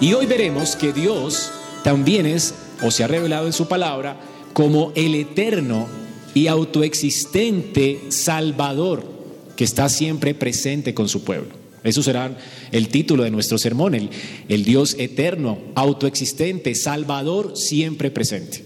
Y 0.00 0.14
hoy 0.14 0.26
veremos 0.26 0.76
que 0.76 0.92
Dios 0.92 1.52
también 1.84 2.24
es, 2.24 2.54
o 2.82 2.90
se 2.90 3.04
ha 3.04 3.06
revelado 3.06 3.46
en 3.46 3.52
su 3.52 3.68
palabra, 3.68 4.18
como 4.54 4.92
el 4.94 5.14
eterno 5.14 5.86
y 6.34 6.46
autoexistente 6.46 8.00
Salvador 8.08 9.20
que 9.60 9.64
está 9.64 9.90
siempre 9.90 10.34
presente 10.34 10.94
con 10.94 11.10
su 11.10 11.22
pueblo. 11.22 11.50
Eso 11.84 12.02
será 12.02 12.34
el 12.72 12.88
título 12.88 13.24
de 13.24 13.30
nuestro 13.30 13.58
sermón, 13.58 13.94
el, 13.94 14.64
Dios 14.64 14.96
eterno, 14.98 15.58
autoexistente, 15.74 16.74
Salvador, 16.74 17.58
siempre 17.58 18.10
presente. 18.10 18.64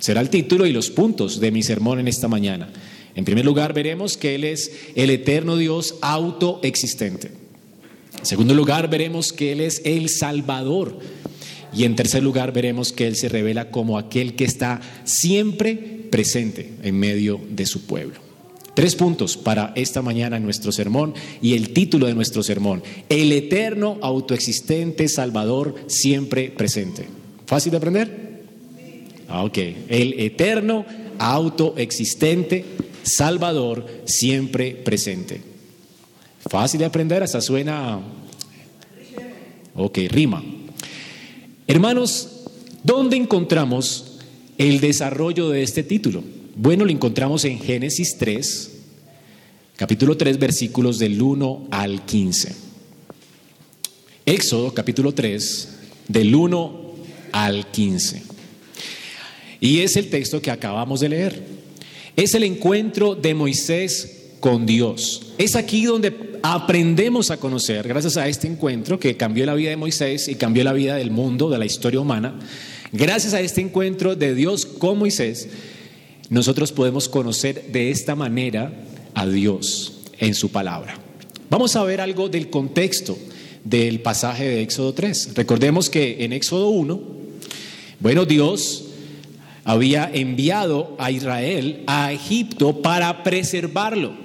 Será 0.00 0.20
el 0.20 0.30
título 0.30 0.66
y 0.66 0.72
los 0.72 0.90
puntos 0.90 1.38
de 1.38 1.52
mi 1.52 1.62
sermón 1.62 2.00
en 2.00 2.08
esta 2.08 2.26
mañana. 2.26 2.72
En 3.14 3.24
primer 3.24 3.44
lugar, 3.44 3.74
veremos 3.74 4.16
que 4.16 4.34
Él 4.34 4.42
es 4.42 4.72
el 4.96 5.10
eterno 5.10 5.56
Dios 5.56 5.96
autoexistente. 6.02 7.43
En 8.24 8.28
segundo 8.28 8.54
lugar, 8.54 8.88
veremos 8.88 9.34
que 9.34 9.52
Él 9.52 9.60
es 9.60 9.82
el 9.84 10.08
Salvador. 10.08 10.98
Y 11.74 11.84
en 11.84 11.94
tercer 11.94 12.22
lugar, 12.22 12.54
veremos 12.54 12.90
que 12.90 13.06
Él 13.06 13.16
se 13.16 13.28
revela 13.28 13.70
como 13.70 13.98
aquel 13.98 14.34
que 14.34 14.44
está 14.44 14.80
siempre 15.04 16.06
presente 16.10 16.72
en 16.82 16.98
medio 16.98 17.38
de 17.50 17.66
su 17.66 17.82
pueblo. 17.84 18.14
Tres 18.72 18.96
puntos 18.96 19.36
para 19.36 19.74
esta 19.76 20.00
mañana 20.00 20.38
en 20.38 20.42
nuestro 20.42 20.72
sermón 20.72 21.12
y 21.42 21.52
el 21.52 21.74
título 21.74 22.06
de 22.06 22.14
nuestro 22.14 22.42
sermón, 22.42 22.82
el 23.10 23.30
eterno, 23.30 23.98
autoexistente 24.00 25.06
Salvador 25.08 25.74
siempre 25.86 26.50
presente. 26.50 27.06
¿Fácil 27.44 27.72
de 27.72 27.76
aprender? 27.76 28.40
Ah, 29.28 29.44
ok, 29.44 29.58
el 29.90 30.18
eterno, 30.18 30.86
autoexistente 31.18 32.64
Salvador 33.02 33.84
siempre 34.06 34.70
presente. 34.70 35.53
Fácil 36.48 36.80
de 36.80 36.86
aprender, 36.86 37.22
hasta 37.22 37.40
suena... 37.40 38.00
Ok, 39.74 39.98
rima. 40.08 40.44
Hermanos, 41.66 42.28
¿dónde 42.82 43.16
encontramos 43.16 44.18
el 44.58 44.80
desarrollo 44.80 45.48
de 45.48 45.62
este 45.62 45.82
título? 45.82 46.22
Bueno, 46.54 46.84
lo 46.84 46.92
encontramos 46.92 47.44
en 47.44 47.58
Génesis 47.58 48.16
3, 48.18 48.70
capítulo 49.76 50.16
3, 50.16 50.38
versículos 50.38 50.98
del 50.98 51.20
1 51.20 51.68
al 51.70 52.04
15. 52.04 52.54
Éxodo, 54.26 54.72
capítulo 54.72 55.12
3, 55.12 55.68
del 56.08 56.34
1 56.34 56.94
al 57.32 57.70
15. 57.70 58.22
Y 59.60 59.80
es 59.80 59.96
el 59.96 60.10
texto 60.10 60.40
que 60.42 60.50
acabamos 60.50 61.00
de 61.00 61.08
leer. 61.08 61.42
Es 62.16 62.34
el 62.34 62.44
encuentro 62.44 63.14
de 63.14 63.34
Moisés 63.34 64.23
con 64.44 64.66
Dios. 64.66 65.22
Es 65.38 65.56
aquí 65.56 65.86
donde 65.86 66.38
aprendemos 66.42 67.30
a 67.30 67.38
conocer, 67.38 67.88
gracias 67.88 68.18
a 68.18 68.28
este 68.28 68.46
encuentro 68.46 69.00
que 69.00 69.16
cambió 69.16 69.46
la 69.46 69.54
vida 69.54 69.70
de 69.70 69.78
Moisés 69.78 70.28
y 70.28 70.34
cambió 70.34 70.62
la 70.64 70.74
vida 70.74 70.96
del 70.96 71.10
mundo, 71.10 71.48
de 71.48 71.56
la 71.56 71.64
historia 71.64 71.98
humana, 71.98 72.38
gracias 72.92 73.32
a 73.32 73.40
este 73.40 73.62
encuentro 73.62 74.16
de 74.16 74.34
Dios 74.34 74.66
con 74.66 74.98
Moisés, 74.98 75.48
nosotros 76.28 76.72
podemos 76.72 77.08
conocer 77.08 77.72
de 77.72 77.90
esta 77.90 78.16
manera 78.16 78.70
a 79.14 79.26
Dios 79.26 80.02
en 80.18 80.34
su 80.34 80.50
palabra. 80.50 80.98
Vamos 81.48 81.74
a 81.74 81.82
ver 81.84 82.02
algo 82.02 82.28
del 82.28 82.50
contexto 82.50 83.16
del 83.64 84.00
pasaje 84.00 84.44
de 84.44 84.60
Éxodo 84.60 84.92
3. 84.92 85.36
Recordemos 85.36 85.88
que 85.88 86.22
en 86.22 86.34
Éxodo 86.34 86.68
1, 86.68 87.00
bueno, 87.98 88.26
Dios 88.26 88.90
había 89.64 90.10
enviado 90.12 90.96
a 90.98 91.10
Israel 91.10 91.82
a 91.86 92.12
Egipto 92.12 92.82
para 92.82 93.22
preservarlo. 93.22 94.23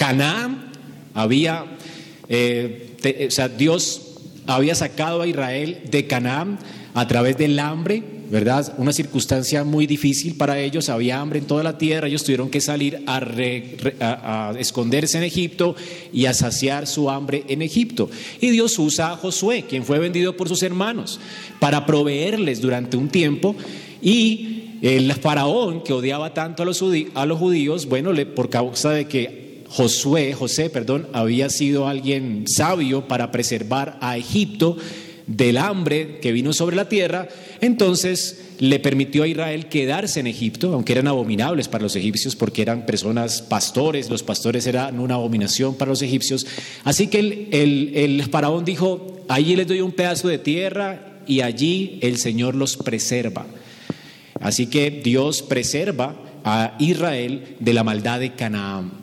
Canaán 0.00 0.72
había, 1.12 1.66
eh, 2.30 3.26
o 3.28 3.30
sea, 3.30 3.50
Dios 3.50 4.14
había 4.46 4.74
sacado 4.74 5.20
a 5.20 5.26
Israel 5.26 5.82
de 5.90 6.06
Canaán 6.06 6.58
a 6.94 7.06
través 7.06 7.36
del 7.36 7.58
hambre, 7.58 8.02
¿verdad? 8.30 8.72
Una 8.78 8.94
circunstancia 8.94 9.62
muy 9.62 9.86
difícil 9.86 10.36
para 10.36 10.58
ellos, 10.58 10.88
había 10.88 11.20
hambre 11.20 11.40
en 11.40 11.44
toda 11.44 11.62
la 11.62 11.76
tierra, 11.76 12.08
ellos 12.08 12.24
tuvieron 12.24 12.48
que 12.48 12.62
salir 12.62 13.04
a, 13.06 14.54
esconderse 14.58 15.18
en 15.18 15.24
Egipto 15.24 15.76
y 16.14 16.24
a 16.24 16.32
saciar 16.32 16.86
su 16.86 17.10
hambre 17.10 17.44
en 17.48 17.60
Egipto. 17.60 18.08
Y 18.40 18.48
Dios 18.48 18.78
usa 18.78 19.12
a 19.12 19.16
Josué, 19.18 19.66
quien 19.68 19.84
fue 19.84 19.98
vendido 19.98 20.34
por 20.34 20.48
sus 20.48 20.62
hermanos, 20.62 21.20
para 21.58 21.84
proveerles 21.84 22.62
durante 22.62 22.96
un 22.96 23.10
tiempo 23.10 23.54
y 24.00 24.78
el 24.80 25.12
faraón 25.12 25.84
que 25.84 25.92
odiaba 25.92 26.32
tanto 26.32 26.62
a 26.62 26.66
los 27.26 27.38
judíos, 27.38 27.84
bueno, 27.84 28.12
por 28.34 28.48
causa 28.48 28.92
de 28.92 29.06
que 29.06 29.39
Josué, 29.70 30.32
José, 30.34 30.68
perdón, 30.68 31.06
había 31.12 31.48
sido 31.48 31.86
alguien 31.86 32.44
sabio 32.48 33.06
para 33.06 33.30
preservar 33.30 33.98
a 34.00 34.16
Egipto 34.16 34.76
del 35.28 35.58
hambre 35.58 36.18
que 36.18 36.32
vino 36.32 36.52
sobre 36.52 36.74
la 36.74 36.88
tierra, 36.88 37.28
entonces 37.60 38.48
le 38.58 38.80
permitió 38.80 39.22
a 39.22 39.28
Israel 39.28 39.66
quedarse 39.66 40.18
en 40.18 40.26
Egipto, 40.26 40.72
aunque 40.74 40.92
eran 40.92 41.06
abominables 41.06 41.68
para 41.68 41.84
los 41.84 41.94
egipcios 41.94 42.34
porque 42.34 42.62
eran 42.62 42.84
personas 42.84 43.42
pastores, 43.42 44.10
los 44.10 44.24
pastores 44.24 44.66
eran 44.66 44.98
una 44.98 45.14
abominación 45.14 45.76
para 45.76 45.90
los 45.90 46.02
egipcios. 46.02 46.48
Así 46.82 47.06
que 47.06 47.20
el, 47.20 47.48
el, 47.52 47.92
el 47.94 48.22
faraón 48.24 48.64
dijo, 48.64 49.24
allí 49.28 49.54
les 49.54 49.68
doy 49.68 49.82
un 49.82 49.92
pedazo 49.92 50.26
de 50.26 50.38
tierra 50.38 51.20
y 51.28 51.42
allí 51.42 52.00
el 52.02 52.18
Señor 52.18 52.56
los 52.56 52.76
preserva. 52.76 53.46
Así 54.40 54.66
que 54.66 54.90
Dios 54.90 55.42
preserva 55.42 56.16
a 56.42 56.74
Israel 56.80 57.56
de 57.60 57.72
la 57.72 57.84
maldad 57.84 58.18
de 58.18 58.34
Canaán. 58.34 58.99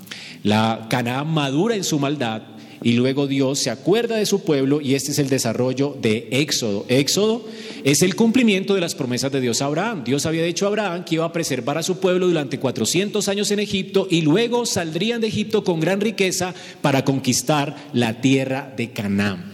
La 0.47 0.87
Canaán 0.89 1.27
madura 1.27 1.75
en 1.75 1.83
su 1.83 1.99
maldad 1.99 2.41
y 2.81 2.93
luego 2.93 3.27
Dios 3.27 3.59
se 3.59 3.69
acuerda 3.69 4.15
de 4.15 4.25
su 4.25 4.45
pueblo 4.45 4.79
y 4.79 4.95
este 4.95 5.11
es 5.11 5.19
el 5.19 5.27
desarrollo 5.27 5.97
de 6.01 6.29
Éxodo. 6.31 6.85
Éxodo 6.87 7.43
es 7.83 8.01
el 8.01 8.15
cumplimiento 8.15 8.73
de 8.73 8.79
las 8.79 8.95
promesas 8.95 9.29
de 9.33 9.41
Dios 9.41 9.61
a 9.61 9.65
Abraham. 9.65 10.05
Dios 10.05 10.25
había 10.25 10.45
dicho 10.45 10.63
a 10.63 10.69
Abraham 10.69 11.03
que 11.03 11.15
iba 11.15 11.25
a 11.25 11.33
preservar 11.33 11.77
a 11.77 11.83
su 11.83 11.99
pueblo 11.99 12.27
durante 12.29 12.59
400 12.59 13.27
años 13.27 13.51
en 13.51 13.59
Egipto 13.59 14.07
y 14.09 14.21
luego 14.21 14.65
saldrían 14.65 15.19
de 15.19 15.27
Egipto 15.27 15.65
con 15.65 15.81
gran 15.81 15.99
riqueza 15.99 16.53
para 16.81 17.03
conquistar 17.03 17.75
la 17.91 18.21
tierra 18.21 18.73
de 18.77 18.91
Canaán 18.91 19.51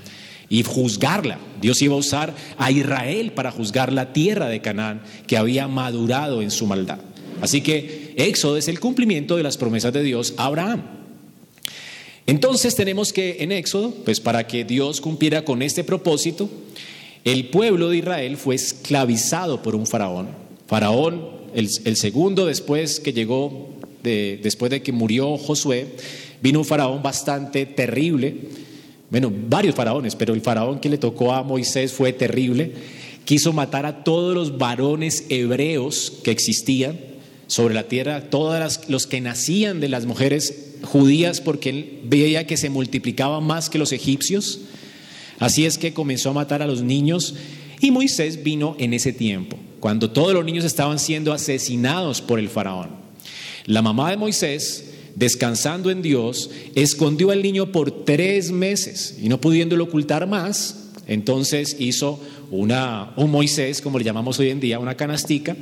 y 0.47 0.61
juzgarla. 0.61 1.39
Dios 1.59 1.81
iba 1.81 1.95
a 1.95 1.97
usar 1.97 2.35
a 2.59 2.69
Israel 2.69 3.31
para 3.31 3.49
juzgar 3.49 3.91
la 3.91 4.13
tierra 4.13 4.47
de 4.47 4.61
Canaán 4.61 5.01
que 5.25 5.37
había 5.37 5.67
madurado 5.67 6.43
en 6.43 6.51
su 6.51 6.67
maldad. 6.67 6.99
Así 7.43 7.59
que 7.59 8.13
Éxodo 8.15 8.55
es 8.55 8.69
el 8.69 8.79
cumplimiento 8.79 9.35
de 9.35 9.43
las 9.43 9.57
promesas 9.57 9.91
de 9.91 10.01
Dios 10.01 10.33
a 10.37 10.45
Abraham. 10.45 10.81
Entonces 12.25 12.73
tenemos 12.73 13.11
que 13.11 13.35
en 13.41 13.51
Éxodo, 13.51 13.93
pues 14.05 14.21
para 14.21 14.47
que 14.47 14.63
Dios 14.63 15.01
cumpliera 15.01 15.43
con 15.43 15.61
este 15.61 15.83
propósito, 15.83 16.49
el 17.25 17.49
pueblo 17.49 17.89
de 17.89 17.97
Israel 17.97 18.37
fue 18.37 18.55
esclavizado 18.55 19.61
por 19.61 19.75
un 19.75 19.85
faraón. 19.85 20.29
Faraón, 20.67 21.27
el, 21.53 21.97
segundo 21.97 22.45
después 22.45 23.01
que 23.01 23.11
llegó, 23.11 23.67
después 24.03 24.71
de 24.71 24.81
que 24.81 24.93
murió 24.93 25.37
Josué, 25.37 25.87
vino 26.41 26.59
un 26.59 26.65
faraón 26.65 27.03
bastante 27.03 27.65
terrible 27.65 28.37
bueno, 29.09 29.31
varios 29.49 29.75
faraones, 29.75 30.15
pero 30.15 30.33
el 30.33 30.41
faraón 30.41 30.79
que 30.79 30.89
le 30.89 30.97
tocó 30.97 31.33
a 31.33 31.43
Moisés 31.43 31.91
fue 31.91 32.13
terrible. 32.13 32.71
Quiso 33.25 33.51
matar 33.51 33.85
a 33.85 34.03
todos 34.03 34.33
los 34.33 34.57
varones 34.57 35.25
hebreos 35.29 36.13
que 36.23 36.31
existían 36.31 37.12
sobre 37.47 37.73
la 37.73 37.87
tierra, 37.87 38.29
todos 38.29 38.79
los 38.87 39.07
que 39.07 39.21
nacían 39.21 39.79
de 39.79 39.89
las 39.89 40.05
mujeres 40.05 40.75
judías, 40.83 41.41
porque 41.41 41.69
él 41.69 41.99
veía 42.05 42.47
que 42.47 42.57
se 42.57 42.69
multiplicaban 42.69 43.43
más 43.43 43.69
que 43.69 43.77
los 43.77 43.91
egipcios. 43.91 44.61
Así 45.39 45.65
es 45.65 45.77
que 45.77 45.93
comenzó 45.93 46.29
a 46.29 46.33
matar 46.33 46.61
a 46.61 46.67
los 46.67 46.81
niños 46.81 47.35
y 47.81 47.91
Moisés 47.91 48.43
vino 48.43 48.75
en 48.79 48.93
ese 48.93 49.11
tiempo, 49.11 49.57
cuando 49.79 50.11
todos 50.11 50.33
los 50.33 50.45
niños 50.45 50.63
estaban 50.65 50.99
siendo 50.99 51.33
asesinados 51.33 52.21
por 52.21 52.39
el 52.39 52.49
faraón. 52.49 52.89
La 53.65 53.81
mamá 53.81 54.09
de 54.09 54.17
Moisés 54.17 54.85
descansando 55.15 55.91
en 55.91 56.01
Dios, 56.01 56.49
escondió 56.75 57.31
al 57.31 57.41
niño 57.41 57.71
por 57.71 58.03
tres 58.03 58.51
meses 58.51 59.17
y 59.21 59.29
no 59.29 59.39
pudiéndolo 59.39 59.85
ocultar 59.85 60.27
más, 60.27 60.89
entonces 61.07 61.75
hizo 61.79 62.19
una, 62.51 63.13
un 63.17 63.31
Moisés, 63.31 63.81
como 63.81 63.97
le 63.97 64.05
llamamos 64.05 64.39
hoy 64.39 64.49
en 64.49 64.59
día, 64.59 64.79
una 64.79 64.95
canastica, 64.95 65.55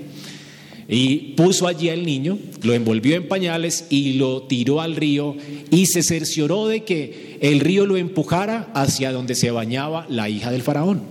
y 0.91 1.33
puso 1.37 1.67
allí 1.67 1.89
al 1.89 2.05
niño, 2.05 2.37
lo 2.61 2.73
envolvió 2.73 3.15
en 3.15 3.29
pañales 3.29 3.87
y 3.89 4.13
lo 4.13 4.43
tiró 4.43 4.81
al 4.81 4.97
río 4.97 5.37
y 5.71 5.85
se 5.85 6.03
cercioró 6.03 6.67
de 6.67 6.83
que 6.83 7.37
el 7.39 7.61
río 7.61 7.85
lo 7.85 7.95
empujara 7.95 8.69
hacia 8.73 9.13
donde 9.13 9.33
se 9.35 9.51
bañaba 9.51 10.05
la 10.09 10.27
hija 10.27 10.51
del 10.51 10.61
faraón. 10.61 11.01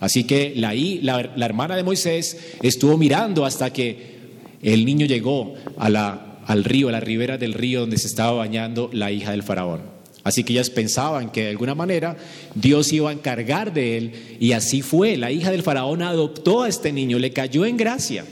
Así 0.00 0.24
que 0.24 0.52
la, 0.54 0.74
la 0.74 1.46
hermana 1.46 1.76
de 1.76 1.82
Moisés 1.82 2.36
estuvo 2.62 2.98
mirando 2.98 3.46
hasta 3.46 3.72
que 3.72 4.16
el 4.62 4.84
niño 4.84 5.06
llegó 5.06 5.54
a 5.78 5.88
la 5.88 6.22
al 6.46 6.62
río, 6.62 6.88
a 6.88 6.92
la 6.92 7.00
ribera 7.00 7.38
del 7.38 7.54
río 7.54 7.80
donde 7.80 7.98
se 7.98 8.06
estaba 8.06 8.32
bañando 8.32 8.88
la 8.92 9.10
hija 9.10 9.32
del 9.32 9.42
faraón. 9.42 9.80
Así 10.24 10.44
que 10.44 10.52
ellas 10.52 10.70
pensaban 10.70 11.30
que 11.30 11.44
de 11.44 11.50
alguna 11.50 11.74
manera 11.74 12.16
Dios 12.54 12.92
iba 12.92 13.10
a 13.10 13.12
encargar 13.12 13.72
de 13.72 13.96
él 13.96 14.12
y 14.40 14.52
así 14.52 14.82
fue. 14.82 15.16
La 15.16 15.30
hija 15.30 15.50
del 15.50 15.62
faraón 15.62 16.02
adoptó 16.02 16.62
a 16.62 16.68
este 16.68 16.92
niño, 16.92 17.18
le 17.18 17.32
cayó 17.32 17.64
en 17.64 17.76
gracia. 17.76 18.24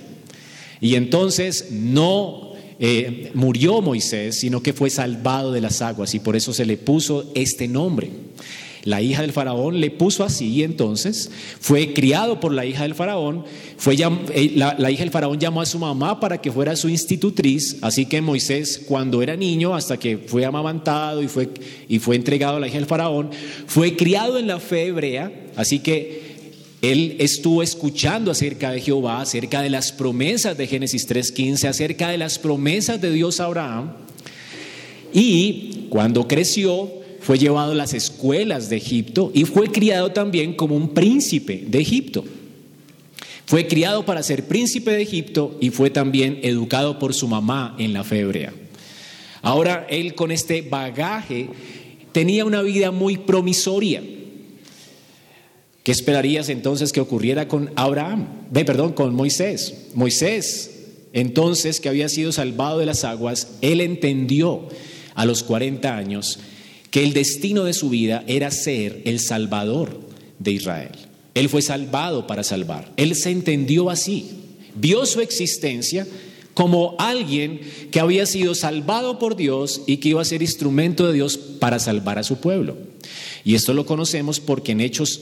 Y 0.80 0.94
entonces 0.96 1.68
no 1.70 2.54
eh, 2.78 3.30
murió 3.34 3.80
Moisés, 3.80 4.38
sino 4.38 4.62
que 4.62 4.72
fue 4.72 4.90
salvado 4.90 5.52
de 5.52 5.60
las 5.60 5.80
aguas 5.80 6.14
y 6.14 6.18
por 6.18 6.34
eso 6.34 6.52
se 6.52 6.66
le 6.66 6.76
puso 6.76 7.30
este 7.34 7.68
nombre. 7.68 8.10
la 8.82 9.00
hija 9.00 9.22
del 9.22 9.32
faraón, 9.32 9.80
le 9.80 9.90
puso 9.90 10.24
así 10.24 10.46
y 10.48 10.62
entonces 10.62 11.30
fue 11.58 11.94
criado 11.94 12.38
por 12.38 12.52
la 12.52 12.66
hija 12.66 12.82
del 12.82 12.94
faraón. 12.94 13.44
Fue, 13.78 13.94
eh, 13.94 14.52
la, 14.56 14.76
la, 14.78 14.90
hija 14.90 15.04
del 15.04 15.10
faraón 15.10 15.40
llamó 15.40 15.62
a 15.62 15.66
su 15.66 15.78
mamá 15.78 16.20
para 16.20 16.38
que 16.38 16.52
fuera 16.52 16.76
su 16.76 16.90
institutriz. 16.90 17.78
Así 17.80 18.04
que 18.04 18.20
Moisés, 18.20 18.82
cuando 18.86 19.22
era 19.22 19.36
niño, 19.36 19.74
hasta 19.74 19.96
que 19.96 20.18
fue 20.18 20.44
amamantado 20.44 21.22
y 21.22 21.28
fue, 21.28 21.48
y 21.88 21.98
fue 21.98 22.16
entregado 22.16 22.56
a 22.56 22.60
la 22.60 22.68
hija 22.68 22.76
del 22.76 22.86
faraón, 22.86 23.30
fue 23.66 23.96
criado 23.96 24.38
en 24.38 24.48
la 24.48 24.60
fe 24.60 24.88
hebrea. 24.88 25.32
Así 25.56 25.78
que 25.78 26.23
él 26.90 27.16
estuvo 27.18 27.62
escuchando 27.62 28.30
acerca 28.30 28.70
de 28.70 28.80
Jehová, 28.80 29.20
acerca 29.20 29.62
de 29.62 29.70
las 29.70 29.92
promesas 29.92 30.56
de 30.56 30.66
Génesis 30.66 31.08
3.15, 31.08 31.68
acerca 31.68 32.08
de 32.08 32.18
las 32.18 32.38
promesas 32.38 33.00
de 33.00 33.12
Dios 33.12 33.40
a 33.40 33.44
Abraham. 33.44 33.92
Y 35.12 35.86
cuando 35.88 36.26
creció, 36.26 36.90
fue 37.20 37.38
llevado 37.38 37.72
a 37.72 37.76
las 37.76 37.94
escuelas 37.94 38.68
de 38.68 38.76
Egipto 38.76 39.30
y 39.32 39.44
fue 39.46 39.68
criado 39.68 40.12
también 40.12 40.54
como 40.54 40.76
un 40.76 40.90
príncipe 40.90 41.64
de 41.66 41.80
Egipto. 41.80 42.24
Fue 43.46 43.66
criado 43.66 44.04
para 44.04 44.22
ser 44.22 44.46
príncipe 44.46 44.90
de 44.90 45.02
Egipto 45.02 45.56
y 45.60 45.70
fue 45.70 45.90
también 45.90 46.40
educado 46.42 46.98
por 46.98 47.14
su 47.14 47.28
mamá 47.28 47.76
en 47.78 47.92
la 47.92 48.04
fe 48.04 48.20
hebrea. 48.20 48.52
Ahora 49.40 49.86
él 49.88 50.14
con 50.14 50.32
este 50.32 50.62
bagaje 50.62 51.48
tenía 52.12 52.44
una 52.44 52.62
vida 52.62 52.90
muy 52.90 53.18
promisoria. 53.18 54.02
¿Qué 55.84 55.92
esperarías 55.92 56.48
entonces 56.48 56.92
que 56.92 57.00
ocurriera 57.00 57.46
con 57.46 57.70
Abraham? 57.76 58.26
Ve, 58.50 58.64
perdón, 58.64 58.94
con 58.94 59.14
Moisés. 59.14 59.74
Moisés, 59.94 60.70
entonces 61.12 61.78
que 61.78 61.90
había 61.90 62.08
sido 62.08 62.32
salvado 62.32 62.78
de 62.78 62.86
las 62.86 63.04
aguas, 63.04 63.48
él 63.60 63.82
entendió 63.82 64.66
a 65.14 65.26
los 65.26 65.42
40 65.42 65.94
años 65.94 66.38
que 66.90 67.04
el 67.04 67.12
destino 67.12 67.64
de 67.64 67.74
su 67.74 67.90
vida 67.90 68.24
era 68.26 68.50
ser 68.50 69.02
el 69.04 69.20
salvador 69.20 70.00
de 70.38 70.52
Israel. 70.52 70.92
Él 71.34 71.50
fue 71.50 71.60
salvado 71.60 72.26
para 72.26 72.44
salvar. 72.44 72.90
Él 72.96 73.14
se 73.14 73.30
entendió 73.30 73.90
así. 73.90 74.30
Vio 74.74 75.04
su 75.04 75.20
existencia 75.20 76.06
como 76.54 76.96
alguien 76.98 77.60
que 77.90 78.00
había 78.00 78.24
sido 78.24 78.54
salvado 78.54 79.18
por 79.18 79.36
Dios 79.36 79.82
y 79.86 79.98
que 79.98 80.10
iba 80.10 80.22
a 80.22 80.24
ser 80.24 80.40
instrumento 80.40 81.06
de 81.06 81.12
Dios 81.12 81.36
para 81.36 81.78
salvar 81.78 82.18
a 82.18 82.22
su 82.22 82.36
pueblo. 82.36 82.78
Y 83.44 83.54
esto 83.54 83.74
lo 83.74 83.84
conocemos 83.84 84.40
porque 84.40 84.72
en 84.72 84.80
Hechos 84.80 85.20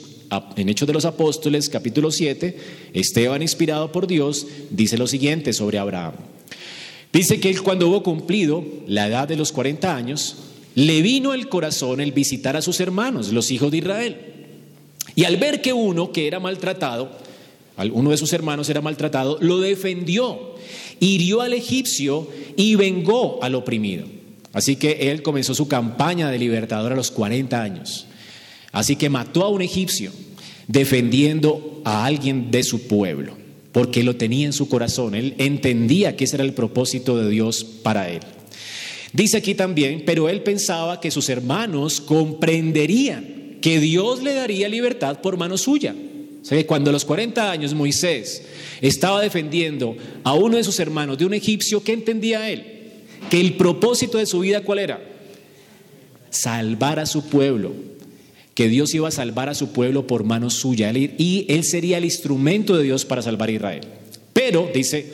en 0.56 0.68
Hechos 0.68 0.86
de 0.86 0.94
los 0.94 1.04
Apóstoles, 1.04 1.68
capítulo 1.68 2.10
7, 2.10 2.56
Esteban, 2.94 3.42
inspirado 3.42 3.92
por 3.92 4.06
Dios, 4.06 4.46
dice 4.70 4.96
lo 4.96 5.06
siguiente 5.06 5.52
sobre 5.52 5.78
Abraham. 5.78 6.14
Dice 7.12 7.38
que 7.38 7.50
él 7.50 7.62
cuando 7.62 7.88
hubo 7.88 8.02
cumplido 8.02 8.64
la 8.86 9.08
edad 9.08 9.28
de 9.28 9.36
los 9.36 9.52
40 9.52 9.94
años, 9.94 10.36
le 10.74 11.02
vino 11.02 11.34
el 11.34 11.48
corazón 11.48 12.00
el 12.00 12.12
visitar 12.12 12.56
a 12.56 12.62
sus 12.62 12.80
hermanos, 12.80 13.30
los 13.32 13.50
hijos 13.50 13.70
de 13.70 13.78
Israel. 13.78 14.16
Y 15.14 15.24
al 15.24 15.36
ver 15.36 15.60
que 15.60 15.74
uno 15.74 16.12
que 16.12 16.26
era 16.26 16.40
maltratado, 16.40 17.10
uno 17.92 18.10
de 18.10 18.16
sus 18.16 18.32
hermanos 18.32 18.70
era 18.70 18.80
maltratado, 18.80 19.36
lo 19.42 19.60
defendió, 19.60 20.54
hirió 21.00 21.42
al 21.42 21.52
egipcio 21.52 22.28
y 22.56 22.76
vengó 22.76 23.38
al 23.42 23.54
oprimido. 23.54 24.06
Así 24.54 24.76
que 24.76 25.10
él 25.10 25.22
comenzó 25.22 25.54
su 25.54 25.68
campaña 25.68 26.30
de 26.30 26.38
libertador 26.38 26.92
a 26.92 26.96
los 26.96 27.10
40 27.10 27.62
años. 27.62 28.06
Así 28.72 28.96
que 28.96 29.10
mató 29.10 29.44
a 29.44 29.48
un 29.48 29.62
egipcio 29.62 30.10
defendiendo 30.66 31.82
a 31.84 32.04
alguien 32.04 32.50
de 32.50 32.62
su 32.62 32.86
pueblo, 32.86 33.36
porque 33.70 34.02
lo 34.02 34.16
tenía 34.16 34.46
en 34.46 34.52
su 34.52 34.68
corazón. 34.68 35.14
Él 35.14 35.34
entendía 35.38 36.16
que 36.16 36.24
ese 36.24 36.36
era 36.36 36.44
el 36.44 36.54
propósito 36.54 37.16
de 37.16 37.30
Dios 37.30 37.64
para 37.64 38.08
él. 38.08 38.22
Dice 39.12 39.36
aquí 39.36 39.54
también, 39.54 40.04
pero 40.06 40.28
él 40.28 40.42
pensaba 40.42 41.00
que 41.00 41.10
sus 41.10 41.28
hermanos 41.28 42.00
comprenderían 42.00 43.58
que 43.60 43.78
Dios 43.78 44.22
le 44.22 44.34
daría 44.34 44.68
libertad 44.68 45.20
por 45.20 45.36
mano 45.36 45.58
suya. 45.58 45.94
O 46.42 46.44
sea, 46.44 46.66
cuando 46.66 46.90
a 46.90 46.92
los 46.92 47.04
40 47.04 47.50
años 47.50 47.74
Moisés 47.74 48.42
estaba 48.80 49.22
defendiendo 49.22 49.96
a 50.24 50.34
uno 50.34 50.56
de 50.56 50.64
sus 50.64 50.80
hermanos 50.80 51.18
de 51.18 51.26
un 51.26 51.34
egipcio, 51.34 51.84
¿qué 51.84 51.92
entendía 51.92 52.50
él? 52.50 52.64
Que 53.30 53.40
el 53.40 53.54
propósito 53.56 54.18
de 54.18 54.26
su 54.26 54.40
vida 54.40 54.62
cuál 54.62 54.80
era? 54.80 55.00
Salvar 56.30 56.98
a 56.98 57.06
su 57.06 57.26
pueblo, 57.26 57.72
que 58.54 58.68
Dios 58.68 58.94
iba 58.94 59.08
a 59.08 59.12
salvar 59.12 59.48
a 59.48 59.54
su 59.54 59.72
pueblo 59.72 60.06
por 60.06 60.24
mano 60.24 60.50
suya 60.50 60.92
y 60.92 61.46
él 61.48 61.64
sería 61.64 61.98
el 61.98 62.04
instrumento 62.04 62.76
de 62.76 62.84
Dios 62.84 63.04
para 63.04 63.22
salvar 63.22 63.48
a 63.48 63.52
Israel. 63.52 63.84
Pero, 64.32 64.70
dice, 64.74 65.06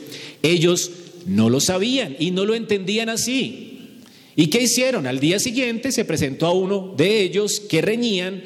ellos 0.43 0.90
no 1.26 1.50
lo 1.50 1.61
sabían 1.61 2.17
y 2.19 2.31
no 2.31 2.44
lo 2.44 2.55
entendían 2.55 3.08
así. 3.08 3.69
¿Y 4.35 4.49
qué 4.49 4.62
hicieron? 4.62 5.06
Al 5.06 5.20
día 5.20 5.38
siguiente 5.38 5.93
se 5.93 6.05
presentó 6.05 6.46
a 6.46 6.52
uno 6.52 6.94
de 6.96 7.23
ellos 7.23 7.61
que 7.61 7.82
reñían 7.82 8.43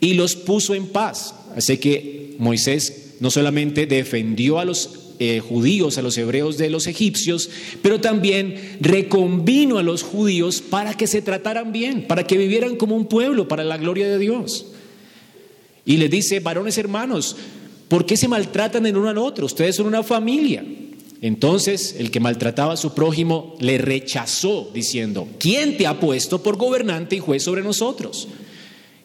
y 0.00 0.14
los 0.14 0.34
puso 0.34 0.74
en 0.74 0.86
paz. 0.86 1.34
Así 1.54 1.78
que 1.78 2.36
Moisés 2.38 3.16
no 3.20 3.30
solamente 3.30 3.86
defendió 3.86 4.58
a 4.58 4.64
los 4.64 5.05
eh, 5.18 5.40
judíos, 5.40 5.98
a 5.98 6.02
los 6.02 6.16
hebreos 6.18 6.58
de 6.58 6.70
los 6.70 6.86
egipcios, 6.86 7.50
pero 7.82 8.00
también 8.00 8.78
reconvino 8.80 9.78
a 9.78 9.82
los 9.82 10.02
judíos 10.02 10.60
para 10.60 10.94
que 10.94 11.06
se 11.06 11.22
trataran 11.22 11.72
bien, 11.72 12.06
para 12.06 12.24
que 12.24 12.36
vivieran 12.36 12.76
como 12.76 12.96
un 12.96 13.06
pueblo, 13.06 13.48
para 13.48 13.64
la 13.64 13.76
gloria 13.76 14.08
de 14.08 14.18
Dios. 14.18 14.66
Y 15.84 15.96
les 15.98 16.10
dice, 16.10 16.40
varones 16.40 16.78
hermanos, 16.78 17.36
¿por 17.88 18.06
qué 18.06 18.16
se 18.16 18.28
maltratan 18.28 18.86
en 18.86 18.96
uno 18.96 19.08
al 19.08 19.18
otro? 19.18 19.46
Ustedes 19.46 19.76
son 19.76 19.86
una 19.86 20.02
familia. 20.02 20.64
Entonces 21.22 21.96
el 21.98 22.10
que 22.10 22.20
maltrataba 22.20 22.74
a 22.74 22.76
su 22.76 22.92
prójimo 22.92 23.56
le 23.60 23.78
rechazó 23.78 24.70
diciendo, 24.74 25.28
¿quién 25.38 25.76
te 25.76 25.86
ha 25.86 25.98
puesto 25.98 26.42
por 26.42 26.56
gobernante 26.56 27.16
y 27.16 27.20
juez 27.20 27.42
sobre 27.42 27.62
nosotros? 27.62 28.28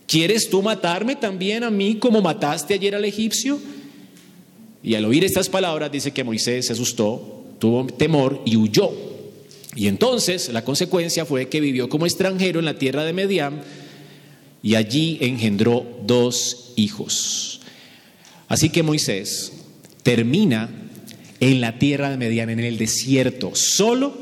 ¿Quieres 0.07 0.49
tú 0.49 0.61
matarme 0.61 1.15
también 1.15 1.63
a 1.63 1.69
mí 1.69 1.95
como 1.95 2.21
mataste 2.21 2.73
ayer 2.73 2.95
al 2.95 3.05
egipcio? 3.05 3.59
Y 4.83 4.95
al 4.95 5.05
oír 5.05 5.23
estas 5.23 5.49
palabras 5.49 5.91
dice 5.91 6.11
que 6.11 6.23
Moisés 6.23 6.67
se 6.67 6.73
asustó, 6.73 7.43
tuvo 7.59 7.85
temor 7.85 8.41
y 8.45 8.57
huyó. 8.57 8.91
Y 9.75 9.87
entonces 9.87 10.49
la 10.49 10.63
consecuencia 10.63 11.25
fue 11.25 11.47
que 11.47 11.61
vivió 11.61 11.87
como 11.87 12.05
extranjero 12.05 12.59
en 12.59 12.65
la 12.65 12.77
tierra 12.77 13.03
de 13.03 13.13
Medián 13.13 13.61
y 14.63 14.75
allí 14.75 15.17
engendró 15.21 15.85
dos 16.05 16.73
hijos. 16.75 17.61
Así 18.47 18.69
que 18.69 18.83
Moisés 18.83 19.53
termina 20.03 20.69
en 21.39 21.61
la 21.61 21.79
tierra 21.79 22.09
de 22.09 22.17
Medián, 22.17 22.49
en 22.49 22.59
el 22.59 22.77
desierto, 22.77 23.55
solo, 23.55 24.13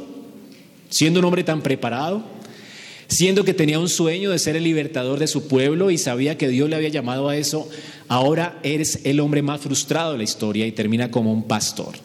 siendo 0.89 1.19
un 1.19 1.25
hombre 1.25 1.43
tan 1.43 1.61
preparado, 1.61 2.23
siendo 3.09 3.43
que 3.43 3.53
tenía 3.53 3.79
un 3.79 3.89
sueño 3.89 4.29
de 4.29 4.39
ser 4.39 4.55
el 4.55 4.63
libertador 4.63 5.19
de 5.19 5.27
su 5.27 5.47
pueblo 5.47 5.91
y 5.91 5.97
sabía 5.97 6.37
que 6.37 6.47
Dios 6.47 6.69
le 6.69 6.75
había 6.75 6.89
llamado 6.89 7.27
a 7.27 7.35
eso, 7.35 7.67
ahora 8.07 8.59
eres 8.63 9.01
el 9.03 9.19
hombre 9.19 9.41
más 9.41 9.61
frustrado 9.61 10.13
de 10.13 10.19
la 10.19 10.23
historia 10.23 10.67
y 10.67 10.71
termina 10.71 11.11
como 11.11 11.33
un 11.33 11.43
pastor. 11.43 11.95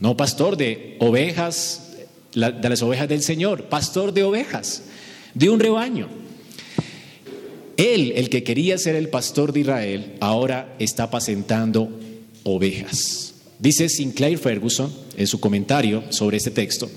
No 0.00 0.16
pastor 0.16 0.56
de 0.56 0.96
ovejas, 0.98 1.92
de 2.34 2.68
las 2.68 2.82
ovejas 2.82 3.08
del 3.08 3.22
Señor, 3.22 3.64
pastor 3.64 4.12
de 4.12 4.24
ovejas, 4.24 4.82
de 5.34 5.48
un 5.48 5.60
rebaño. 5.60 6.08
Él, 7.76 8.12
el 8.16 8.28
que 8.28 8.42
quería 8.42 8.76
ser 8.76 8.96
el 8.96 9.08
pastor 9.08 9.52
de 9.52 9.60
Israel, 9.60 10.16
ahora 10.20 10.74
está 10.78 11.04
apacentando 11.04 11.90
ovejas. 12.42 13.34
Dice 13.58 13.88
Sinclair 13.88 14.38
Ferguson 14.38 14.92
en 15.16 15.26
su 15.26 15.38
comentario 15.38 16.02
sobre 16.10 16.38
este 16.38 16.50
texto, 16.50 16.90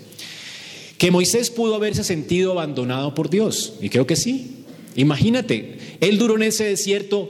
que 0.97 1.12
Moisés 1.12 1.50
pudo 1.50 1.75
haberse 1.75 2.03
sentido 2.03 2.51
abandonado 2.51 3.13
por 3.13 3.29
Dios, 3.29 3.73
y 3.81 3.89
creo 3.89 4.07
que 4.07 4.15
sí. 4.15 4.63
Imagínate, 4.95 5.77
él 6.00 6.17
duró 6.17 6.35
en 6.35 6.43
ese 6.43 6.65
desierto 6.65 7.29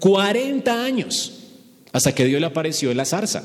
40 0.00 0.84
años 0.84 1.34
hasta 1.92 2.14
que 2.14 2.24
Dios 2.24 2.40
le 2.40 2.46
apareció 2.46 2.90
en 2.90 2.96
la 2.96 3.04
zarza. 3.04 3.44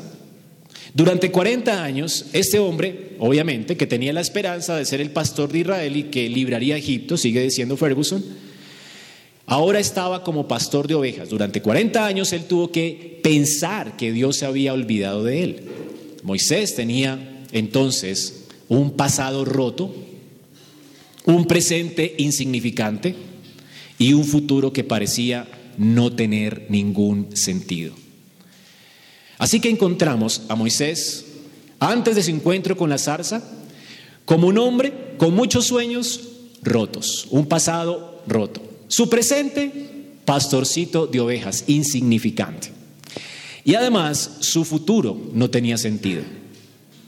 Durante 0.94 1.30
40 1.30 1.84
años, 1.84 2.28
este 2.32 2.58
hombre, 2.58 3.16
obviamente, 3.20 3.75
que 3.75 3.86
tenía 3.86 4.14
la 4.14 4.22
esperanza 4.22 4.78
de 4.78 4.86
ser 4.86 5.02
el 5.02 5.12
pastor 5.12 5.52
de 5.52 5.60
Israel 5.60 5.98
y 5.98 6.04
que 6.04 6.30
libraría 6.30 6.75
a 6.75 6.78
Egipto, 6.78 7.18
sigue 7.18 7.42
diciendo 7.42 7.75
Ferguson, 7.75 8.24
ahora 9.46 9.80
estaba 9.80 10.24
como 10.24 10.48
pastor 10.48 10.88
de 10.88 10.96
ovejas. 10.96 11.30
Durante 11.30 11.62
40 11.62 12.06
años 12.06 12.32
él 12.34 12.46
tuvo 12.46 12.72
que 12.72 13.20
pensar 13.22 13.98
que 13.98 14.12
Dios 14.12 14.38
se 14.38 14.46
había 14.46 14.74
olvidado 14.74 15.24
de 15.24 15.44
él. 15.44 15.60
Moisés 16.24 16.75
tenía 16.75 17.44
entonces 17.52 18.45
un 18.70 18.92
pasado 18.92 19.46
roto, 19.46 19.94
un 21.26 21.46
presente 21.46 22.16
insignificante 22.18 23.16
y 23.98 24.14
un 24.14 24.24
futuro 24.24 24.74
que 24.74 24.84
parecía 24.84 25.48
no 25.78 26.12
tener 26.12 26.68
ningún 26.70 27.36
sentido. 27.36 27.94
Así 29.38 29.60
que 29.60 29.70
encontramos 29.70 30.44
a 30.48 30.56
Moisés, 30.56 31.26
antes 31.80 32.16
de 32.16 32.24
su 32.24 32.32
encuentro 32.32 32.78
con 32.78 32.90
la 32.90 32.98
zarza, 32.98 33.44
como 34.24 34.48
un 34.48 34.58
hombre 34.58 34.94
con 35.18 35.34
muchos 35.36 35.66
sueños 35.66 36.22
rotos, 36.64 37.28
un 37.30 37.48
pasado 37.48 38.24
roto. 38.28 38.62
Su 38.88 39.10
presente, 39.10 39.72
pastorcito 40.26 41.08
de 41.08 41.20
ovejas, 41.20 41.66
insignificante. 41.68 42.70
Y 43.64 43.76
además, 43.76 44.38
su 44.40 44.64
futuro 44.64 45.20
no 45.34 45.50
tenía 45.50 45.78
sentido. 45.78 46.22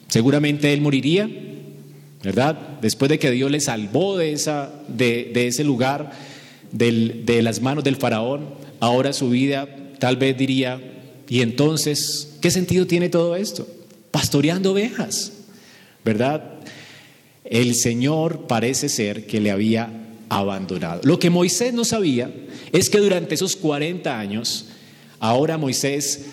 Seguramente 0.08 0.74
él 0.74 0.82
moriría 0.82 1.30
¿verdad? 2.28 2.58
Después 2.82 3.08
de 3.08 3.20
que 3.20 3.32
Dios 3.32 3.50
le 3.50 3.62
salvó 3.62 4.18
de, 4.18 4.34
esa, 4.34 4.70
de, 4.90 5.32
ese 5.48 5.64
lugar 5.64 6.12
de 6.74 7.42
las 7.42 7.62
manos 7.62 7.86
del 7.86 7.96
faraón, 7.96 8.50
ahora 8.82 9.14
su 9.14 9.30
vida 9.30 9.66
tal 9.98 10.18
vez 10.18 10.38
diría, 10.38 10.78
¿y 11.30 11.40
entonces 11.40 12.36
qué 12.42 12.52
sentido 12.52 12.86
tiene 12.86 13.08
todo 13.08 13.38
esto? 13.38 13.66
Pastoreando 14.12 14.74
ovejas, 14.74 15.32
¿verdad? 16.04 16.44
El 17.46 17.76
Señor 17.76 18.46
parece 18.46 18.90
ser 18.90 19.26
que 19.26 19.40
le 19.40 19.50
había 19.50 19.90
abandonado. 20.28 21.00
Lo 21.06 21.20
que 21.20 21.30
Moisés 21.30 21.74
no 21.74 21.86
sabía 21.86 22.30
es 22.74 22.90
que 22.90 22.98
durante 22.98 23.36
esos 23.36 23.56
40 23.56 24.20
años, 24.20 24.66
ahora 25.22 25.58
Moisés 25.58 26.26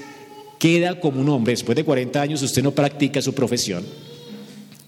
queda 0.59 0.99
como 0.99 1.21
un 1.21 1.29
hombre, 1.29 1.53
después 1.53 1.77
de 1.77 1.85
40 1.85 2.21
años 2.21 2.43
usted 2.43 2.65
no 2.65 2.73
practica 2.73 3.23
su 3.23 3.33
profesión, 3.33 3.85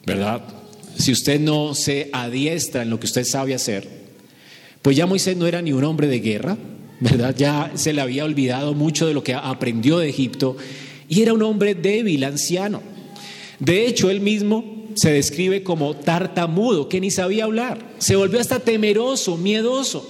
¿verdad? 0.05 0.43
Si 0.99 1.13
usted 1.13 1.41
no 1.41 1.75
se 1.75 2.11
adiestra 2.13 2.83
en 2.83 2.91
lo 2.91 2.99
que 2.99 3.07
usted 3.07 3.25
sabe 3.25 3.55
hacer, 3.55 3.89
pues 4.83 4.97
ya 4.97 5.07
Moisés 5.07 5.37
no 5.37 5.47
era 5.47 5.63
ni 5.63 5.73
un 5.73 5.85
hombre 5.85 6.07
de 6.09 6.21
guerra, 6.21 6.57
¿verdad? 7.01 7.35
Ya 7.37 7.73
se 7.75 7.93
le 7.93 8.01
había 8.01 8.25
olvidado 8.25 8.75
mucho 8.75 9.07
de 9.07 9.15
lo 9.15 9.23
que 9.23 9.35
aprendió 9.35 9.99
de 9.99 10.09
Egipto 10.09 10.57
y 11.09 11.23
era 11.23 11.33
un 11.33 11.43
hombre 11.43 11.75
débil, 11.75 12.25
anciano. 12.25 12.83
De 13.59 13.87
hecho, 13.87 14.11
él 14.11 14.21
mismo 14.21 14.87
se 14.95 15.11
describe 15.11 15.63
como 15.63 15.97
tartamudo, 15.97 16.89
que 16.89 17.01
ni 17.01 17.11
sabía 17.11 17.45
hablar. 17.45 17.95
Se 17.99 18.17
volvió 18.17 18.41
hasta 18.41 18.61
temeroso, 18.61 19.37
miedoso. 19.37 20.09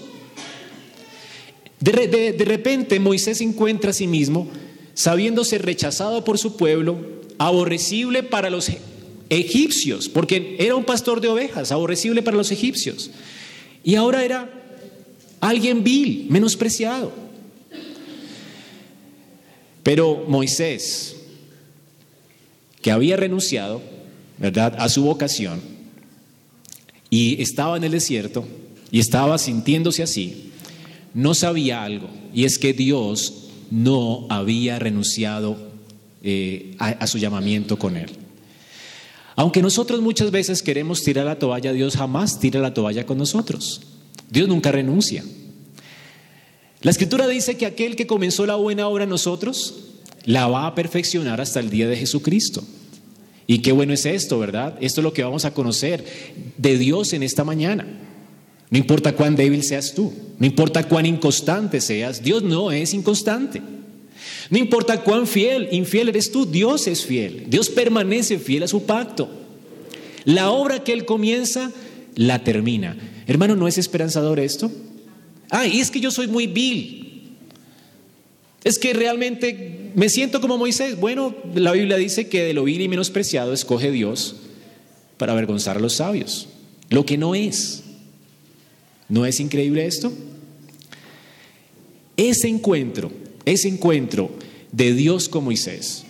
De, 1.81 2.09
de 2.33 2.45
repente 2.45 2.99
Moisés 3.01 3.41
encuentra 3.41 3.91
a 3.91 3.93
sí 3.93 4.07
mismo 4.07 4.49
sabiéndose 4.97 5.59
rechazado 5.59 6.25
por 6.25 6.39
su 6.39 6.57
pueblo, 6.57 6.97
aborrecible 7.39 8.23
para 8.23 8.49
los 8.49 8.71
egipcios, 9.31 10.09
porque 10.09 10.57
era 10.59 10.77
un 10.77 10.85
pastor 10.85 11.21
de 11.21 11.29
ovejas, 11.29 11.73
aborrecible 11.73 12.23
para 12.23 12.37
los 12.37 12.51
egipcios. 12.51 13.11
Y 13.83 13.95
ahora 13.95 14.25
era 14.25 14.51
alguien 15.41 15.85
vil, 15.85 16.27
menospreciado. 16.31 17.13
Pero 19.83 20.25
Moisés, 20.27 21.17
que 22.83 22.91
había 22.91 23.17
renunciado, 23.17 23.83
¿verdad?, 24.39 24.75
a 24.79 24.89
su 24.89 25.03
vocación 25.03 25.61
y 27.11 27.41
estaba 27.41 27.77
en 27.77 27.85
el 27.85 27.93
desierto 27.93 28.45
y 28.91 28.99
estaba 28.99 29.39
sintiéndose 29.39 30.03
así, 30.03 30.51
no 31.15 31.35
sabía 31.35 31.83
algo, 31.83 32.09
y 32.35 32.45
es 32.45 32.59
que 32.59 32.73
Dios 32.73 33.49
no 33.71 34.27
había 34.29 34.79
renunciado 34.79 35.57
eh, 36.23 36.75
a, 36.79 37.07
su 37.07 37.19
llamamiento 37.19 37.79
con 37.79 37.97
él. 37.97 38.11
Aunque 39.37 39.61
nosotros 39.61 40.01
muchas 40.01 40.31
veces 40.31 40.63
queremos 40.63 41.03
tirar 41.03 41.27
la 41.27 41.39
toalla, 41.39 41.73
Dios 41.73 41.97
jamás 41.97 42.41
tira 42.41 42.59
la 42.61 42.73
toalla 42.73 43.05
con 43.05 43.19
nosotros. 43.19 43.83
Dios 44.31 44.49
nunca 44.49 44.73
renuncia. 44.73 45.23
La 46.81 46.91
escritura 46.91 47.29
dice 47.29 47.57
que 47.57 47.67
aquel 47.67 47.97
que 47.97 48.07
comenzó 48.07 48.47
la 48.47 48.57
buena 48.57 48.89
obra 48.89 49.05
en 49.05 49.11
nosotros, 49.11 49.75
la 50.25 50.49
va 50.49 50.67
a 50.67 50.75
perfeccionar 50.75 51.41
hasta 51.41 51.61
el 51.61 51.69
día 51.69 51.87
de 51.87 51.97
Jesucristo. 51.97 52.65
Y 53.47 53.59
qué 53.59 53.73
bueno 53.73 53.93
es 53.93 54.07
esto, 54.07 54.39
¿verdad? 54.39 54.77
Esto 54.81 55.01
es 55.01 55.05
lo 55.05 55.13
que 55.13 55.23
vamos 55.23 55.45
a 55.45 55.53
conocer 55.53 56.05
de 56.57 56.79
Dios 56.79 57.13
en 57.13 57.23
esta 57.23 57.45
mañana. 57.45 57.87
No 58.71 58.79
importa 58.79 59.15
cuán 59.15 59.37
débil 59.37 59.63
seas 59.63 59.95
tú, 59.95 60.13
no 60.39 60.47
importa 60.47 60.89
cuán 60.89 61.07
inconstante 61.07 61.81
seas, 61.81 62.23
Dios 62.23 62.43
no 62.43 62.73
es 62.73 62.95
inconstante. 62.95 63.63
No 64.51 64.59
importa 64.59 65.03
cuán 65.03 65.27
fiel, 65.27 65.69
infiel 65.73 66.09
eres 66.09 66.31
tú, 66.31 66.47
Dios 66.47 66.87
es 66.87 67.05
fiel. 67.05 67.45
Dios 67.49 67.69
permanece 67.69 68.39
fiel 68.39 68.63
a 68.63 68.69
su 68.69 68.85
pacto. 68.85 69.29
La 70.25 70.51
obra 70.51 70.83
que 70.83 70.93
Él 70.93 71.05
comienza, 71.05 71.73
la 72.15 72.43
termina. 72.43 72.97
Hermano, 73.27 73.57
¿no 73.57 73.69
es 73.69 73.79
esperanzador 73.79 74.41
esto? 74.41 74.71
Ah, 75.51 75.67
y 75.67 75.81
es 75.81 75.91
que 75.91 76.01
yo 76.01 76.11
soy 76.11 76.27
muy 76.27 76.47
vil. 76.47 77.37
Es 78.65 78.79
que 78.79 78.93
realmente 78.93 79.93
me 79.95 80.09
siento 80.09 80.41
como 80.41 80.59
Moisés. 80.59 80.99
Bueno, 80.99 81.35
la 81.55 81.73
Biblia 81.73 81.97
dice 81.97 82.29
que 82.29 82.43
de 82.43 82.55
lo 82.55 82.65
vil 82.65 82.81
y 82.81 82.89
menospreciado 82.89 83.53
escoge 83.53 83.93
Dios 83.93 84.37
para 85.17 85.33
avergonzar 85.33 85.77
a 85.77 85.81
los 85.81 85.95
sabios. 85.95 86.49
Lo 86.91 87.07
que 87.07 87.17
no 87.17 87.35
es. 87.35 87.85
¿No 89.09 89.25
es 89.25 89.39
increíble 89.39 89.87
esto? 89.87 90.13
Ese 92.17 92.49
encuentro, 92.49 93.11
ese 93.47 93.69
encuentro 93.69 94.31
de 94.73 94.93
Dios 94.93 95.31
con 95.31 95.45
Moisés, 95.45 96.05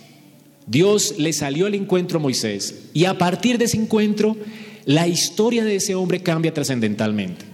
Dios 0.65 1.15
le 1.17 1.31
salió 1.31 1.65
al 1.67 1.75
encuentro 1.75 2.19
a 2.19 2.21
Moisés 2.21 2.89
y 2.93 3.05
a 3.05 3.17
partir 3.17 3.57
de 3.57 3.65
ese 3.65 3.77
encuentro 3.77 4.35
la 4.83 5.07
historia 5.07 5.63
de 5.63 5.75
ese 5.75 5.95
hombre 5.95 6.21
cambia 6.21 6.53
trascendentalmente. 6.53 7.45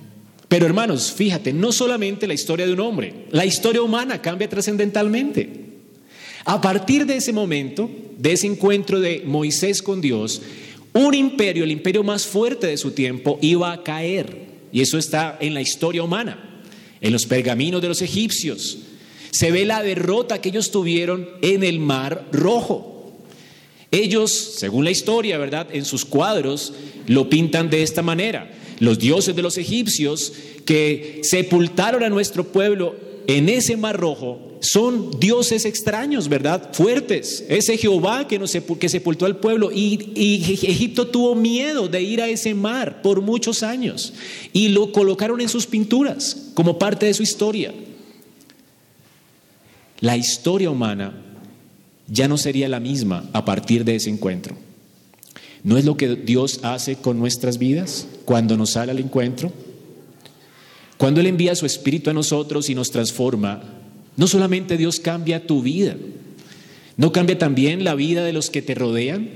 Pero 0.47 0.65
hermanos, 0.65 1.11
fíjate, 1.11 1.53
no 1.53 1.71
solamente 1.71 2.27
la 2.27 2.33
historia 2.33 2.65
de 2.65 2.73
un 2.73 2.79
hombre, 2.79 3.25
la 3.31 3.45
historia 3.45 3.81
humana 3.81 4.21
cambia 4.21 4.49
trascendentalmente. 4.49 5.49
A 6.45 6.61
partir 6.61 7.05
de 7.05 7.17
ese 7.17 7.33
momento, 7.33 7.89
de 8.17 8.33
ese 8.33 8.47
encuentro 8.47 8.99
de 8.99 9.23
Moisés 9.25 9.81
con 9.81 10.01
Dios, 10.01 10.41
un 10.93 11.13
imperio, 11.15 11.63
el 11.63 11.71
imperio 11.71 12.03
más 12.03 12.25
fuerte 12.25 12.67
de 12.67 12.77
su 12.77 12.91
tiempo, 12.91 13.39
iba 13.41 13.71
a 13.71 13.83
caer. 13.83 14.43
Y 14.71 14.81
eso 14.81 14.97
está 14.97 15.37
en 15.39 15.53
la 15.53 15.61
historia 15.61 16.03
humana, 16.03 16.61
en 17.01 17.11
los 17.11 17.25
pergaminos 17.25 17.81
de 17.81 17.87
los 17.87 18.01
egipcios. 18.01 18.77
Se 19.33 19.49
ve 19.49 19.65
la 19.65 19.81
derrota 19.81 20.39
que 20.39 20.49
ellos 20.49 20.69
tuvieron 20.69 21.27
en 21.41 21.63
el 21.63 21.79
Mar 21.79 22.27
Rojo. 22.31 23.11
Ellos, 23.89 24.31
según 24.31 24.85
la 24.85 24.91
historia, 24.91 25.39
¿verdad? 25.39 25.67
En 25.73 25.85
sus 25.85 26.05
cuadros 26.05 26.73
lo 27.07 27.29
pintan 27.29 27.71
de 27.71 27.81
esta 27.81 28.03
manera. 28.03 28.51
Los 28.79 28.99
dioses 28.99 29.35
de 29.35 29.41
los 29.41 29.57
egipcios 29.57 30.33
que 30.65 31.21
sepultaron 31.23 32.03
a 32.03 32.09
nuestro 32.09 32.43
pueblo 32.43 32.95
en 33.25 33.49
ese 33.49 33.75
Mar 33.75 33.99
Rojo 33.99 34.53
son 34.59 35.19
dioses 35.19 35.65
extraños, 35.65 36.29
¿verdad? 36.29 36.69
Fuertes. 36.71 37.43
Ese 37.49 37.75
Jehová 37.75 38.27
que, 38.27 38.37
nos, 38.37 38.51
sepultó 38.51 39.25
al 39.25 39.37
pueblo 39.37 39.71
y, 39.73 40.53
Egipto 40.63 41.07
tuvo 41.07 41.33
miedo 41.33 41.87
de 41.87 42.03
ir 42.03 42.21
a 42.21 42.29
ese 42.29 42.53
mar 42.53 43.01
por 43.01 43.21
muchos 43.21 43.63
años 43.63 44.13
y 44.53 44.67
lo 44.67 44.91
colocaron 44.91 45.41
en 45.41 45.49
sus 45.49 45.65
pinturas 45.65 46.51
como 46.53 46.77
parte 46.77 47.07
de 47.07 47.15
su 47.15 47.23
historia. 47.23 47.73
La 50.03 50.17
historia 50.17 50.69
humana 50.69 51.13
ya 52.10 52.27
no 52.27 52.38
sería 52.38 52.67
la 52.67 52.81
misma 52.81 53.24
a 53.31 53.45
partir 53.45 53.86
de 53.86 53.95
ese 53.95 54.10
encuentro. 54.10 54.53
¿No 55.63 55.77
es 55.77 55.86
lo 55.86 55.95
que 55.95 56.17
Dios 56.17 56.60
hace 56.63 56.98
con 56.98 57.17
nuestras 57.17 57.57
vidas 57.57 58.05
cuando 58.25 58.57
nos 58.57 58.72
sale 58.72 58.91
al 58.91 59.00
encuentro? 59.00 59.53
Cuando 60.98 61.22
Él 61.22 61.27
envía 61.27 61.55
su 61.55 61.65
Espíritu 61.65 62.10
a 62.10 62.13
nosotros 62.13 62.69
y 62.69 62.75
nos 62.75 62.91
transforma, 62.91 63.63
no 64.17 64.27
solamente 64.27 64.75
Dios 64.75 65.00
cambia 65.00 65.48
tu 65.48 65.62
vida, 65.62 65.95
no 66.98 67.13
cambia 67.13 67.38
también 67.38 67.86
la 67.86 67.95
vida 67.95 68.25
de 68.25 68.33
los 68.33 68.50
que 68.50 68.62
te 68.62 68.75
rodean, 68.75 69.29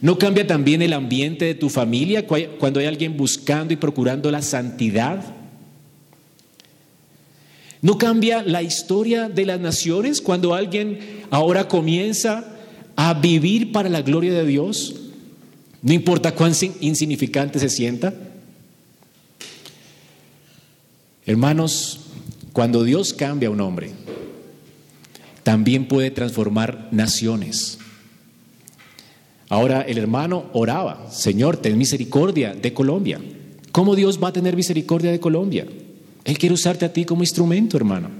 no 0.00 0.18
cambia 0.18 0.44
también 0.44 0.82
el 0.82 0.92
ambiente 0.92 1.44
de 1.44 1.54
tu 1.54 1.70
familia 1.70 2.26
cuando 2.26 2.80
hay 2.80 2.86
alguien 2.86 3.16
buscando 3.16 3.72
y 3.72 3.76
procurando 3.76 4.32
la 4.32 4.42
santidad. 4.42 5.33
No 7.84 7.98
cambia 7.98 8.42
la 8.42 8.62
historia 8.62 9.28
de 9.28 9.44
las 9.44 9.60
naciones 9.60 10.22
cuando 10.22 10.54
alguien 10.54 11.00
ahora 11.30 11.68
comienza 11.68 12.42
a 12.96 13.12
vivir 13.12 13.72
para 13.72 13.90
la 13.90 14.00
gloria 14.00 14.32
de 14.32 14.46
Dios. 14.46 14.94
No 15.82 15.92
importa 15.92 16.34
cuán 16.34 16.52
insignificante 16.80 17.58
se 17.58 17.68
sienta. 17.68 18.14
Hermanos, 21.26 22.00
cuando 22.54 22.84
Dios 22.84 23.12
cambia 23.12 23.50
a 23.50 23.52
un 23.52 23.60
hombre, 23.60 23.90
también 25.42 25.86
puede 25.86 26.10
transformar 26.10 26.88
naciones. 26.90 27.76
Ahora 29.50 29.82
el 29.82 29.98
hermano 29.98 30.46
oraba, 30.54 31.10
Señor, 31.10 31.58
ten 31.58 31.76
misericordia 31.76 32.54
de 32.54 32.72
Colombia. 32.72 33.20
¿Cómo 33.72 33.94
Dios 33.94 34.24
va 34.24 34.28
a 34.28 34.32
tener 34.32 34.56
misericordia 34.56 35.12
de 35.12 35.20
Colombia? 35.20 35.66
Él 36.24 36.38
quiere 36.38 36.54
usarte 36.54 36.84
a 36.84 36.92
ti 36.92 37.04
como 37.04 37.22
instrumento, 37.22 37.76
hermano. 37.76 38.10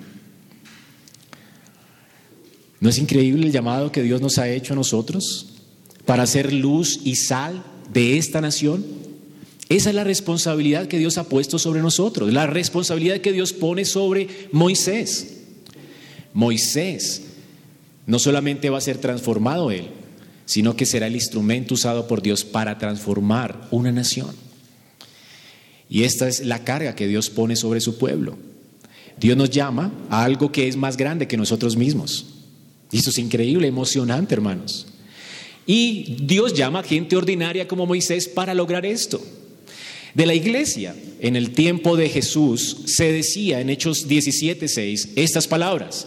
¿No 2.81 2.91
es 2.91 2.99
increíble 2.99 3.47
el 3.47 3.53
llamado 3.53 3.91
que 3.91 4.03
Dios 4.03 4.21
nos 4.21 4.39
ha 4.39 4.49
hecho 4.49 4.75
a 4.75 4.77
nosotros 4.77 5.55
para 6.05 6.25
hacer 6.25 6.53
luz 6.53 7.01
y 7.03 7.17
sal 7.17 7.65
de 7.93 8.19
esta 8.19 8.43
nación? 8.43 8.85
Esa 9.71 9.89
es 9.89 9.95
la 9.95 10.05
responsabilidad 10.05 10.87
que 10.87 10.99
Dios 10.99 11.17
ha 11.17 11.25
puesto 11.25 11.59
sobre 11.59 11.81
nosotros, 11.81 12.31
la 12.31 12.47
responsabilidad 12.47 13.23
que 13.23 13.33
Dios 13.33 13.55
pone 13.55 13.87
sobre 13.87 14.29
Moisés. 14.53 15.39
Moisés 16.35 17.23
no 18.07 18.19
solamente 18.19 18.69
va 18.69 18.79
a 18.79 18.83
ser 18.83 18.99
transformado 18.99 19.71
él, 19.71 19.89
sino 20.45 20.77
que 20.77 20.85
será 20.85 21.07
el 21.07 21.15
instrumento 21.15 21.75
usado 21.75 22.07
por 22.07 22.21
Dios 22.21 22.45
para 22.45 22.77
transformar 22.77 23.67
una 23.71 23.93
nación. 23.93 24.44
Y 25.89 26.05
esta 26.05 26.29
es 26.29 26.45
la 26.45 26.65
carga 26.65 26.95
que 26.95 27.07
Dios 27.07 27.31
pone 27.31 27.57
sobre 27.57 27.81
su 27.81 27.99
pueblo. 27.99 28.37
Dios 29.19 29.37
nos 29.37 29.51
llama 29.51 29.93
a 30.11 30.25
algo 30.25 30.51
que 30.51 30.67
es 30.67 30.77
más 30.77 30.97
grande 30.97 31.29
que 31.29 31.37
nosotros 31.37 31.77
mismos. 31.77 32.27
Y 32.91 32.99
eso 32.99 33.11
es 33.11 33.19
increíble, 33.19 33.69
emocionante, 33.69 34.35
hermanos. 34.35 34.87
Y 35.67 36.17
Dios 36.21 36.55
llama 36.55 36.81
a 36.81 36.83
gente 36.83 37.17
ordinaria 37.17 37.67
como 37.67 37.87
Moisés 37.87 38.29
para 38.29 38.55
lograr 38.55 38.85
esto. 38.85 39.23
de 40.15 40.27
la 40.27 40.35
iglesia. 40.35 40.95
En 41.21 41.35
el 41.35 41.51
tiempo 41.51 41.97
de 41.97 42.09
Jesús 42.09 42.83
se 42.87 43.11
decía 43.11 43.61
en 43.61 43.69
Hechos 43.69 44.09
17:6 44.09 45.11
estas 45.17 45.49
palabras: 45.49 46.07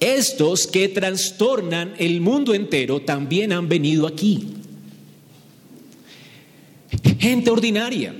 Estos 0.00 0.66
que 0.66 0.88
trastornan 0.88 1.94
el 1.98 2.20
mundo 2.20 2.52
entero 2.52 3.00
también 3.02 3.52
han 3.52 3.68
venido 3.68 4.08
aquí. 4.08 4.48
Gente 7.20 7.50
ordinaria 7.50 8.12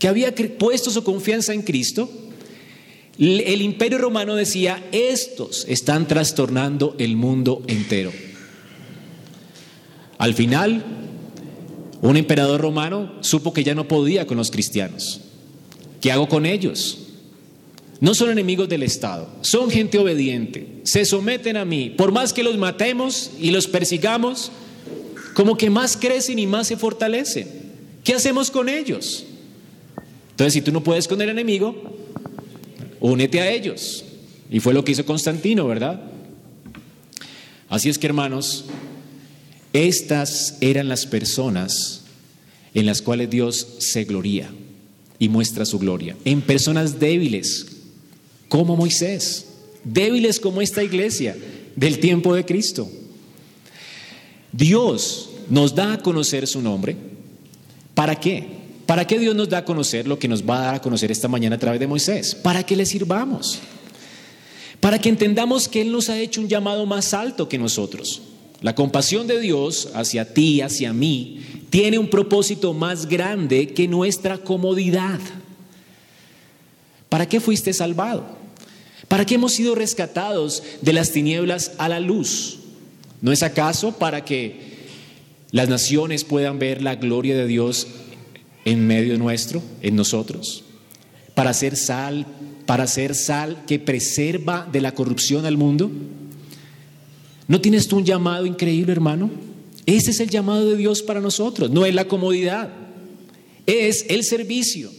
que 0.00 0.08
había 0.08 0.34
puesto 0.58 0.90
su 0.90 1.04
confianza 1.04 1.52
en 1.52 1.62
Cristo, 1.62 2.10
el 3.18 3.60
imperio 3.60 3.98
romano 3.98 4.34
decía, 4.34 4.82
estos 4.92 5.66
están 5.68 6.08
trastornando 6.08 6.96
el 6.98 7.16
mundo 7.16 7.62
entero. 7.66 8.10
Al 10.16 10.32
final, 10.32 10.82
un 12.00 12.16
emperador 12.16 12.62
romano 12.62 13.12
supo 13.20 13.52
que 13.52 13.62
ya 13.62 13.74
no 13.74 13.88
podía 13.88 14.26
con 14.26 14.38
los 14.38 14.50
cristianos. 14.50 15.20
¿Qué 16.00 16.10
hago 16.10 16.30
con 16.30 16.46
ellos? 16.46 16.98
No 18.00 18.14
son 18.14 18.30
enemigos 18.30 18.70
del 18.70 18.82
Estado, 18.82 19.28
son 19.42 19.70
gente 19.70 19.98
obediente, 19.98 20.80
se 20.84 21.04
someten 21.04 21.58
a 21.58 21.66
mí. 21.66 21.90
Por 21.90 22.10
más 22.10 22.32
que 22.32 22.42
los 22.42 22.56
matemos 22.56 23.32
y 23.38 23.50
los 23.50 23.66
persigamos, 23.66 24.50
como 25.34 25.58
que 25.58 25.68
más 25.68 25.98
crecen 25.98 26.38
y 26.38 26.46
más 26.46 26.68
se 26.68 26.78
fortalecen. 26.78 27.46
¿Qué 28.02 28.14
hacemos 28.14 28.50
con 28.50 28.70
ellos? 28.70 29.26
Entonces, 30.40 30.54
si 30.54 30.62
tú 30.62 30.72
no 30.72 30.82
puedes 30.82 31.06
con 31.06 31.20
el 31.20 31.28
enemigo, 31.28 31.76
únete 32.98 33.42
a 33.42 33.50
ellos. 33.50 34.06
Y 34.50 34.58
fue 34.60 34.72
lo 34.72 34.82
que 34.82 34.92
hizo 34.92 35.04
Constantino, 35.04 35.66
¿verdad? 35.66 36.00
Así 37.68 37.90
es 37.90 37.98
que, 37.98 38.06
hermanos, 38.06 38.64
estas 39.74 40.56
eran 40.62 40.88
las 40.88 41.04
personas 41.04 42.04
en 42.72 42.86
las 42.86 43.02
cuales 43.02 43.28
Dios 43.28 43.66
se 43.80 44.04
gloría 44.04 44.50
y 45.18 45.28
muestra 45.28 45.66
su 45.66 45.78
gloria. 45.78 46.16
En 46.24 46.40
personas 46.40 46.98
débiles, 46.98 47.66
como 48.48 48.76
Moisés, 48.76 49.44
débiles 49.84 50.40
como 50.40 50.62
esta 50.62 50.82
iglesia 50.82 51.36
del 51.76 51.98
tiempo 51.98 52.34
de 52.34 52.46
Cristo. 52.46 52.90
Dios 54.52 55.28
nos 55.50 55.74
da 55.74 55.92
a 55.92 55.98
conocer 55.98 56.46
su 56.46 56.62
nombre. 56.62 56.96
¿Para 57.94 58.18
qué? 58.18 58.59
¿Para 58.90 59.06
qué 59.06 59.20
Dios 59.20 59.36
nos 59.36 59.48
da 59.48 59.58
a 59.58 59.64
conocer 59.64 60.08
lo 60.08 60.18
que 60.18 60.26
nos 60.26 60.42
va 60.42 60.58
a 60.58 60.64
dar 60.64 60.74
a 60.74 60.82
conocer 60.82 61.12
esta 61.12 61.28
mañana 61.28 61.54
a 61.54 61.58
través 61.60 61.78
de 61.78 61.86
Moisés? 61.86 62.34
Para 62.34 62.64
que 62.64 62.74
le 62.74 62.84
sirvamos. 62.84 63.60
Para 64.80 65.00
que 65.00 65.08
entendamos 65.08 65.68
que 65.68 65.82
Él 65.82 65.92
nos 65.92 66.08
ha 66.08 66.18
hecho 66.18 66.40
un 66.40 66.48
llamado 66.48 66.84
más 66.86 67.14
alto 67.14 67.48
que 67.48 67.56
nosotros. 67.56 68.20
La 68.62 68.74
compasión 68.74 69.28
de 69.28 69.38
Dios 69.38 69.90
hacia 69.94 70.34
ti, 70.34 70.60
hacia 70.60 70.92
mí, 70.92 71.40
tiene 71.70 72.00
un 72.00 72.10
propósito 72.10 72.74
más 72.74 73.06
grande 73.06 73.68
que 73.68 73.86
nuestra 73.86 74.38
comodidad. 74.38 75.20
¿Para 77.08 77.28
qué 77.28 77.38
fuiste 77.38 77.72
salvado? 77.72 78.26
¿Para 79.06 79.24
qué 79.24 79.36
hemos 79.36 79.52
sido 79.52 79.76
rescatados 79.76 80.64
de 80.82 80.92
las 80.92 81.12
tinieblas 81.12 81.74
a 81.78 81.88
la 81.88 82.00
luz? 82.00 82.58
¿No 83.20 83.30
es 83.30 83.44
acaso 83.44 83.92
para 83.92 84.24
que 84.24 84.68
las 85.52 85.68
naciones 85.68 86.24
puedan 86.24 86.58
ver 86.58 86.82
la 86.82 86.96
gloria 86.96 87.36
de 87.36 87.46
Dios 87.46 87.86
en 88.64 88.86
medio 88.86 89.18
nuestro, 89.18 89.62
en 89.82 89.96
nosotros, 89.96 90.64
para 91.34 91.52
ser 91.54 91.76
sal, 91.76 92.26
para 92.66 92.86
ser 92.86 93.14
sal 93.14 93.64
que 93.66 93.78
preserva 93.78 94.68
de 94.70 94.80
la 94.80 94.94
corrupción 94.94 95.46
al 95.46 95.56
mundo? 95.56 95.90
¿No 97.48 97.60
tienes 97.60 97.88
tú 97.88 97.96
un 97.96 98.04
llamado 98.04 98.46
increíble, 98.46 98.92
hermano? 98.92 99.30
Ese 99.86 100.12
es 100.12 100.20
el 100.20 100.30
llamado 100.30 100.70
de 100.70 100.76
Dios 100.76 101.02
para 101.02 101.20
nosotros, 101.20 101.70
no 101.70 101.84
es 101.84 101.94
la 101.94 102.06
comodidad, 102.06 102.70
es 103.66 104.06
el 104.08 104.24
servicio. 104.24 104.90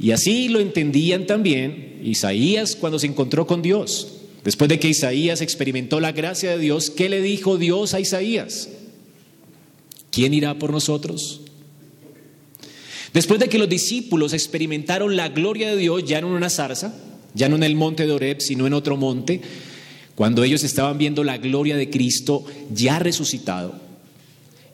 Y 0.00 0.10
así 0.10 0.48
lo 0.48 0.60
entendían 0.60 1.26
también 1.26 2.00
Isaías 2.02 2.76
cuando 2.76 2.98
se 2.98 3.06
encontró 3.06 3.46
con 3.46 3.62
Dios. 3.62 4.08
Después 4.44 4.68
de 4.68 4.78
que 4.78 4.88
Isaías 4.88 5.40
experimentó 5.40 6.00
la 6.00 6.12
gracia 6.12 6.50
de 6.50 6.58
Dios, 6.58 6.90
¿qué 6.90 7.08
le 7.08 7.22
dijo 7.22 7.56
Dios 7.56 7.94
a 7.94 8.00
Isaías? 8.00 8.68
¿Quién 10.10 10.34
irá 10.34 10.58
por 10.58 10.70
nosotros? 10.70 11.40
Después 13.14 13.38
de 13.38 13.48
que 13.48 13.58
los 13.58 13.68
discípulos 13.68 14.32
experimentaron 14.32 15.16
la 15.16 15.28
gloria 15.28 15.70
de 15.70 15.76
Dios 15.76 16.04
ya 16.04 16.18
en 16.18 16.24
una 16.24 16.50
zarza, 16.50 16.92
ya 17.32 17.48
no 17.48 17.54
en 17.54 17.62
el 17.62 17.76
monte 17.76 18.06
de 18.06 18.12
Oreb, 18.12 18.40
sino 18.40 18.66
en 18.66 18.72
otro 18.72 18.96
monte, 18.96 19.40
cuando 20.16 20.42
ellos 20.42 20.64
estaban 20.64 20.98
viendo 20.98 21.22
la 21.22 21.38
gloria 21.38 21.76
de 21.76 21.90
Cristo 21.90 22.44
ya 22.72 22.98
resucitado, 22.98 23.76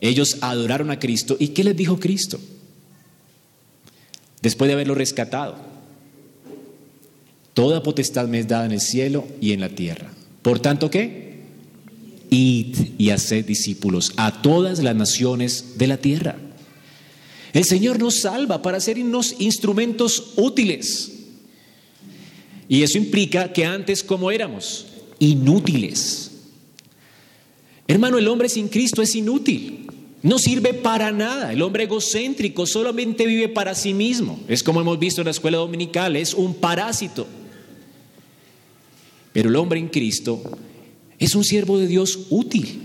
ellos 0.01 0.39
adoraron 0.41 0.89
a 0.89 0.97
Cristo. 0.97 1.37
¿Y 1.39 1.49
qué 1.49 1.63
les 1.63 1.77
dijo 1.77 1.99
Cristo? 1.99 2.39
Después 4.41 4.67
de 4.67 4.73
haberlo 4.73 4.95
rescatado, 4.95 5.55
toda 7.53 7.83
potestad 7.83 8.27
me 8.27 8.39
es 8.39 8.47
dada 8.47 8.65
en 8.65 8.71
el 8.71 8.81
cielo 8.81 9.23
y 9.39 9.51
en 9.51 9.61
la 9.61 9.69
tierra. 9.69 10.11
Por 10.41 10.59
tanto, 10.59 10.89
¿qué? 10.89 11.41
Id 12.31 12.75
y 12.97 13.11
haced 13.11 13.45
discípulos 13.45 14.13
a 14.17 14.41
todas 14.41 14.79
las 14.79 14.95
naciones 14.95 15.77
de 15.77 15.85
la 15.85 15.97
tierra. 15.97 16.37
El 17.53 17.65
Señor 17.65 17.99
nos 17.99 18.15
salva 18.15 18.61
para 18.61 18.79
unos 18.97 19.35
instrumentos 19.39 20.33
útiles. 20.37 21.11
Y 22.69 22.83
eso 22.83 22.97
implica 22.97 23.51
que 23.51 23.65
antes, 23.65 24.03
como 24.03 24.31
éramos? 24.31 24.85
Inútiles. 25.19 26.31
Hermano, 27.87 28.17
el 28.17 28.27
hombre 28.29 28.47
sin 28.47 28.69
Cristo 28.69 29.01
es 29.01 29.15
inútil. 29.15 29.87
No 30.23 30.39
sirve 30.39 30.73
para 30.73 31.11
nada. 31.11 31.51
El 31.51 31.61
hombre 31.61 31.83
egocéntrico 31.83 32.65
solamente 32.65 33.25
vive 33.25 33.49
para 33.49 33.75
sí 33.75 33.93
mismo. 33.93 34.39
Es 34.47 34.63
como 34.63 34.79
hemos 34.79 34.97
visto 34.97 35.19
en 35.19 35.25
la 35.25 35.31
escuela 35.31 35.57
dominical, 35.57 36.15
es 36.15 36.33
un 36.33 36.53
parásito. 36.53 37.27
Pero 39.33 39.49
el 39.49 39.55
hombre 39.57 39.79
en 39.79 39.89
Cristo 39.89 40.41
es 41.19 41.35
un 41.35 41.43
siervo 41.43 41.77
de 41.77 41.87
Dios 41.87 42.27
útil. 42.29 42.83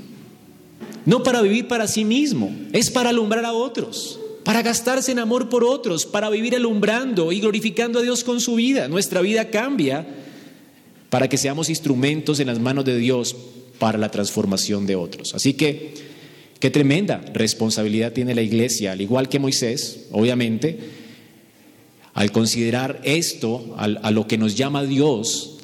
No 1.05 1.23
para 1.23 1.43
vivir 1.43 1.69
para 1.69 1.87
sí 1.87 2.05
mismo, 2.05 2.53
es 2.73 2.91
para 2.91 3.11
alumbrar 3.11 3.45
a 3.45 3.53
otros 3.53 4.19
para 4.47 4.63
gastarse 4.63 5.11
en 5.11 5.19
amor 5.19 5.49
por 5.49 5.65
otros, 5.65 6.07
para 6.07 6.31
vivir 6.31 6.55
alumbrando 6.55 7.33
y 7.33 7.41
glorificando 7.41 7.99
a 7.99 8.03
Dios 8.03 8.23
con 8.23 8.41
su 8.41 8.55
vida. 8.55 8.87
Nuestra 8.87 9.21
vida 9.21 9.51
cambia 9.51 10.07
para 11.11 11.29
que 11.29 11.37
seamos 11.37 11.69
instrumentos 11.69 12.39
en 12.39 12.47
las 12.47 12.61
manos 12.61 12.85
de 12.85 12.97
Dios 12.97 13.35
para 13.81 13.99
la 13.99 14.09
transformación 14.09 14.87
de 14.87 14.95
otros. 14.95 15.35
Así 15.35 15.55
que, 15.55 15.95
qué 16.61 16.71
tremenda 16.71 17.25
responsabilidad 17.35 18.13
tiene 18.13 18.37
la 18.37 18.43
iglesia, 18.43 18.93
al 18.93 19.01
igual 19.01 19.29
que 19.29 19.41
Moisés, 19.41 20.07
obviamente, 20.13 20.79
al 22.15 22.31
considerar 22.31 23.01
esto, 23.03 23.75
a 23.77 24.11
lo 24.13 24.29
que 24.29 24.39
nos 24.39 24.55
llama 24.55 24.85
Dios, 24.85 25.57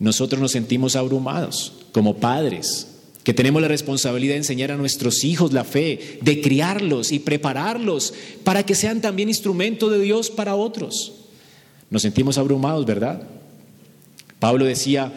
nosotros 0.00 0.40
nos 0.40 0.50
sentimos 0.50 0.96
abrumados 0.96 1.74
como 1.92 2.16
padres, 2.16 2.88
que 3.30 3.34
tenemos 3.34 3.62
la 3.62 3.68
responsabilidad 3.68 4.32
de 4.32 4.38
enseñar 4.38 4.72
a 4.72 4.76
nuestros 4.76 5.22
hijos 5.22 5.52
la 5.52 5.62
fe, 5.62 6.18
de 6.20 6.40
criarlos 6.40 7.12
y 7.12 7.20
prepararlos 7.20 8.12
para 8.42 8.66
que 8.66 8.74
sean 8.74 9.00
también 9.00 9.28
instrumento 9.28 9.88
de 9.88 10.00
Dios 10.00 10.30
para 10.30 10.56
otros. 10.56 11.12
Nos 11.90 12.02
sentimos 12.02 12.38
abrumados, 12.38 12.84
¿verdad? 12.86 13.22
Pablo 14.40 14.64
decía 14.64 15.12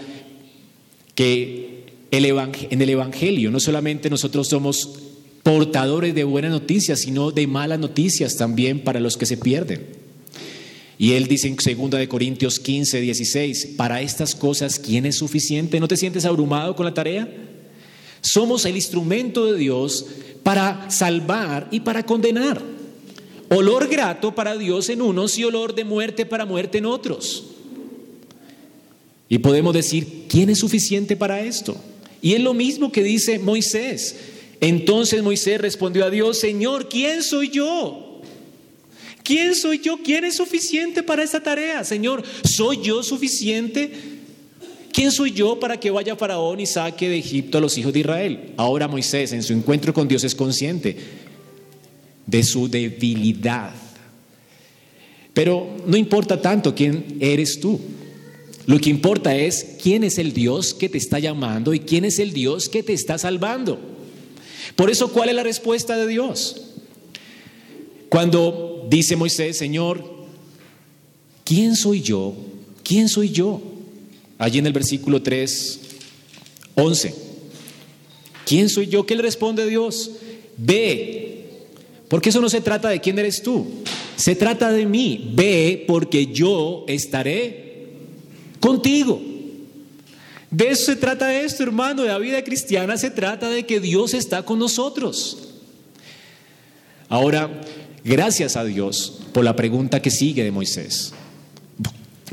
que 1.16 1.86
en 2.12 2.82
el 2.84 2.90
Evangelio 2.92 3.50
no 3.50 3.60
solamente 3.60 4.12
nosotros 4.12 4.48
somos 4.48 4.92
portadores 5.42 6.14
de 6.14 6.24
buenas 6.24 6.52
noticias, 6.52 7.00
sino 7.00 7.32
de 7.32 7.48
malas 7.48 7.80
noticias 7.80 8.38
también 8.38 8.82
para 8.82 9.00
los 9.00 9.18
que 9.18 9.26
se 9.26 9.38
pierden. 9.38 9.88
Y 11.00 11.14
él 11.14 11.26
dice 11.26 11.48
en 11.48 11.56
2 11.56 11.90
de 11.90 12.08
Corintios 12.08 12.60
15, 12.60 13.02
16, 13.02 13.70
para 13.76 14.04
estas 14.04 14.36
cosas, 14.36 14.78
¿quién 14.78 15.08
es 15.08 15.16
suficiente? 15.16 15.80
¿No 15.80 15.88
te 15.88 15.98
sientes 15.98 16.26
abrumado 16.26 16.76
con 16.76 16.86
la 16.86 16.94
tarea? 16.94 17.50
Somos 18.24 18.66
el 18.66 18.76
instrumento 18.76 19.52
de 19.52 19.60
Dios 19.60 20.06
para 20.42 20.90
salvar 20.90 21.68
y 21.72 21.82
para 21.82 22.06
condenar. 22.06 22.62
Olor 23.50 23.88
grato 23.88 24.34
para 24.34 24.58
Dios 24.58 24.90
en 24.90 25.02
unos 25.02 25.38
y 25.38 25.44
olor 25.44 25.76
de 25.76 25.84
muerte 25.84 26.26
para 26.26 26.46
muerte 26.46 26.80
en 26.80 26.86
otros. 26.86 27.44
Y 29.30 29.40
podemos 29.40 29.74
decir, 29.74 30.26
¿quién 30.30 30.50
es 30.50 30.60
suficiente 30.60 31.16
para 31.16 31.42
esto? 31.42 31.76
Y 32.22 32.34
es 32.34 32.42
lo 32.42 32.54
mismo 32.54 32.92
que 32.92 33.04
dice 33.04 33.40
Moisés. 33.40 34.16
Entonces 34.62 35.22
Moisés 35.22 35.60
respondió 35.60 36.06
a 36.06 36.10
Dios, 36.10 36.40
Señor, 36.40 36.88
¿quién 36.88 37.22
soy 37.22 37.50
yo? 37.50 38.22
¿Quién 39.24 39.56
soy 39.56 39.80
yo? 39.80 40.00
¿Quién 40.04 40.26
es 40.26 40.36
suficiente 40.36 41.04
para 41.04 41.24
esta 41.24 41.44
tarea? 41.44 41.84
Señor, 41.84 42.24
¿soy 42.44 42.82
yo 42.82 43.04
suficiente? 43.04 43.92
¿Quién 44.94 45.12
soy 45.12 45.32
yo 45.32 45.60
para 45.60 45.80
que 45.80 45.90
vaya 45.90 46.16
Faraón 46.16 46.60
y 46.60 46.68
saque 46.68 47.10
de 47.10 47.18
Egipto 47.18 47.58
a 47.58 47.62
los 47.62 47.76
hijos 47.80 47.92
de 47.92 48.02
Israel? 48.02 48.54
Ahora 48.58 48.88
Moisés 48.88 49.34
en 49.34 49.42
su 49.42 49.52
encuentro 49.52 49.92
con 49.92 50.08
Dios 50.08 50.24
es 50.24 50.36
consciente 50.36 50.96
de 52.28 52.44
su 52.44 52.70
debilidad. 52.70 53.74
Pero 55.34 55.76
no 55.88 55.98
importa 55.98 56.40
tanto 56.40 56.76
quién 56.76 57.18
eres 57.20 57.60
tú. 57.60 57.80
Lo 58.68 58.80
que 58.80 58.92
importa 58.92 59.36
es 59.36 59.78
quién 59.82 60.04
es 60.04 60.20
el 60.20 60.32
Dios 60.32 60.76
que 60.76 60.90
te 60.90 61.00
está 61.00 61.18
llamando 61.18 61.74
y 61.74 61.80
quién 61.80 62.06
es 62.06 62.20
el 62.20 62.32
Dios 62.32 62.70
que 62.70 62.84
te 62.84 62.94
está 62.94 63.18
salvando. 63.18 63.80
Por 64.76 64.92
eso, 64.92 65.12
¿cuál 65.12 65.30
es 65.30 65.36
la 65.36 65.44
respuesta 65.44 65.98
de 65.98 66.08
Dios? 66.08 66.62
Cuando 68.10 68.86
dice 68.92 69.16
Moisés, 69.16 69.58
Señor, 69.58 70.06
¿quién 71.44 71.76
soy 71.76 72.02
yo? 72.02 72.36
¿Quién 72.84 73.10
soy 73.10 73.32
yo? 73.32 73.73
Allí 74.44 74.60
en 74.60 74.68
el 74.68 74.74
versículo 74.74 75.22
3, 75.22 75.80
11. 76.76 77.16
¿Quién 78.46 78.68
soy 78.68 78.88
yo? 78.88 79.06
¿Qué 79.06 79.16
le 79.16 79.22
responde 79.22 79.66
Dios? 79.66 80.12
Ve, 80.58 81.46
porque 82.10 82.28
eso 82.28 82.42
no 82.42 82.50
se 82.50 82.60
trata 82.60 82.90
de 82.90 83.00
quién 83.00 83.18
eres 83.18 83.42
tú, 83.42 83.66
se 84.18 84.36
trata 84.36 84.70
de 84.70 84.86
mí. 84.86 85.32
Ve 85.34 85.86
porque 85.88 86.26
yo 86.28 86.84
estaré 86.90 87.88
contigo. 88.60 89.22
De 90.52 90.72
eso 90.72 90.88
se 90.88 90.98
trata 90.98 91.40
esto, 91.40 91.64
hermano. 91.64 92.02
De 92.02 92.10
la 92.10 92.20
vida 92.20 92.44
cristiana 92.44 92.98
se 92.98 93.12
trata 93.12 93.50
de 93.50 93.66
que 93.66 93.80
Dios 93.80 94.14
está 94.14 94.44
con 94.44 94.60
nosotros. 94.60 95.38
Ahora, 97.08 97.62
gracias 98.04 98.58
a 98.58 98.66
Dios 98.66 99.22
por 99.32 99.46
la 99.46 99.56
pregunta 99.56 100.02
que 100.02 100.12
sigue 100.12 100.44
de 100.44 100.52
Moisés. 100.52 101.14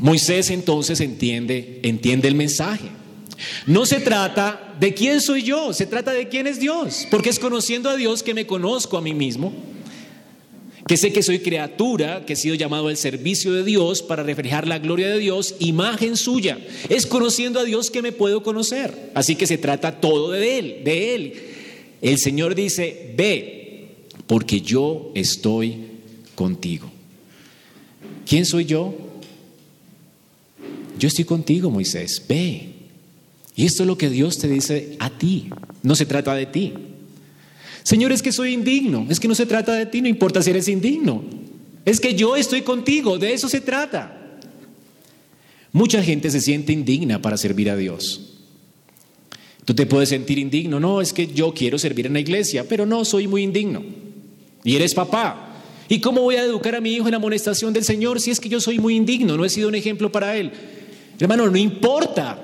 Moisés 0.01 0.49
entonces 0.49 0.99
entiende, 0.99 1.79
entiende 1.83 2.27
el 2.27 2.33
mensaje. 2.33 2.89
No 3.67 3.85
se 3.85 3.99
trata 3.99 4.75
de 4.79 4.95
quién 4.95 5.21
soy 5.21 5.43
yo, 5.43 5.73
se 5.73 5.85
trata 5.85 6.11
de 6.11 6.27
quién 6.27 6.47
es 6.47 6.59
Dios, 6.59 7.07
porque 7.11 7.29
es 7.29 7.37
conociendo 7.37 7.87
a 7.87 7.95
Dios 7.95 8.23
que 8.23 8.33
me 8.33 8.47
conozco 8.47 8.97
a 8.97 9.01
mí 9.01 9.13
mismo, 9.13 9.53
que 10.87 10.97
sé 10.97 11.13
que 11.13 11.21
soy 11.21 11.39
criatura, 11.39 12.25
que 12.25 12.33
he 12.33 12.35
sido 12.35 12.55
llamado 12.55 12.87
al 12.87 12.97
servicio 12.97 13.53
de 13.53 13.63
Dios 13.63 14.01
para 14.01 14.23
reflejar 14.23 14.67
la 14.67 14.79
gloria 14.79 15.07
de 15.07 15.19
Dios, 15.19 15.55
imagen 15.59 16.17
suya. 16.17 16.57
Es 16.89 17.05
conociendo 17.05 17.59
a 17.59 17.63
Dios 17.63 17.91
que 17.91 18.01
me 18.01 18.11
puedo 18.11 18.41
conocer. 18.41 19.11
Así 19.13 19.35
que 19.35 19.45
se 19.45 19.59
trata 19.59 20.01
todo 20.01 20.31
de 20.31 20.57
Él, 20.57 20.81
de 20.83 21.15
Él. 21.15 21.33
El 22.01 22.17
Señor 22.17 22.55
dice, 22.55 23.13
ve, 23.15 23.89
porque 24.25 24.61
yo 24.61 25.11
estoy 25.13 25.77
contigo. 26.33 26.91
¿Quién 28.25 28.47
soy 28.47 28.65
yo? 28.65 29.10
Yo 31.01 31.07
estoy 31.07 31.25
contigo, 31.25 31.71
Moisés, 31.71 32.23
ve. 32.29 32.73
Y 33.55 33.65
esto 33.65 33.81
es 33.81 33.87
lo 33.87 33.97
que 33.97 34.07
Dios 34.07 34.37
te 34.37 34.47
dice 34.47 34.97
a 34.99 35.09
ti. 35.09 35.49
No 35.81 35.95
se 35.95 36.05
trata 36.05 36.35
de 36.35 36.45
ti. 36.45 36.73
Señor, 37.81 38.11
es 38.11 38.21
que 38.21 38.31
soy 38.31 38.53
indigno. 38.53 39.07
Es 39.09 39.19
que 39.19 39.27
no 39.27 39.33
se 39.33 39.47
trata 39.47 39.73
de 39.73 39.87
ti, 39.87 40.03
no 40.03 40.07
importa 40.07 40.43
si 40.43 40.51
eres 40.51 40.67
indigno. 40.67 41.23
Es 41.85 41.99
que 41.99 42.13
yo 42.13 42.35
estoy 42.35 42.61
contigo, 42.61 43.17
de 43.17 43.33
eso 43.33 43.49
se 43.49 43.61
trata. 43.61 44.15
Mucha 45.71 46.03
gente 46.03 46.29
se 46.29 46.39
siente 46.39 46.71
indigna 46.71 47.19
para 47.19 47.35
servir 47.35 47.71
a 47.71 47.75
Dios. 47.75 48.35
Tú 49.65 49.73
te 49.73 49.87
puedes 49.87 50.09
sentir 50.09 50.37
indigno, 50.37 50.79
no, 50.79 51.01
es 51.01 51.13
que 51.13 51.25
yo 51.25 51.51
quiero 51.55 51.79
servir 51.79 52.05
en 52.05 52.13
la 52.13 52.19
iglesia, 52.19 52.67
pero 52.69 52.85
no, 52.85 53.05
soy 53.05 53.27
muy 53.27 53.41
indigno. 53.41 53.83
Y 54.63 54.75
eres 54.75 54.93
papá. 54.93 55.47
¿Y 55.89 55.99
cómo 55.99 56.21
voy 56.21 56.35
a 56.35 56.43
educar 56.43 56.75
a 56.75 56.81
mi 56.81 56.93
hijo 56.93 57.07
en 57.07 57.11
la 57.11 57.17
amonestación 57.17 57.73
del 57.73 57.85
Señor 57.85 58.21
si 58.21 58.29
es 58.29 58.39
que 58.39 58.49
yo 58.49 58.61
soy 58.61 58.77
muy 58.77 58.95
indigno? 58.95 59.35
No 59.35 59.45
he 59.45 59.49
sido 59.49 59.67
un 59.67 59.73
ejemplo 59.73 60.11
para 60.11 60.37
él. 60.37 60.51
Hermano, 61.21 61.47
no 61.49 61.57
importa. 61.57 62.39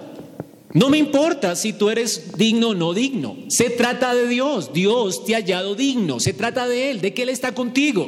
No 0.73 0.89
me 0.89 0.99
importa 0.99 1.55
si 1.55 1.73
tú 1.73 1.89
eres 1.89 2.37
digno 2.37 2.69
o 2.69 2.75
no 2.75 2.93
digno. 2.93 3.35
Se 3.47 3.71
trata 3.71 4.13
de 4.13 4.27
Dios. 4.27 4.71
Dios 4.71 5.25
te 5.25 5.33
ha 5.33 5.39
hallado 5.39 5.73
digno. 5.73 6.19
Se 6.19 6.33
trata 6.33 6.67
de 6.67 6.91
Él, 6.91 7.01
de 7.01 7.13
que 7.13 7.23
Él 7.23 7.29
está 7.29 7.53
contigo. 7.55 8.07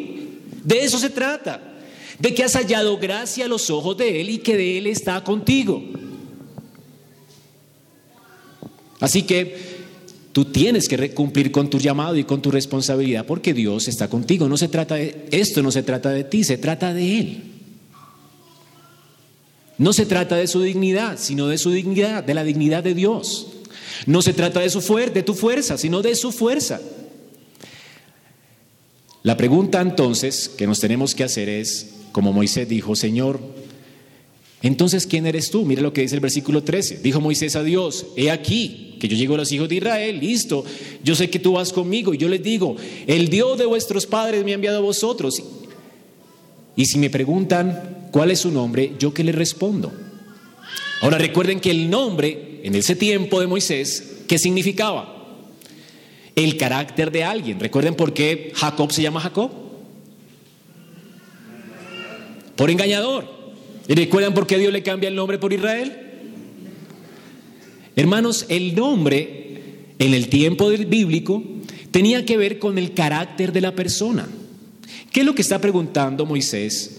De 0.64 0.84
eso 0.84 1.00
se 1.00 1.10
trata. 1.10 1.62
De 2.20 2.36
que 2.36 2.44
has 2.44 2.54
hallado 2.54 3.00
gracia 3.00 3.46
a 3.46 3.48
los 3.48 3.72
ojos 3.72 3.98
de 3.98 4.22
Él 4.22 4.30
y 4.30 4.38
que 4.38 4.56
de 4.56 4.78
Él 4.78 4.86
está 4.86 5.24
contigo. 5.24 5.82
Así 9.00 9.24
que 9.24 9.56
tú 10.34 10.46
tienes 10.46 10.88
que 10.88 11.14
cumplir 11.16 11.52
con 11.52 11.72
tu 11.72 11.80
llamado 11.80 12.16
y 12.16 12.26
con 12.26 12.42
tu 12.44 12.52
responsabilidad 12.52 13.26
porque 13.26 13.56
Dios 13.56 13.88
está 13.88 14.08
contigo. 14.08 14.48
No 14.48 14.58
se 14.58 14.68
trata 14.68 14.96
de 14.96 15.26
esto, 15.32 15.64
no 15.64 15.72
se 15.72 15.82
trata 15.82 16.12
de 16.12 16.26
ti, 16.26 16.44
se 16.44 16.58
trata 16.60 16.94
de 16.94 17.20
Él. 17.20 17.44
No 19.80 19.94
se 19.94 20.06
trata 20.06 20.36
de 20.36 20.48
su 20.48 20.62
dignidad, 20.62 21.18
sino 21.18 21.48
de 21.48 21.58
su 21.58 21.72
dignidad, 21.72 22.24
de 22.24 22.34
la 22.34 22.44
dignidad 22.44 22.84
de 22.84 22.94
Dios. 22.94 23.48
No 24.06 24.22
se 24.22 24.34
trata 24.34 24.60
de, 24.60 24.70
su 24.70 24.82
de 24.82 25.24
tu 25.24 25.34
fuerza, 25.34 25.78
sino 25.78 26.02
de 26.02 26.16
su 26.16 26.34
fuerza. 26.34 26.82
La 29.24 29.38
pregunta 29.38 29.80
entonces 29.80 30.50
que 30.50 30.68
nos 30.68 30.82
tenemos 30.82 31.16
que 31.16 31.24
hacer 31.24 31.48
es, 31.48 31.96
como 32.12 32.34
Moisés 32.34 32.68
dijo, 32.68 32.96
Señor, 32.96 33.40
entonces 34.62 35.08
¿quién 35.08 35.26
eres 35.26 35.50
tú? 35.50 35.66
Mira 35.66 35.82
lo 35.82 35.94
que 35.94 36.02
dice 36.02 36.16
el 36.16 36.22
versículo 36.22 36.62
13. 36.62 36.98
Dijo 36.98 37.22
Moisés 37.22 37.56
a 37.56 37.64
Dios, 37.64 38.08
he 38.18 38.32
aquí 38.32 38.98
que 39.00 39.08
yo 39.08 39.16
llego 39.16 39.36
a 39.36 39.38
los 39.38 39.52
hijos 39.54 39.70
de 39.70 39.76
Israel, 39.76 40.20
listo, 40.20 40.66
yo 41.06 41.16
sé 41.16 41.30
que 41.30 41.40
tú 41.40 41.54
vas 41.54 41.72
conmigo 41.72 42.14
y 42.14 42.18
yo 42.18 42.28
les 42.28 42.44
digo, 42.44 42.76
el 43.08 43.30
Dios 43.30 43.58
de 43.58 43.66
vuestros 43.66 44.06
padres 44.06 44.44
me 44.44 44.52
ha 44.52 44.56
enviado 44.56 44.80
a 44.80 44.82
vosotros. 44.82 45.42
Y 46.76 46.86
si 46.86 46.98
me 46.98 47.10
preguntan, 47.10 47.99
¿Cuál 48.12 48.32
es 48.32 48.40
su 48.40 48.52
nombre? 48.52 48.94
Yo 49.00 49.14
que 49.14 49.24
le 49.24 49.32
respondo. 49.32 49.92
Ahora 51.02 51.18
recuerden 51.18 51.60
que 51.60 51.72
el 51.72 51.90
nombre 51.90 52.62
en 52.64 52.76
ese 52.76 52.96
tiempo 52.96 53.40
de 53.40 53.48
Moisés, 53.48 54.24
¿qué 54.28 54.38
significaba? 54.38 55.38
El 56.36 56.58
carácter 56.58 57.12
de 57.12 57.24
alguien. 57.24 57.60
¿Recuerden 57.60 57.96
por 57.96 58.14
qué 58.14 58.52
Jacob 58.56 58.92
se 58.92 59.02
llama 59.02 59.22
Jacob? 59.22 59.52
Por 62.56 62.70
engañador. 62.70 63.28
¿Y 63.88 63.96
recuerdan 63.96 64.34
por 64.34 64.46
qué 64.46 64.58
Dios 64.58 64.74
le 64.74 64.84
cambia 64.84 65.10
el 65.10 65.16
nombre 65.16 65.38
por 65.38 65.54
Israel? 65.54 65.98
Hermanos, 67.96 68.46
el 68.50 68.76
nombre 68.76 69.62
en 70.00 70.14
el 70.14 70.30
tiempo 70.30 70.70
del 70.70 70.86
bíblico 70.86 71.44
tenía 71.92 72.26
que 72.26 72.38
ver 72.38 72.60
con 72.60 72.78
el 72.78 72.94
carácter 72.94 73.52
de 73.52 73.62
la 73.62 73.76
persona. 73.76 74.28
¿Qué 75.12 75.22
es 75.22 75.26
lo 75.26 75.36
que 75.36 75.42
está 75.42 75.60
preguntando 75.60 76.26
Moisés 76.26 76.99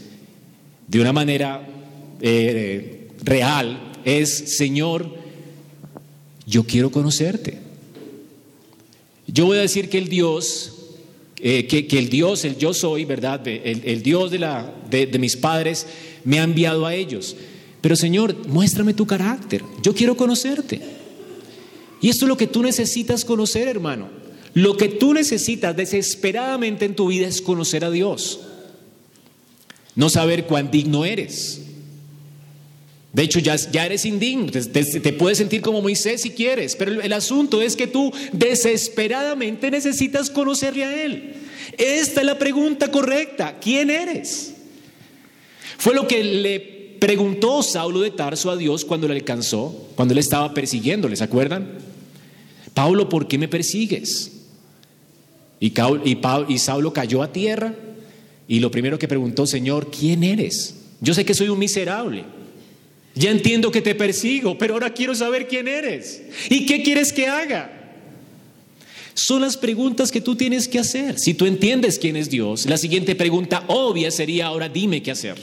de 0.91 1.01
una 1.01 1.13
manera 1.13 1.63
eh, 2.21 3.11
real 3.23 3.93
es, 4.05 4.57
Señor, 4.57 5.09
yo 6.47 6.65
quiero 6.65 6.91
conocerte. 6.91 7.59
Yo 9.29 9.47
voy 9.47 9.59
a 9.59 9.61
decir 9.61 9.89
que 9.89 9.99
el 9.99 10.09
Dios, 10.09 10.73
eh, 11.39 11.69
que, 11.69 11.87
el 11.97 12.11
Dios, 12.11 12.45
el 12.45 12.59
yo 12.59 12.75
soy, 12.75 13.05
¿verdad? 13.05 13.47
El, 13.47 14.03
Dios 14.03 14.33
de, 14.33 14.41
la, 14.41 14.75
de, 14.91 15.07
de 15.07 15.19
mis 15.21 15.37
padres 15.37 15.87
me 16.25 16.41
ha 16.41 16.43
enviado 16.43 16.85
a 16.85 16.95
ellos. 16.95 17.37
Pero 17.81 17.95
Señor, 17.95 18.49
muéstrame 18.49 18.93
tu 18.93 19.07
carácter. 19.07 19.63
Yo 19.85 19.95
quiero 19.95 20.17
conocerte. 20.17 20.81
Y 22.01 22.09
esto 22.09 22.25
es 22.25 22.29
lo 22.29 22.37
que 22.37 22.49
tú 22.49 22.65
necesitas 22.65 23.25
conocer, 23.25 23.69
hermano. 23.69 24.09
Lo 24.55 24.77
que 24.77 24.89
tú 24.89 25.15
necesitas 25.15 25.77
desesperadamente 25.77 26.85
en 26.85 26.97
tu 26.97 27.07
vida 27.07 27.29
es 27.29 27.41
conocer 27.41 27.85
a 27.85 27.93
Dios 27.93 28.41
no 29.95 30.09
saber 30.09 30.45
cuán 30.47 30.71
digno 30.71 31.05
eres. 31.05 31.61
De 33.13 33.25
hecho, 33.25 33.41
ya, 33.41 33.57
ya 33.57 33.87
eres 33.87 34.05
indigno, 34.05 34.53
te, 34.53 35.13
puedes 35.15 35.39
sentir 35.39 35.61
como 35.63 35.83
Moisés 35.83 36.23
si 36.23 36.31
quieres, 36.31 36.77
pero 36.77 37.01
el, 37.01 37.13
asunto 37.13 37.61
es 37.61 37.75
que 37.75 37.89
tú 37.89 38.13
desesperadamente 38.33 39.69
necesitas 39.71 40.31
conocerle 40.31 40.85
a 40.85 41.05
Él. 41.05 41.35
Esta 41.77 42.21
es 42.21 42.27
la 42.27 42.39
pregunta 42.39 42.91
correcta, 42.91 43.59
¿quién 43.61 43.91
eres? 43.91 44.55
Fue 45.77 45.93
lo 45.93 46.07
que 46.07 46.23
le 46.23 46.61
preguntó 47.01 47.65
Saulo 47.65 48.01
de 48.01 48.13
Tarso 48.13 48.51
a 48.51 48.57
Dios 48.57 48.85
cuando 48.85 49.09
le 49.09 49.15
alcanzó, 49.15 49.89
cuando 49.97 50.13
él 50.13 50.19
estaba 50.19 50.55
persiguiéndole, 50.55 51.17
¿se 51.17 51.25
acuerdan? 51.25 51.79
Pablo, 52.75 53.09
¿por 53.09 53.27
qué 53.27 53.39
me 53.39 53.49
persigues? 53.49 54.33
Y 55.59 55.73
Saulo 56.59 56.93
cayó 56.93 57.23
a 57.23 57.33
tierra 57.33 57.75
y 58.51 58.59
lo 58.59 58.73
primero 58.73 58.99
que 58.99 59.07
preguntó, 59.07 59.47
Señor, 59.47 59.93
¿quién 59.93 60.25
eres? 60.25 60.75
Yo 61.01 61.15
sé 61.15 61.25
que 61.25 61.35
soy 61.35 61.51
un 61.51 61.59
miserable. 61.61 62.25
Ya 63.15 63.31
entiendo 63.31 63.71
que 63.71 63.81
te 63.81 63.95
persigo, 63.95 64.59
pero 64.59 64.75
ahora 64.75 64.93
quiero 64.93 65.15
saber 65.15 65.47
quién 65.47 65.69
eres. 65.69 66.21
¿Y 66.49 66.67
qué 66.67 66.83
quieres 66.83 67.13
que 67.13 67.29
haga? 67.29 67.71
Son 69.15 69.41
las 69.41 69.57
preguntas 69.57 70.11
que 70.11 70.21
tú 70.21 70.35
tienes 70.35 70.67
que 70.67 70.81
hacer. 70.81 71.17
Si 71.21 71.33
tú 71.33 71.47
entiendes 71.47 71.97
quién 71.97 72.17
es 72.17 72.29
Dios, 72.29 72.67
la 72.67 72.77
siguiente 72.77 73.15
pregunta 73.15 73.63
obvia 73.69 74.11
sería, 74.11 74.49
ahora 74.49 74.69
dime 74.69 75.01
qué 75.01 75.13
hacer. 75.13 75.37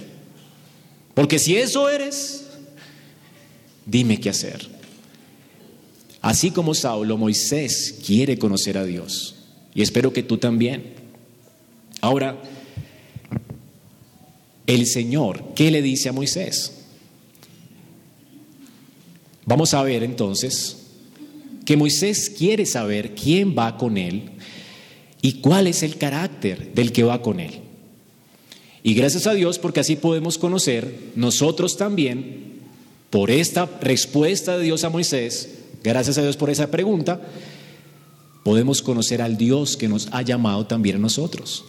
Porque 1.14 1.40
si 1.40 1.56
eso 1.56 1.88
eres, 1.88 2.46
dime 3.86 4.20
qué 4.20 4.32
hacer. 4.32 4.68
Así 6.20 6.52
como 6.52 6.74
Saulo, 6.74 7.16
Moisés 7.16 8.02
quiere 8.06 8.38
conocer 8.38 8.78
a 8.78 8.84
Dios. 8.84 9.46
Y 9.74 9.82
espero 9.82 10.12
que 10.12 10.24
tú 10.24 10.38
también. 10.40 10.94
Ahora, 12.02 12.38
el 14.68 14.86
Señor, 14.86 15.54
¿qué 15.56 15.72
le 15.72 15.82
dice 15.82 16.10
a 16.10 16.14
Moisés? 16.14 16.74
Vamos 19.46 19.74
a 19.74 19.82
ver 19.82 20.04
entonces 20.04 20.78
que 21.66 21.78
Moisés 21.78 22.30
quiere 22.30 22.66
saber 22.66 23.16
quién 23.16 23.58
va 23.58 23.78
con 23.78 23.98
él 23.98 24.30
y 25.22 25.40
cuál 25.40 25.68
es 25.68 25.84
el 25.84 25.98
carácter 25.98 26.74
del 26.74 26.92
que 26.92 27.04
va 27.04 27.22
con 27.22 27.40
él. 27.40 27.62
Y 28.84 28.94
gracias 28.94 29.26
a 29.26 29.34
Dios 29.34 29.58
porque 29.58 29.80
así 29.80 29.96
podemos 29.96 30.38
conocer 30.38 31.12
nosotros 31.16 31.78
también, 31.78 32.58
por 33.10 33.32
esta 33.32 33.70
respuesta 33.82 34.58
de 34.58 34.66
Dios 34.66 34.84
a 34.84 34.90
Moisés, 34.90 35.60
gracias 35.82 36.18
a 36.18 36.22
Dios 36.22 36.36
por 36.36 36.50
esa 36.50 36.70
pregunta, 36.70 37.22
podemos 38.44 38.82
conocer 38.82 39.22
al 39.22 39.38
Dios 39.38 39.78
que 39.78 39.88
nos 39.88 40.10
ha 40.12 40.22
llamado 40.22 40.68
también 40.68 40.98
a 40.98 41.00
nosotros. 41.00 41.66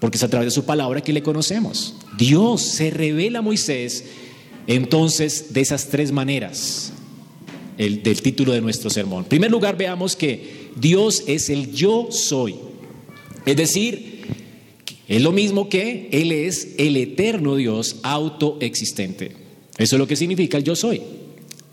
Porque 0.00 0.16
es 0.16 0.22
a 0.22 0.28
través 0.28 0.46
de 0.46 0.50
su 0.50 0.64
palabra 0.64 1.02
que 1.02 1.12
le 1.12 1.22
conocemos. 1.22 1.94
Dios 2.16 2.62
se 2.62 2.90
revela 2.90 3.40
a 3.40 3.42
Moisés 3.42 4.04
entonces 4.66 5.52
de 5.52 5.60
esas 5.60 5.88
tres 5.88 6.10
maneras 6.10 6.92
el, 7.78 8.02
del 8.02 8.22
título 8.22 8.52
de 8.52 8.60
nuestro 8.60 8.90
sermón. 8.90 9.24
En 9.24 9.28
primer 9.28 9.50
lugar, 9.50 9.76
veamos 9.76 10.16
que 10.16 10.70
Dios 10.76 11.24
es 11.26 11.50
el 11.50 11.72
yo 11.72 12.08
soy. 12.10 12.56
Es 13.46 13.56
decir, 13.56 14.26
es 15.08 15.22
lo 15.22 15.32
mismo 15.32 15.68
que 15.68 16.08
Él 16.12 16.32
es 16.32 16.74
el 16.78 16.96
eterno 16.96 17.56
Dios 17.56 17.96
autoexistente. 18.02 19.32
Eso 19.76 19.96
es 19.96 19.98
lo 19.98 20.06
que 20.06 20.16
significa 20.16 20.56
el 20.56 20.64
yo 20.64 20.76
soy. 20.76 21.02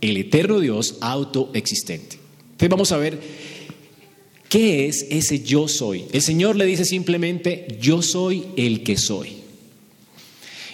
El 0.01 0.17
eterno 0.17 0.59
Dios 0.59 0.97
autoexistente. 1.01 2.17
Entonces 2.51 2.69
vamos 2.69 2.91
a 2.91 2.97
ver 2.97 3.19
qué 4.49 4.87
es 4.87 5.05
ese 5.09 5.41
yo 5.41 5.67
soy. 5.67 6.05
El 6.11 6.21
Señor 6.21 6.55
le 6.55 6.65
dice 6.65 6.85
simplemente, 6.85 7.77
yo 7.79 8.01
soy 8.01 8.45
el 8.55 8.83
que 8.83 8.97
soy. 8.97 9.37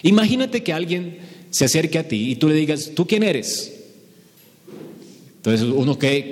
Imagínate 0.02 0.62
que 0.62 0.72
alguien 0.72 1.18
se 1.50 1.64
acerque 1.64 1.98
a 1.98 2.08
ti 2.08 2.30
y 2.30 2.36
tú 2.36 2.48
le 2.48 2.54
digas, 2.54 2.92
¿tú 2.94 3.06
quién 3.06 3.22
eres? 3.22 3.72
Entonces 5.36 5.66
uno 5.66 5.98
qué, 5.98 6.28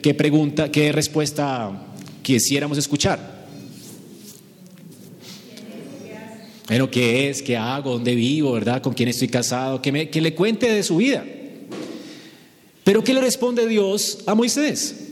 qué 0.00 0.14
pregunta, 0.14 0.70
qué 0.70 0.92
respuesta 0.92 1.86
quisiéramos 2.22 2.78
escuchar. 2.78 3.40
Bueno, 6.70 6.88
¿qué 6.88 7.28
es? 7.28 7.42
¿Qué 7.42 7.56
hago? 7.56 7.94
¿Dónde 7.94 8.14
vivo? 8.14 8.52
¿Verdad? 8.52 8.80
¿Con 8.80 8.94
quién 8.94 9.08
estoy 9.08 9.26
casado? 9.26 9.82
Que, 9.82 9.90
me, 9.90 10.08
que 10.08 10.20
le 10.20 10.36
cuente 10.36 10.72
de 10.72 10.84
su 10.84 10.98
vida. 10.98 11.24
Pero 12.84 13.02
¿qué 13.02 13.12
le 13.12 13.20
responde 13.20 13.66
Dios 13.66 14.20
a 14.26 14.36
Moisés? 14.36 15.09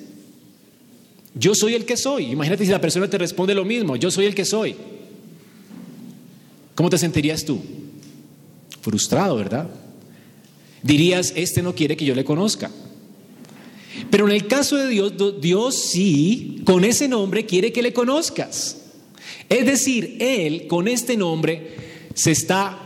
Yo 1.38 1.54
soy 1.54 1.74
el 1.74 1.84
que 1.84 1.96
soy. 1.96 2.32
Imagínate 2.32 2.64
si 2.64 2.70
la 2.70 2.80
persona 2.80 3.08
te 3.08 3.18
responde 3.18 3.54
lo 3.54 3.64
mismo. 3.64 3.96
Yo 3.96 4.10
soy 4.10 4.26
el 4.26 4.34
que 4.34 4.44
soy. 4.44 4.74
¿Cómo 6.74 6.90
te 6.90 6.98
sentirías 6.98 7.44
tú? 7.44 7.60
Frustrado, 8.82 9.36
¿verdad? 9.36 9.68
Dirías, 10.82 11.32
este 11.36 11.62
no 11.62 11.74
quiere 11.74 11.96
que 11.96 12.04
yo 12.04 12.14
le 12.14 12.24
conozca. 12.24 12.70
Pero 14.10 14.26
en 14.26 14.34
el 14.34 14.46
caso 14.46 14.76
de 14.76 14.88
Dios, 14.88 15.12
Dios 15.40 15.74
sí, 15.74 16.62
con 16.64 16.84
ese 16.84 17.08
nombre 17.08 17.46
quiere 17.46 17.72
que 17.72 17.82
le 17.82 17.92
conozcas. 17.92 18.78
Es 19.48 19.66
decir, 19.66 20.16
Él 20.20 20.66
con 20.66 20.88
este 20.88 21.16
nombre 21.16 21.74
se 22.14 22.32
está, 22.32 22.78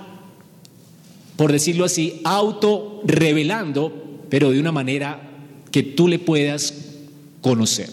por 1.36 1.52
decirlo 1.52 1.84
así, 1.84 2.20
auto 2.24 3.02
revelando, 3.04 4.20
pero 4.28 4.50
de 4.50 4.60
una 4.60 4.72
manera 4.72 5.30
que 5.70 5.82
tú 5.82 6.08
le 6.08 6.18
puedas 6.18 6.74
conocer. 7.40 7.90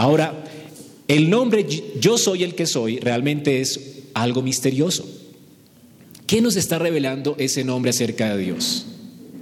Ahora, 0.00 0.32
el 1.08 1.28
nombre 1.28 1.66
yo 2.00 2.16
soy 2.16 2.42
el 2.42 2.54
que 2.54 2.64
soy 2.64 2.98
realmente 3.00 3.60
es 3.60 4.04
algo 4.14 4.40
misterioso. 4.40 5.06
¿Qué 6.26 6.40
nos 6.40 6.56
está 6.56 6.78
revelando 6.78 7.36
ese 7.38 7.64
nombre 7.64 7.90
acerca 7.90 8.34
de 8.34 8.42
Dios? 8.42 8.86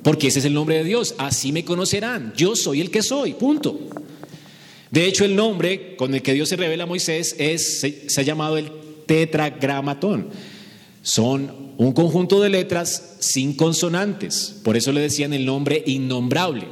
Porque 0.02 0.26
ese 0.26 0.40
es 0.40 0.44
el 0.46 0.54
nombre 0.54 0.78
de 0.78 0.82
Dios. 0.82 1.14
Así 1.16 1.52
me 1.52 1.64
conocerán. 1.64 2.34
Yo 2.36 2.56
soy 2.56 2.80
el 2.80 2.90
que 2.90 3.02
soy. 3.02 3.34
Punto. 3.34 3.78
De 4.90 5.06
hecho, 5.06 5.24
el 5.24 5.36
nombre 5.36 5.94
con 5.94 6.12
el 6.12 6.22
que 6.22 6.34
Dios 6.34 6.48
se 6.48 6.56
revela 6.56 6.82
a 6.82 6.86
Moisés 6.88 7.36
es, 7.38 7.78
se, 7.78 8.20
ha 8.20 8.24
llamado 8.24 8.58
el 8.58 8.72
tetragramatón. 9.06 10.26
Son 11.02 11.74
un 11.78 11.92
conjunto 11.92 12.40
de 12.40 12.48
letras 12.48 13.18
sin 13.20 13.54
consonantes. 13.54 14.56
Por 14.64 14.76
eso 14.76 14.90
le 14.90 15.02
decían 15.02 15.32
el 15.32 15.46
nombre 15.46 15.84
innombrable. 15.86 16.66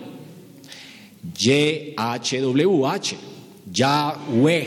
Y-H-W-H. 1.39 3.17
Yahweh. 3.77 4.67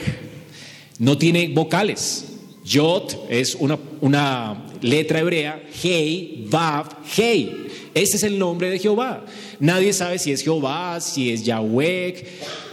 No 0.99 1.17
tiene 1.17 1.49
vocales. 1.49 2.25
Yot 2.63 3.27
es 3.29 3.55
una, 3.55 3.77
una 4.01 4.65
letra 4.81 5.19
hebrea. 5.19 5.61
Hei, 5.83 6.45
Vav, 6.47 6.87
Hei. 7.17 7.67
Ese 7.93 8.17
es 8.17 8.23
el 8.23 8.37
nombre 8.37 8.69
de 8.69 8.79
Jehová. 8.79 9.25
Nadie 9.59 9.91
sabe 9.91 10.19
si 10.19 10.31
es 10.31 10.43
Jehová, 10.43 11.01
si 11.01 11.31
es 11.31 11.43
Yahweh 11.43 12.23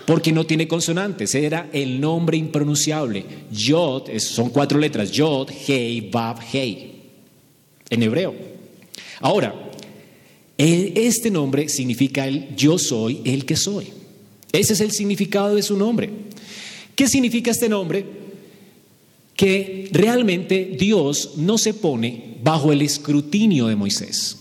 porque 0.07 0.33
no 0.33 0.47
tiene 0.47 0.69
consonantes. 0.69 1.35
Era 1.35 1.69
el 1.73 2.01
nombre 2.01 2.37
impronunciable. 2.37 3.25
Yod, 3.51 4.17
son 4.19 4.51
cuatro 4.51 4.79
letras. 4.79 5.11
Yod, 5.11 5.51
Hei, 5.67 6.09
Vav, 6.11 6.39
Hei. 6.53 6.93
En 7.91 8.03
hebreo. 8.03 8.35
Ahora, 9.21 9.55
este 10.57 11.31
nombre 11.31 11.69
significa 11.69 12.27
el 12.27 12.55
yo 12.55 12.79
soy 12.79 13.21
el 13.25 13.45
que 13.45 13.57
soy. 13.57 13.93
Ese 14.53 14.73
es 14.73 14.81
el 14.81 14.93
significado 14.93 15.55
de 15.55 15.63
su 15.63 15.77
nombre. 15.77 16.11
¿Qué 16.95 17.09
significa 17.09 17.51
este 17.51 17.69
nombre? 17.69 18.05
Que 19.35 19.89
realmente 19.93 20.77
Dios 20.79 21.33
no 21.37 21.59
se 21.59 21.75
pone 21.75 22.39
bajo 22.43 22.73
el 22.73 22.83
escrutinio 22.83 23.67
de 23.67 23.77
Moisés. 23.77 24.39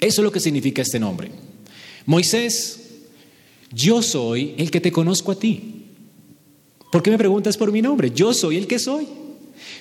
Eso 0.00 0.20
es 0.20 0.24
lo 0.24 0.32
que 0.32 0.40
significa 0.40 0.82
este 0.82 0.98
nombre. 0.98 1.30
Moisés 2.06 2.78
yo 3.72 4.02
soy 4.02 4.54
el 4.56 4.70
que 4.70 4.80
te 4.80 4.92
conozco 4.92 5.32
a 5.32 5.38
ti. 5.38 5.84
¿Por 6.90 7.02
qué 7.02 7.10
me 7.10 7.18
preguntas 7.18 7.56
por 7.56 7.70
mi 7.70 7.82
nombre? 7.82 8.10
Yo 8.14 8.32
soy 8.32 8.56
el 8.56 8.66
que 8.66 8.78
soy. 8.78 9.06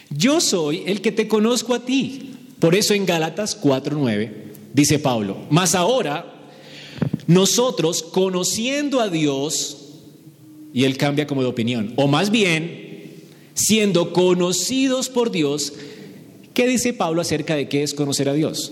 Yo 0.09 0.41
soy 0.41 0.83
el 0.85 1.01
que 1.01 1.11
te 1.11 1.27
conozco 1.27 1.73
a 1.73 1.85
ti. 1.85 2.33
Por 2.59 2.75
eso 2.75 2.93
en 2.93 3.05
Gálatas 3.05 3.59
4:9 3.61 4.31
dice 4.73 4.99
Pablo, 4.99 5.37
mas 5.49 5.75
ahora 5.75 6.36
nosotros 7.27 8.03
conociendo 8.03 9.01
a 9.01 9.09
Dios, 9.09 9.77
y 10.73 10.85
él 10.85 10.97
cambia 10.97 11.27
como 11.27 11.41
de 11.41 11.47
opinión, 11.47 11.93
o 11.97 12.07
más 12.07 12.31
bien, 12.31 13.23
siendo 13.53 14.13
conocidos 14.13 15.09
por 15.09 15.31
Dios, 15.31 15.73
¿qué 16.53 16.67
dice 16.67 16.93
Pablo 16.93 17.21
acerca 17.21 17.55
de 17.55 17.67
qué 17.67 17.83
es 17.83 17.93
conocer 17.93 18.29
a 18.29 18.33
Dios? 18.33 18.71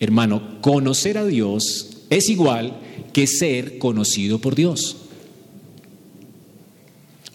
Hermano, 0.00 0.60
conocer 0.60 1.18
a 1.18 1.26
Dios 1.26 1.98
es 2.10 2.28
igual 2.28 2.80
que 3.12 3.26
ser 3.26 3.78
conocido 3.78 4.38
por 4.38 4.54
Dios. 4.54 4.96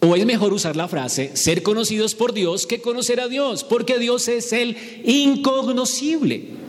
O 0.01 0.15
es 0.15 0.25
mejor 0.25 0.53
usar 0.53 0.75
la 0.75 0.87
frase, 0.87 1.31
ser 1.35 1.63
conocidos 1.63 2.15
por 2.15 2.33
Dios 2.33 2.67
que 2.67 2.81
conocer 2.81 3.19
a 3.19 3.27
Dios, 3.27 3.63
porque 3.63 3.97
Dios 3.97 4.27
es 4.27 4.51
el 4.53 4.75
incognoscible. 5.05 6.64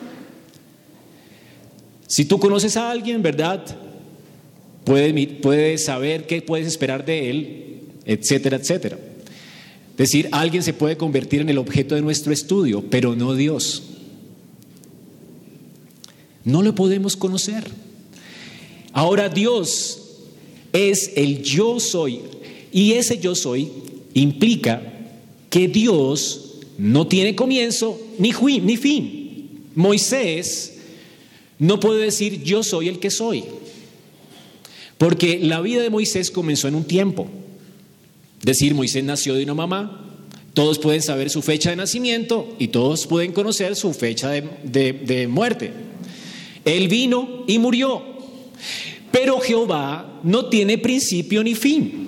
Si 2.07 2.25
tú 2.25 2.39
conoces 2.39 2.77
a 2.77 2.91
alguien, 2.91 3.23
¿verdad? 3.23 3.65
Puedes, 4.85 5.85
saber 5.85 6.27
qué 6.27 6.41
puedes 6.43 6.67
esperar 6.67 7.05
de 7.05 7.31
él, 7.31 7.81
etcétera, 8.05 8.57
etcétera. 8.57 8.99
Es 9.93 9.97
decir, 9.97 10.29
alguien 10.31 10.63
se 10.63 10.73
puede 10.73 10.97
convertir 10.97 11.41
en 11.41 11.49
el 11.49 11.59
objeto 11.59 11.95
de 11.95 12.03
nuestro 12.03 12.33
estudio, 12.33 12.85
pero 12.89 13.17
no 13.17 13.35
Dios. 13.35 13.83
No 16.45 16.63
lo 16.63 16.75
podemos 16.75 17.17
conocer. 17.17 17.65
Ahora 18.93 19.29
Dios 19.29 20.03
es 20.73 21.13
el 21.17 21.43
yo 21.43 21.81
soy 21.81 22.21
y 22.73 22.93
ese 22.93 23.19
yo 23.19 23.35
soy 23.35 23.69
implica 24.15 24.83
que 25.51 25.67
Dios 25.67 26.59
no 26.79 27.09
tiene 27.09 27.35
comienzo 27.35 28.01
ni 28.19 28.33
fin. 28.33 29.51
Moisés 29.75 30.76
no 31.59 31.81
puede 31.81 32.05
decir 32.05 32.43
yo 32.43 32.63
soy 32.63 32.89
el 32.89 32.99
que 32.99 33.11
soy, 33.11 33.45
porque 34.99 35.39
la 35.41 35.61
vida 35.61 35.83
de 35.83 35.91
Moisés 35.91 36.31
comenzó 36.31 36.69
en 36.69 36.75
un 36.75 36.85
tiempo. 36.85 37.29
Decir, 38.43 38.75
Moisés 38.75 39.03
nació 39.03 39.35
de 39.35 39.45
una 39.45 39.55
mamá, 39.55 40.07
todos 40.55 40.79
pueden 40.79 41.03
saber 41.03 41.31
su 41.31 41.43
fecha 41.43 41.71
de 41.71 41.77
nacimiento 41.77 42.55
y 42.59 42.69
todos 42.69 43.07
pueden 43.07 43.33
conocer 43.33 43.77
su 43.77 43.93
fecha 43.93 44.31
de, 44.31 44.43
de 44.63 45.27
muerte. 45.29 45.73
Él 46.65 46.89
vino 46.89 47.45
y 47.47 47.59
murió. 47.59 48.03
Pero 49.13 49.41
Jehová 49.41 50.21
no 50.23 50.47
tiene 50.47 50.79
principio 50.79 51.43
ni 51.43 51.55
fin. 51.55 52.07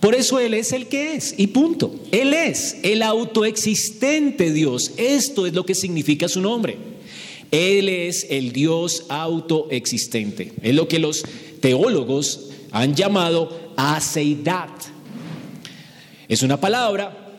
Por 0.00 0.14
eso 0.14 0.38
Él 0.38 0.54
es 0.54 0.72
el 0.72 0.86
que 0.86 1.14
es 1.14 1.34
y 1.36 1.48
punto. 1.48 1.94
Él 2.12 2.32
es 2.32 2.76
el 2.82 3.02
autoexistente 3.02 4.52
Dios. 4.52 4.92
Esto 4.96 5.46
es 5.46 5.54
lo 5.54 5.66
que 5.66 5.74
significa 5.74 6.28
su 6.28 6.40
nombre. 6.40 6.76
Él 7.50 7.88
es 7.88 8.26
el 8.30 8.52
Dios 8.52 9.04
autoexistente. 9.08 10.52
Es 10.62 10.74
lo 10.74 10.88
que 10.88 10.98
los 10.98 11.24
teólogos 11.60 12.50
han 12.70 12.94
llamado 12.94 13.72
aceidad. 13.76 14.70
Es 16.28 16.42
una 16.42 16.60
palabra 16.60 17.36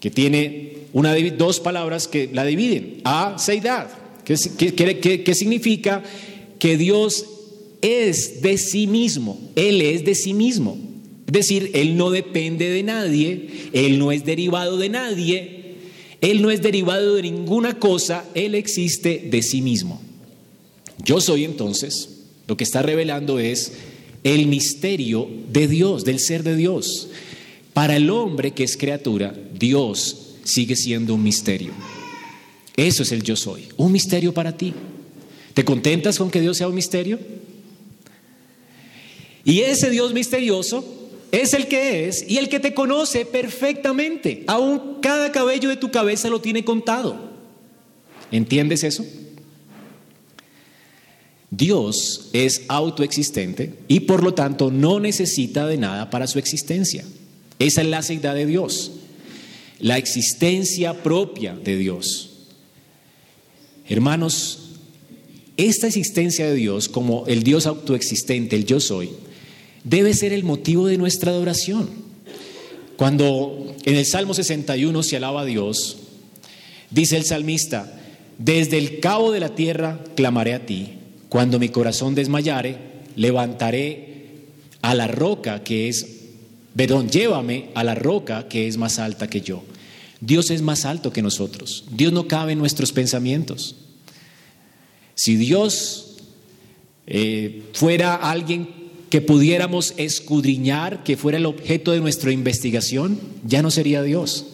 que 0.00 0.10
tiene 0.10 0.78
una, 0.92 1.14
dos 1.14 1.60
palabras 1.60 2.08
que 2.08 2.30
la 2.32 2.44
dividen. 2.44 3.00
Aceidad. 3.04 3.88
¿Qué, 4.24 4.36
qué 5.24 5.34
significa? 5.34 6.02
Que 6.58 6.76
Dios 6.76 7.26
es 7.82 8.42
de 8.42 8.58
sí 8.58 8.86
mismo, 8.86 9.38
Él 9.54 9.80
es 9.82 10.04
de 10.04 10.14
sí 10.14 10.32
mismo. 10.32 10.78
Es 11.26 11.32
decir, 11.32 11.70
Él 11.74 11.96
no 11.96 12.10
depende 12.10 12.70
de 12.70 12.82
nadie, 12.82 13.48
Él 13.72 13.98
no 13.98 14.12
es 14.12 14.24
derivado 14.24 14.78
de 14.78 14.88
nadie, 14.88 15.55
Él 16.26 16.42
no 16.42 16.50
es 16.50 16.60
derivado 16.60 17.14
de 17.14 17.22
ninguna 17.22 17.78
cosa, 17.78 18.24
Él 18.34 18.56
existe 18.56 19.28
de 19.30 19.42
sí 19.42 19.62
mismo. 19.62 20.02
Yo 21.04 21.20
soy 21.20 21.44
entonces, 21.44 22.08
lo 22.48 22.56
que 22.56 22.64
está 22.64 22.82
revelando 22.82 23.38
es 23.38 23.74
el 24.24 24.48
misterio 24.48 25.28
de 25.52 25.68
Dios, 25.68 26.04
del 26.04 26.18
ser 26.18 26.42
de 26.42 26.56
Dios. 26.56 27.10
Para 27.72 27.94
el 27.94 28.10
hombre 28.10 28.50
que 28.50 28.64
es 28.64 28.76
criatura, 28.76 29.36
Dios 29.56 30.34
sigue 30.42 30.74
siendo 30.74 31.14
un 31.14 31.22
misterio. 31.22 31.70
Eso 32.76 33.04
es 33.04 33.12
el 33.12 33.22
yo 33.22 33.36
soy, 33.36 33.68
un 33.76 33.92
misterio 33.92 34.34
para 34.34 34.56
ti. 34.56 34.74
¿Te 35.54 35.64
contentas 35.64 36.18
con 36.18 36.32
que 36.32 36.40
Dios 36.40 36.56
sea 36.56 36.66
un 36.66 36.74
misterio? 36.74 37.20
Y 39.44 39.60
ese 39.60 39.90
Dios 39.90 40.12
misterioso 40.12 41.05
es 41.32 41.54
el 41.54 41.68
que 41.68 42.08
es 42.08 42.24
y 42.28 42.38
el 42.38 42.48
que 42.48 42.60
te 42.60 42.74
conoce 42.74 43.24
perfectamente. 43.26 44.44
Aún 44.46 44.98
cada 45.00 45.32
cabello 45.32 45.68
de 45.68 45.76
tu 45.76 45.90
cabeza 45.90 46.28
lo 46.28 46.40
tiene 46.40 46.64
contado. 46.64 47.18
¿Entiendes 48.30 48.84
eso? 48.84 49.04
Dios 51.50 52.28
es 52.32 52.62
autoexistente 52.68 53.74
y 53.88 54.00
por 54.00 54.22
lo 54.22 54.34
tanto 54.34 54.70
no 54.70 55.00
necesita 55.00 55.66
de 55.66 55.76
nada 55.76 56.10
para 56.10 56.26
su 56.26 56.38
existencia. 56.38 57.04
Esa 57.58 57.82
es 57.82 57.88
la 57.88 58.02
seidad 58.02 58.34
de 58.34 58.46
Dios, 58.46 58.92
la 59.78 59.96
existencia 59.96 61.02
propia 61.02 61.54
de 61.54 61.76
Dios. 61.76 62.30
Hermanos, 63.88 64.66
esta 65.56 65.86
existencia 65.86 66.46
de 66.46 66.54
Dios 66.54 66.88
como 66.88 67.26
el 67.26 67.42
Dios 67.42 67.66
autoexistente, 67.66 68.56
el 68.56 68.66
yo 68.66 68.80
soy, 68.80 69.10
debe 69.86 70.14
ser 70.14 70.32
el 70.32 70.42
motivo 70.42 70.88
de 70.88 70.98
nuestra 70.98 71.30
adoración. 71.30 71.88
Cuando 72.96 73.74
en 73.84 73.94
el 73.94 74.04
Salmo 74.04 74.34
61 74.34 75.02
se 75.02 75.16
alaba 75.16 75.42
a 75.42 75.44
Dios, 75.44 75.98
dice 76.90 77.16
el 77.16 77.24
salmista, 77.24 77.92
desde 78.36 78.78
el 78.78 78.98
cabo 78.98 79.30
de 79.30 79.40
la 79.40 79.54
tierra 79.54 80.00
clamaré 80.16 80.54
a 80.54 80.66
ti, 80.66 80.94
cuando 81.28 81.60
mi 81.60 81.68
corazón 81.68 82.16
desmayare, 82.16 82.78
levantaré 83.14 84.46
a 84.82 84.94
la 84.94 85.06
roca 85.06 85.62
que 85.62 85.88
es, 85.88 86.06
perdón, 86.74 87.08
llévame 87.08 87.70
a 87.74 87.84
la 87.84 87.94
roca 87.94 88.48
que 88.48 88.66
es 88.66 88.76
más 88.78 88.98
alta 88.98 89.28
que 89.28 89.40
yo. 89.40 89.62
Dios 90.20 90.50
es 90.50 90.62
más 90.62 90.84
alto 90.84 91.12
que 91.12 91.22
nosotros. 91.22 91.84
Dios 91.92 92.12
no 92.12 92.26
cabe 92.26 92.52
en 92.52 92.58
nuestros 92.58 92.90
pensamientos. 92.90 93.76
Si 95.14 95.36
Dios 95.36 96.16
eh, 97.06 97.62
fuera 97.72 98.16
alguien 98.16 98.75
que 99.10 99.20
pudiéramos 99.20 99.94
escudriñar, 99.96 101.04
que 101.04 101.16
fuera 101.16 101.38
el 101.38 101.46
objeto 101.46 101.92
de 101.92 102.00
nuestra 102.00 102.32
investigación, 102.32 103.18
ya 103.44 103.62
no 103.62 103.70
sería 103.70 104.02
Dios. 104.02 104.46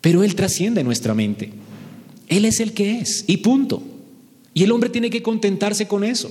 Pero 0.00 0.22
Él 0.22 0.34
trasciende 0.34 0.84
nuestra 0.84 1.14
mente. 1.14 1.50
Él 2.28 2.44
es 2.44 2.60
el 2.60 2.72
que 2.72 2.98
es, 2.98 3.24
y 3.26 3.38
punto. 3.38 3.82
Y 4.54 4.64
el 4.64 4.72
hombre 4.72 4.90
tiene 4.90 5.10
que 5.10 5.22
contentarse 5.22 5.88
con 5.88 6.04
eso. 6.04 6.30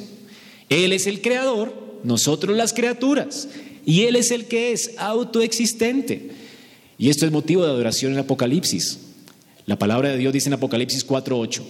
Él 0.70 0.94
es 0.94 1.08
el 1.08 1.22
creador, 1.22 2.00
nosotros 2.04 2.56
las 2.56 2.74
criaturas, 2.74 3.50
y 3.86 4.04
Él 4.04 4.16
es 4.16 4.32
el 4.32 4.46
que 4.46 4.72
es 4.72 4.92
autoexistente. 4.98 6.32
Y 6.98 7.10
esto 7.10 7.26
es 7.26 7.32
motivo 7.32 7.64
de 7.64 7.70
adoración 7.70 8.14
en 8.14 8.20
Apocalipsis. 8.20 9.00
La 9.66 9.78
palabra 9.80 10.10
de 10.10 10.18
Dios 10.18 10.34
dice 10.34 10.50
en 10.50 10.54
Apocalipsis 10.54 11.06
4:8. 11.06 11.62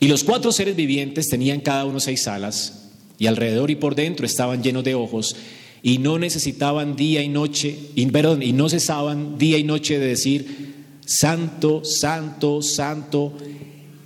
Y 0.00 0.08
los 0.08 0.24
cuatro 0.24 0.52
seres 0.52 0.76
vivientes 0.76 1.28
tenían 1.28 1.60
cada 1.60 1.84
uno 1.84 1.98
seis 2.00 2.26
alas, 2.28 2.83
alrededor 3.26 3.70
y 3.70 3.76
por 3.76 3.94
dentro 3.94 4.26
estaban 4.26 4.62
llenos 4.62 4.84
de 4.84 4.94
ojos, 4.94 5.36
y 5.82 5.98
no 5.98 6.18
necesitaban 6.18 6.96
día 6.96 7.22
y 7.22 7.28
noche, 7.28 7.76
y, 7.94 8.06
perdón, 8.06 8.42
y 8.42 8.52
no 8.52 8.68
cesaban 8.68 9.36
día 9.36 9.58
y 9.58 9.64
noche 9.64 9.98
de 9.98 10.06
decir, 10.06 10.74
Santo, 11.04 11.84
Santo, 11.84 12.62
Santo 12.62 13.34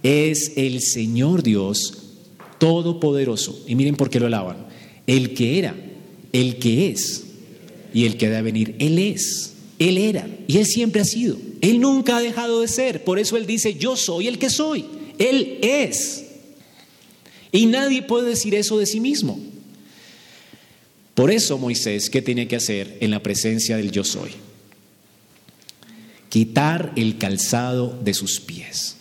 es 0.02 0.52
el 0.57 0.81
Señor 0.81 1.42
Dios 1.42 1.94
Todopoderoso. 2.59 3.64
Y 3.66 3.74
miren 3.76 3.94
por 3.96 4.11
qué 4.11 4.20
lo 4.20 4.26
alaban. 4.26 4.66
El 5.07 5.35
que 5.35 5.59
era, 5.59 5.76
el 6.33 6.57
que 6.57 6.90
es 6.90 7.24
y 7.94 8.04
el 8.04 8.16
que 8.16 8.28
debe 8.28 8.42
venir. 8.42 8.74
Él 8.78 8.98
es, 8.98 9.54
Él 9.78 9.96
era 9.96 10.28
y 10.46 10.59
Él 10.59 10.66
siempre 10.66 11.00
ha 11.00 11.04
sido. 11.04 11.37
Él 11.61 11.81
nunca 11.81 12.16
ha 12.16 12.20
dejado 12.20 12.61
de 12.61 12.68
ser. 12.68 13.04
Por 13.04 13.18
eso 13.18 13.37
Él 13.37 13.46
dice, 13.46 13.74
yo 13.74 13.96
soy 13.96 14.26
el 14.26 14.38
que 14.38 14.50
soy. 14.50 14.85
Él 15.18 15.59
es. 15.62 16.24
Y 17.52 17.66
nadie 17.66 18.02
puede 18.02 18.30
decir 18.30 18.54
eso 18.54 18.78
de 18.78 18.87
sí 18.87 19.00
mismo. 19.00 19.38
Por 21.14 21.30
eso 21.30 21.58
Moisés, 21.58 22.11
¿qué 22.11 22.22
tenía 22.22 22.46
que 22.46 22.56
hacer 22.56 22.98
en 23.00 23.11
la 23.11 23.22
presencia 23.22 23.76
del 23.76 23.90
yo 23.90 24.04
soy? 24.04 24.30
quitar 26.28 26.92
el 26.96 27.18
calzado 27.18 27.98
de 28.02 28.14
sus 28.14 28.40
pies. 28.40 28.96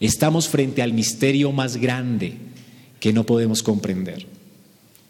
Estamos 0.00 0.48
frente 0.48 0.82
al 0.82 0.92
misterio 0.92 1.52
más 1.52 1.76
grande 1.76 2.34
que 3.00 3.12
no 3.12 3.24
podemos 3.24 3.62
comprender. 3.62 4.26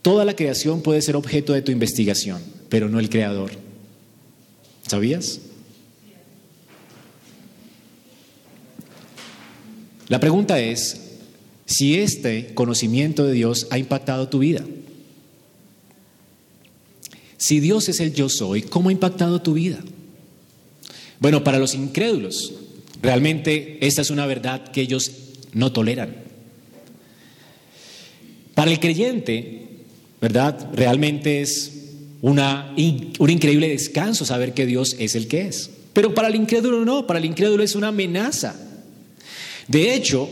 Toda 0.02 0.24
la 0.24 0.34
creación 0.34 0.82
puede 0.82 1.02
ser 1.02 1.16
objeto 1.16 1.52
de 1.52 1.62
tu 1.62 1.72
investigación, 1.72 2.42
pero 2.68 2.88
no 2.88 2.98
el 2.98 3.10
creador. 3.10 3.50
¿Sabías? 4.86 5.40
La 10.08 10.20
pregunta 10.20 10.58
es 10.58 11.07
si 11.68 11.98
este 11.98 12.54
conocimiento 12.54 13.26
de 13.26 13.34
Dios 13.34 13.66
ha 13.70 13.78
impactado 13.78 14.30
tu 14.30 14.38
vida. 14.38 14.64
Si 17.36 17.60
Dios 17.60 17.90
es 17.90 18.00
el 18.00 18.14
yo 18.14 18.30
soy, 18.30 18.62
¿cómo 18.62 18.88
ha 18.88 18.92
impactado 18.92 19.42
tu 19.42 19.52
vida? 19.52 19.78
Bueno, 21.20 21.44
para 21.44 21.58
los 21.58 21.74
incrédulos, 21.74 22.54
realmente 23.02 23.76
esta 23.86 24.00
es 24.00 24.08
una 24.08 24.24
verdad 24.24 24.72
que 24.72 24.80
ellos 24.80 25.12
no 25.52 25.70
toleran. 25.70 26.16
Para 28.54 28.70
el 28.70 28.80
creyente, 28.80 29.68
¿verdad? 30.22 30.70
Realmente 30.72 31.42
es 31.42 31.72
una, 32.22 32.74
un 33.18 33.30
increíble 33.30 33.68
descanso 33.68 34.24
saber 34.24 34.54
que 34.54 34.64
Dios 34.64 34.96
es 34.98 35.14
el 35.14 35.28
que 35.28 35.42
es. 35.42 35.70
Pero 35.92 36.14
para 36.14 36.28
el 36.28 36.34
incrédulo 36.34 36.86
no, 36.86 37.06
para 37.06 37.18
el 37.18 37.26
incrédulo 37.26 37.62
es 37.62 37.74
una 37.74 37.88
amenaza. 37.88 38.58
De 39.68 39.94
hecho, 39.94 40.30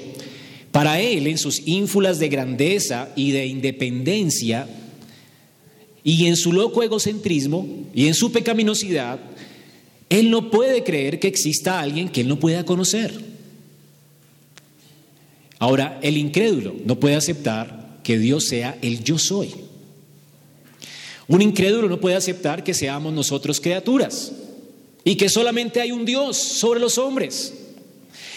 para 0.77 1.01
él, 1.01 1.27
en 1.27 1.39
sus 1.39 1.67
ínfulas 1.67 2.19
de 2.19 2.29
grandeza 2.29 3.09
y 3.17 3.31
de 3.31 3.47
independencia, 3.47 4.69
y 6.05 6.27
en 6.27 6.37
su 6.37 6.53
loco 6.53 6.83
egocentrismo 6.83 7.67
y 7.95 8.09
en 8.09 8.13
su 8.15 8.31
pecaminosidad, 8.31 9.19
él 10.11 10.31
no 10.31 10.51
puede 10.51 10.85
creer 10.85 11.19
que 11.19 11.29
exista 11.29 11.81
alguien 11.81 12.11
que 12.11 12.21
él 12.21 12.29
no 12.29 12.39
pueda 12.39 12.67
conocer. 12.67 13.19
Ahora, 15.59 15.99
el 16.03 16.19
incrédulo 16.19 16.77
no 16.85 17.01
puede 17.01 17.15
aceptar 17.15 18.01
que 18.03 18.19
Dios 18.19 18.45
sea 18.45 18.77
el 18.83 19.03
yo 19.03 19.19
soy. 19.19 19.55
Un 21.27 21.41
incrédulo 21.41 21.89
no 21.89 22.01
puede 22.01 22.17
aceptar 22.17 22.63
que 22.63 22.75
seamos 22.75 23.15
nosotros 23.15 23.63
criaturas 23.63 24.31
y 25.05 25.17
que 25.17 25.31
solamente 25.31 25.81
hay 25.81 25.91
un 25.91 26.05
Dios 26.05 26.37
sobre 26.37 26.81
los 26.81 26.99
hombres. 26.99 27.55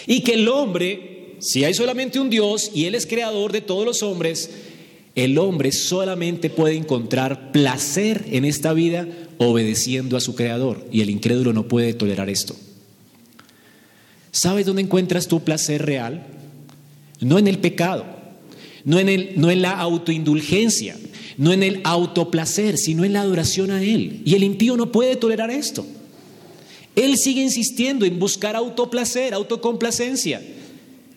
Y 0.06 0.22
que 0.22 0.32
el 0.32 0.48
hombre, 0.48 1.19
si 1.40 1.64
hay 1.64 1.72
solamente 1.72 2.20
un 2.20 2.28
Dios 2.28 2.70
y 2.74 2.84
Él 2.84 2.94
es 2.94 3.06
creador 3.06 3.50
de 3.50 3.62
todos 3.62 3.86
los 3.86 4.02
hombres, 4.02 4.50
el 5.14 5.38
hombre 5.38 5.72
solamente 5.72 6.50
puede 6.50 6.76
encontrar 6.76 7.50
placer 7.50 8.26
en 8.30 8.44
esta 8.44 8.72
vida 8.74 9.08
obedeciendo 9.38 10.16
a 10.16 10.20
su 10.20 10.34
creador 10.34 10.86
y 10.92 11.00
el 11.00 11.10
incrédulo 11.10 11.52
no 11.52 11.66
puede 11.66 11.94
tolerar 11.94 12.28
esto. 12.28 12.54
¿Sabes 14.32 14.66
dónde 14.66 14.82
encuentras 14.82 15.28
tu 15.28 15.40
placer 15.40 15.84
real? 15.84 16.26
No 17.20 17.38
en 17.38 17.48
el 17.48 17.58
pecado, 17.58 18.04
no 18.84 18.98
en, 18.98 19.08
el, 19.08 19.32
no 19.36 19.50
en 19.50 19.62
la 19.62 19.72
autoindulgencia, 19.72 20.96
no 21.38 21.52
en 21.52 21.62
el 21.62 21.80
autoplacer, 21.84 22.76
sino 22.76 23.04
en 23.04 23.14
la 23.14 23.22
adoración 23.22 23.70
a 23.70 23.82
Él. 23.82 24.20
Y 24.24 24.34
el 24.34 24.44
impío 24.44 24.76
no 24.76 24.92
puede 24.92 25.16
tolerar 25.16 25.50
esto. 25.50 25.86
Él 26.94 27.16
sigue 27.16 27.42
insistiendo 27.42 28.04
en 28.04 28.18
buscar 28.18 28.56
autoplacer, 28.56 29.32
autocomplacencia 29.32 30.40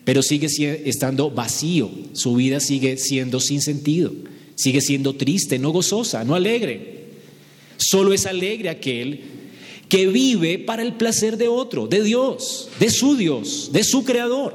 pero 0.04 0.22
sigue 0.22 0.48
estando 0.88 1.30
vacío, 1.30 1.90
su 2.12 2.34
vida 2.34 2.60
sigue 2.60 2.96
siendo 2.96 3.40
sin 3.40 3.60
sentido, 3.62 4.12
sigue 4.54 4.80
siendo 4.80 5.14
triste, 5.14 5.58
no 5.58 5.70
gozosa, 5.70 6.24
no 6.24 6.34
alegre. 6.34 7.04
Solo 7.76 8.12
es 8.12 8.26
alegre 8.26 8.68
aquel 8.68 9.20
que 9.88 10.06
vive 10.06 10.58
para 10.58 10.82
el 10.82 10.94
placer 10.94 11.36
de 11.36 11.48
otro, 11.48 11.86
de 11.86 12.02
Dios, 12.02 12.68
de 12.78 12.90
su 12.90 13.16
Dios, 13.16 13.70
de 13.72 13.84
su 13.84 14.04
Creador. 14.04 14.54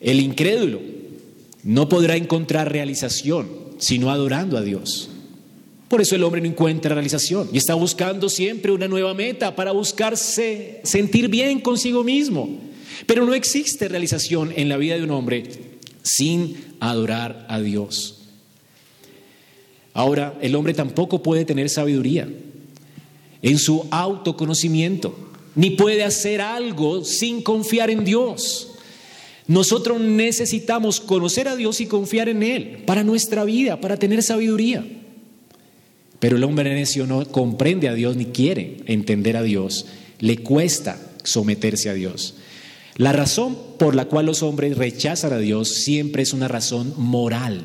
El 0.00 0.20
incrédulo 0.20 0.80
no 1.62 1.88
podrá 1.88 2.16
encontrar 2.16 2.72
realización 2.72 3.62
sino 3.82 4.10
adorando 4.10 4.56
a 4.56 4.62
Dios. 4.62 5.10
Por 5.88 6.00
eso 6.00 6.14
el 6.14 6.22
hombre 6.22 6.40
no 6.40 6.46
encuentra 6.46 6.94
realización 6.94 7.50
y 7.52 7.58
está 7.58 7.74
buscando 7.74 8.28
siempre 8.28 8.70
una 8.70 8.86
nueva 8.86 9.12
meta 9.12 9.56
para 9.56 9.72
buscarse 9.72 10.80
sentir 10.84 11.28
bien 11.28 11.60
consigo 11.60 12.04
mismo. 12.04 12.48
Pero 13.06 13.24
no 13.24 13.34
existe 13.34 13.88
realización 13.88 14.52
en 14.56 14.68
la 14.68 14.76
vida 14.76 14.96
de 14.96 15.04
un 15.04 15.10
hombre 15.10 15.44
sin 16.02 16.56
adorar 16.80 17.46
a 17.48 17.60
Dios. 17.60 18.22
Ahora, 19.94 20.38
el 20.40 20.54
hombre 20.54 20.74
tampoco 20.74 21.22
puede 21.22 21.44
tener 21.44 21.68
sabiduría 21.68 22.28
en 23.42 23.58
su 23.58 23.86
autoconocimiento, 23.90 25.16
ni 25.54 25.70
puede 25.70 26.02
hacer 26.04 26.40
algo 26.40 27.04
sin 27.04 27.42
confiar 27.42 27.90
en 27.90 28.04
Dios. 28.04 28.68
Nosotros 29.46 30.00
necesitamos 30.00 31.00
conocer 31.00 31.48
a 31.48 31.56
Dios 31.56 31.80
y 31.80 31.86
confiar 31.86 32.28
en 32.28 32.42
Él 32.42 32.82
para 32.86 33.04
nuestra 33.04 33.44
vida, 33.44 33.80
para 33.80 33.96
tener 33.96 34.22
sabiduría. 34.22 34.86
Pero 36.20 36.36
el 36.36 36.44
hombre 36.44 36.72
necio 36.72 37.06
no 37.06 37.26
comprende 37.26 37.88
a 37.88 37.94
Dios 37.94 38.16
ni 38.16 38.26
quiere 38.26 38.78
entender 38.86 39.36
a 39.36 39.42
Dios. 39.42 39.86
Le 40.20 40.38
cuesta 40.38 41.10
someterse 41.24 41.90
a 41.90 41.94
Dios. 41.94 42.36
La 42.96 43.12
razón 43.12 43.56
por 43.78 43.94
la 43.94 44.04
cual 44.06 44.26
los 44.26 44.42
hombres 44.42 44.76
rechazan 44.76 45.32
a 45.32 45.38
Dios 45.38 45.68
siempre 45.68 46.22
es 46.22 46.32
una 46.32 46.48
razón 46.48 46.94
moral. 46.96 47.64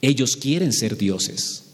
Ellos 0.00 0.36
quieren 0.36 0.72
ser 0.72 0.96
dioses. 0.96 1.64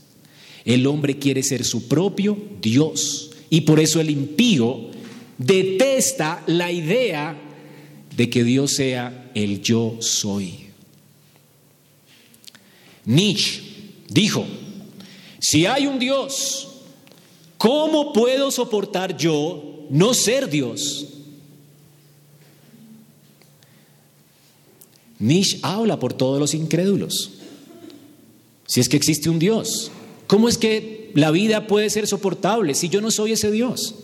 El 0.64 0.86
hombre 0.86 1.18
quiere 1.18 1.42
ser 1.42 1.64
su 1.64 1.88
propio 1.88 2.36
Dios. 2.60 3.30
Y 3.50 3.62
por 3.62 3.80
eso 3.80 4.00
el 4.00 4.10
impío 4.10 4.90
detesta 5.38 6.42
la 6.46 6.72
idea 6.72 7.40
de 8.16 8.30
que 8.30 8.44
Dios 8.44 8.72
sea 8.72 9.30
el 9.34 9.60
yo 9.62 9.96
soy. 10.00 10.64
Nietzsche 13.04 13.60
dijo, 14.08 14.46
si 15.38 15.66
hay 15.66 15.86
un 15.86 15.98
Dios, 15.98 16.68
¿cómo 17.58 18.12
puedo 18.12 18.50
soportar 18.50 19.16
yo 19.16 19.86
no 19.90 20.14
ser 20.14 20.48
Dios? 20.48 21.13
Nietzsche 25.18 25.58
habla 25.62 25.98
por 25.98 26.12
todos 26.12 26.40
los 26.40 26.54
incrédulos. 26.54 27.32
Si 28.66 28.80
es 28.80 28.88
que 28.88 28.96
existe 28.96 29.30
un 29.30 29.38
Dios, 29.38 29.90
¿cómo 30.26 30.48
es 30.48 30.58
que 30.58 31.10
la 31.14 31.30
vida 31.30 31.66
puede 31.66 31.90
ser 31.90 32.06
soportable 32.06 32.74
si 32.74 32.88
yo 32.88 33.00
no 33.00 33.10
soy 33.10 33.32
ese 33.32 33.50
Dios? 33.50 33.94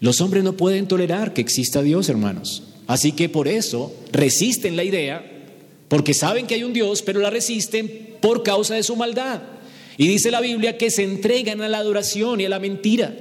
Los 0.00 0.20
hombres 0.20 0.42
no 0.42 0.56
pueden 0.56 0.88
tolerar 0.88 1.32
que 1.32 1.40
exista 1.40 1.80
Dios, 1.80 2.08
hermanos. 2.08 2.64
Así 2.86 3.12
que 3.12 3.28
por 3.28 3.48
eso 3.48 3.94
resisten 4.10 4.76
la 4.76 4.84
idea, 4.84 5.24
porque 5.88 6.12
saben 6.12 6.46
que 6.46 6.54
hay 6.54 6.64
un 6.64 6.72
Dios, 6.72 7.02
pero 7.02 7.20
la 7.20 7.30
resisten 7.30 8.16
por 8.20 8.42
causa 8.42 8.74
de 8.74 8.82
su 8.82 8.96
maldad. 8.96 9.42
Y 9.96 10.08
dice 10.08 10.30
la 10.30 10.40
Biblia 10.40 10.76
que 10.76 10.90
se 10.90 11.04
entregan 11.04 11.60
a 11.60 11.68
la 11.68 11.78
adoración 11.78 12.40
y 12.40 12.46
a 12.46 12.48
la 12.48 12.58
mentira, 12.58 13.14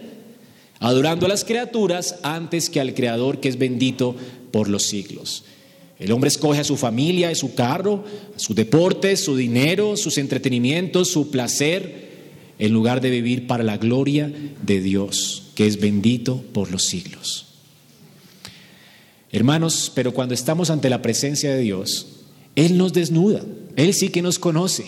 adorando 0.80 1.26
a 1.26 1.30
las 1.30 1.46
criaturas 1.46 2.16
antes 2.24 2.70
que 2.70 2.80
al 2.80 2.94
Creador 2.94 3.40
que 3.40 3.50
es 3.50 3.58
bendito 3.58 4.16
por 4.52 4.70
los 4.70 4.84
siglos. 4.84 5.44
El 6.00 6.12
hombre 6.12 6.30
escoge 6.30 6.60
a 6.60 6.64
su 6.64 6.78
familia, 6.78 7.30
a 7.30 7.36
su 7.36 7.54
carro, 7.54 8.04
a 8.36 8.40
su 8.40 8.54
deporte, 8.54 9.16
su 9.18 9.36
dinero, 9.36 9.96
sus 9.98 10.18
entretenimientos, 10.18 11.10
su 11.10 11.30
placer, 11.30 12.10
en 12.58 12.74
lugar 12.74 13.02
de 13.02 13.10
vivir 13.10 13.48
para 13.48 13.64
la 13.64 13.78
gloria 13.78 14.32
de 14.64 14.82
Dios 14.82 15.42
que 15.56 15.68
es 15.68 15.80
bendito 15.80 16.44
por 16.54 16.72
los 16.72 16.86
siglos. 16.86 17.46
Hermanos, 19.32 19.92
pero 19.94 20.14
cuando 20.14 20.34
estamos 20.34 20.70
ante 20.70 20.90
la 20.90 21.02
presencia 21.02 21.54
de 21.54 21.62
Dios, 21.62 22.08
Él 22.56 22.78
nos 22.78 22.94
desnuda, 22.94 23.44
Él 23.76 23.94
sí 23.94 24.10
que 24.10 24.22
nos 24.22 24.40
conoce. 24.40 24.86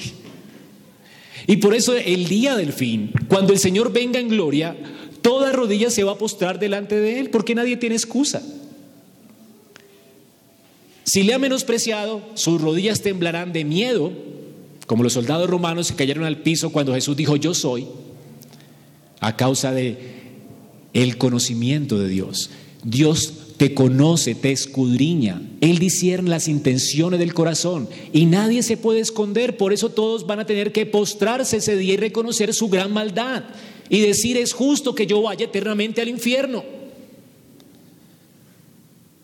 Y 1.48 1.58
por 1.58 1.76
eso 1.76 1.96
el 1.96 2.28
día 2.28 2.56
del 2.56 2.74
fin, 2.74 3.12
cuando 3.28 3.54
el 3.54 3.60
Señor 3.60 3.92
venga 3.94 4.20
en 4.20 4.30
gloria, 4.30 4.76
toda 5.22 5.52
rodilla 5.52 5.90
se 5.90 6.04
va 6.04 6.14
a 6.14 6.18
postrar 6.18 6.60
delante 6.60 7.00
de 7.00 7.20
Él, 7.20 7.30
porque 7.30 7.56
nadie 7.56 7.78
tiene 7.78 7.96
excusa. 7.96 8.42
Si 11.04 11.24
le 11.24 11.34
ha 11.34 11.40
menospreciado, 11.40 12.22
sus 12.36 12.62
rodillas 12.62 13.02
temblarán 13.02 13.54
de 13.54 13.66
miedo, 13.66 14.12
como 14.88 15.04
los 15.04 15.14
soldados 15.14 15.50
romanos 15.50 15.88
se 15.88 15.96
cayeron 15.96 16.24
al 16.24 16.42
piso 16.42 16.72
cuando 16.72 16.94
Jesús 16.94 17.18
dijo 17.18 17.36
yo 17.36 17.54
soy, 17.54 17.88
a 19.20 19.36
causa 19.36 19.72
de 19.72 19.98
el 20.94 21.18
conocimiento 21.18 22.00
de 22.00 22.08
Dios. 22.08 22.50
Dios 22.84 23.34
te 23.58 23.74
conoce, 23.74 24.36
te 24.36 24.52
escudriña. 24.52 25.42
Él 25.62 25.80
discierne 25.80 26.30
las 26.30 26.48
intenciones 26.48 27.20
del 27.20 27.34
corazón 27.34 27.88
y 28.12 28.26
nadie 28.26 28.64
se 28.64 28.78
puede 28.78 29.00
esconder. 29.00 29.58
Por 29.58 29.74
eso 29.74 29.90
todos 29.90 30.28
van 30.28 30.40
a 30.40 30.46
tener 30.46 30.72
que 30.72 30.86
postrarse 30.86 31.58
ese 31.58 31.78
día 31.78 31.94
y 31.94 31.98
reconocer 31.98 32.54
su 32.54 32.68
gran 32.70 32.92
maldad 32.94 33.44
y 33.90 34.02
decir 34.02 34.38
es 34.38 34.54
justo 34.54 34.96
que 34.96 35.08
yo 35.08 35.22
vaya 35.22 35.46
eternamente 35.46 36.02
al 36.02 36.10
infierno. 36.10 36.64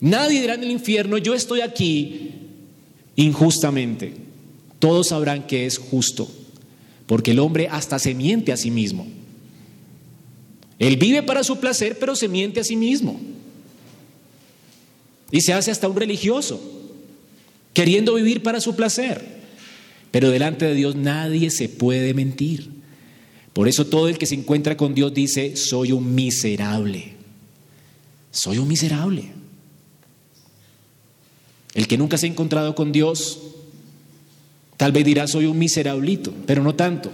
Nadie 0.01 0.41
dirá 0.41 0.53
en 0.53 0.63
el 0.63 0.71
infierno, 0.71 1.17
yo 1.17 1.33
estoy 1.33 1.61
aquí 1.61 2.31
injustamente. 3.15 4.13
Todos 4.79 5.09
sabrán 5.09 5.45
que 5.45 5.65
es 5.65 5.77
justo, 5.77 6.29
porque 7.05 7.31
el 7.31 7.39
hombre 7.39 7.67
hasta 7.69 7.99
se 7.99 8.13
miente 8.13 8.53
a 8.53 8.57
sí 8.57 8.71
mismo. 8.71 9.07
Él 10.79 10.95
vive 10.95 11.21
para 11.23 11.43
su 11.43 11.59
placer, 11.59 11.97
pero 11.99 12.15
se 12.15 12.29
miente 12.29 12.61
a 12.61 12.63
sí 12.63 12.77
mismo. 12.77 13.19
Y 15.31 15.41
se 15.41 15.53
hace 15.53 15.71
hasta 15.71 15.89
un 15.89 15.97
religioso, 15.97 16.61
queriendo 17.73 18.15
vivir 18.15 18.41
para 18.41 18.61
su 18.61 18.75
placer. 18.75 19.39
Pero 20.11 20.29
delante 20.29 20.65
de 20.65 20.73
Dios 20.73 20.95
nadie 20.95 21.51
se 21.51 21.67
puede 21.67 22.13
mentir. 22.13 22.69
Por 23.53 23.67
eso 23.67 23.85
todo 23.85 24.07
el 24.07 24.17
que 24.17 24.25
se 24.25 24.35
encuentra 24.35 24.77
con 24.77 24.95
Dios 24.95 25.13
dice, 25.13 25.57
soy 25.57 25.91
un 25.91 26.15
miserable. 26.15 27.13
Soy 28.31 28.57
un 28.57 28.67
miserable. 28.67 29.33
El 31.73 31.87
que 31.87 31.97
nunca 31.97 32.17
se 32.17 32.25
ha 32.25 32.29
encontrado 32.29 32.75
con 32.75 32.91
Dios, 32.91 33.39
tal 34.77 34.91
vez 34.91 35.05
dirá, 35.05 35.27
soy 35.27 35.45
un 35.45 35.57
miserablito, 35.57 36.33
pero 36.45 36.63
no 36.63 36.75
tanto. 36.75 37.11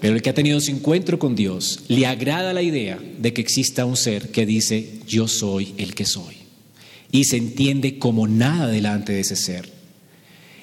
Pero 0.00 0.14
el 0.14 0.22
que 0.22 0.30
ha 0.30 0.34
tenido 0.34 0.60
su 0.60 0.70
encuentro 0.70 1.18
con 1.18 1.34
Dios 1.34 1.80
le 1.88 2.06
agrada 2.06 2.54
la 2.54 2.62
idea 2.62 2.98
de 3.18 3.32
que 3.32 3.40
exista 3.40 3.84
un 3.84 3.96
ser 3.96 4.30
que 4.30 4.46
dice, 4.46 5.00
yo 5.06 5.28
soy 5.28 5.74
el 5.76 5.94
que 5.94 6.06
soy. 6.06 6.36
Y 7.12 7.24
se 7.24 7.36
entiende 7.36 7.98
como 7.98 8.26
nada 8.26 8.68
delante 8.68 9.12
de 9.12 9.20
ese 9.20 9.36
ser. 9.36 9.68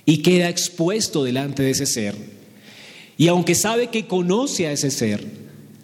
Y 0.06 0.20
queda 0.20 0.50
expuesto 0.50 1.24
delante 1.24 1.62
de 1.62 1.72
ese 1.72 1.86
ser. 1.86 2.16
Y 3.18 3.28
aunque 3.28 3.54
sabe 3.54 3.88
que 3.88 4.08
conoce 4.08 4.68
a 4.68 4.72
ese 4.72 4.90
ser, 4.90 5.26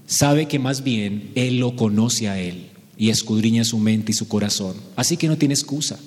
sabe 0.08 0.48
que 0.48 0.60
más 0.60 0.84
bien 0.84 1.32
Él 1.36 1.60
lo 1.60 1.76
conoce 1.76 2.30
a 2.30 2.40
Él 2.40 2.73
y 2.98 3.10
escudriña 3.10 3.64
su 3.64 3.78
mente 3.80 4.12
y 4.12 4.16
su 4.16 4.28
corazón. 4.28 4.76
Así 4.96 5.18
que 5.18 5.28
no 5.28 5.38
tiene 5.38 5.54
excusa. 5.54 6.00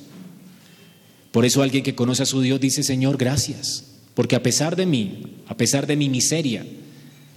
Por 1.33 1.45
eso 1.45 1.63
alguien 1.63 1.85
que 1.85 1.95
conoce 1.95 2.23
a 2.23 2.27
su 2.27 2.41
Dios 2.41 2.61
dice, 2.61 2.83
Señor, 2.83 3.17
gracias. 3.17 3.85
Porque 4.15 4.37
a 4.37 4.43
pesar 4.43 4.77
de 4.77 4.87
mí, 4.87 5.37
a 5.47 5.57
pesar 5.57 5.87
de 5.87 5.97
mi 5.97 6.09
miseria, 6.09 6.67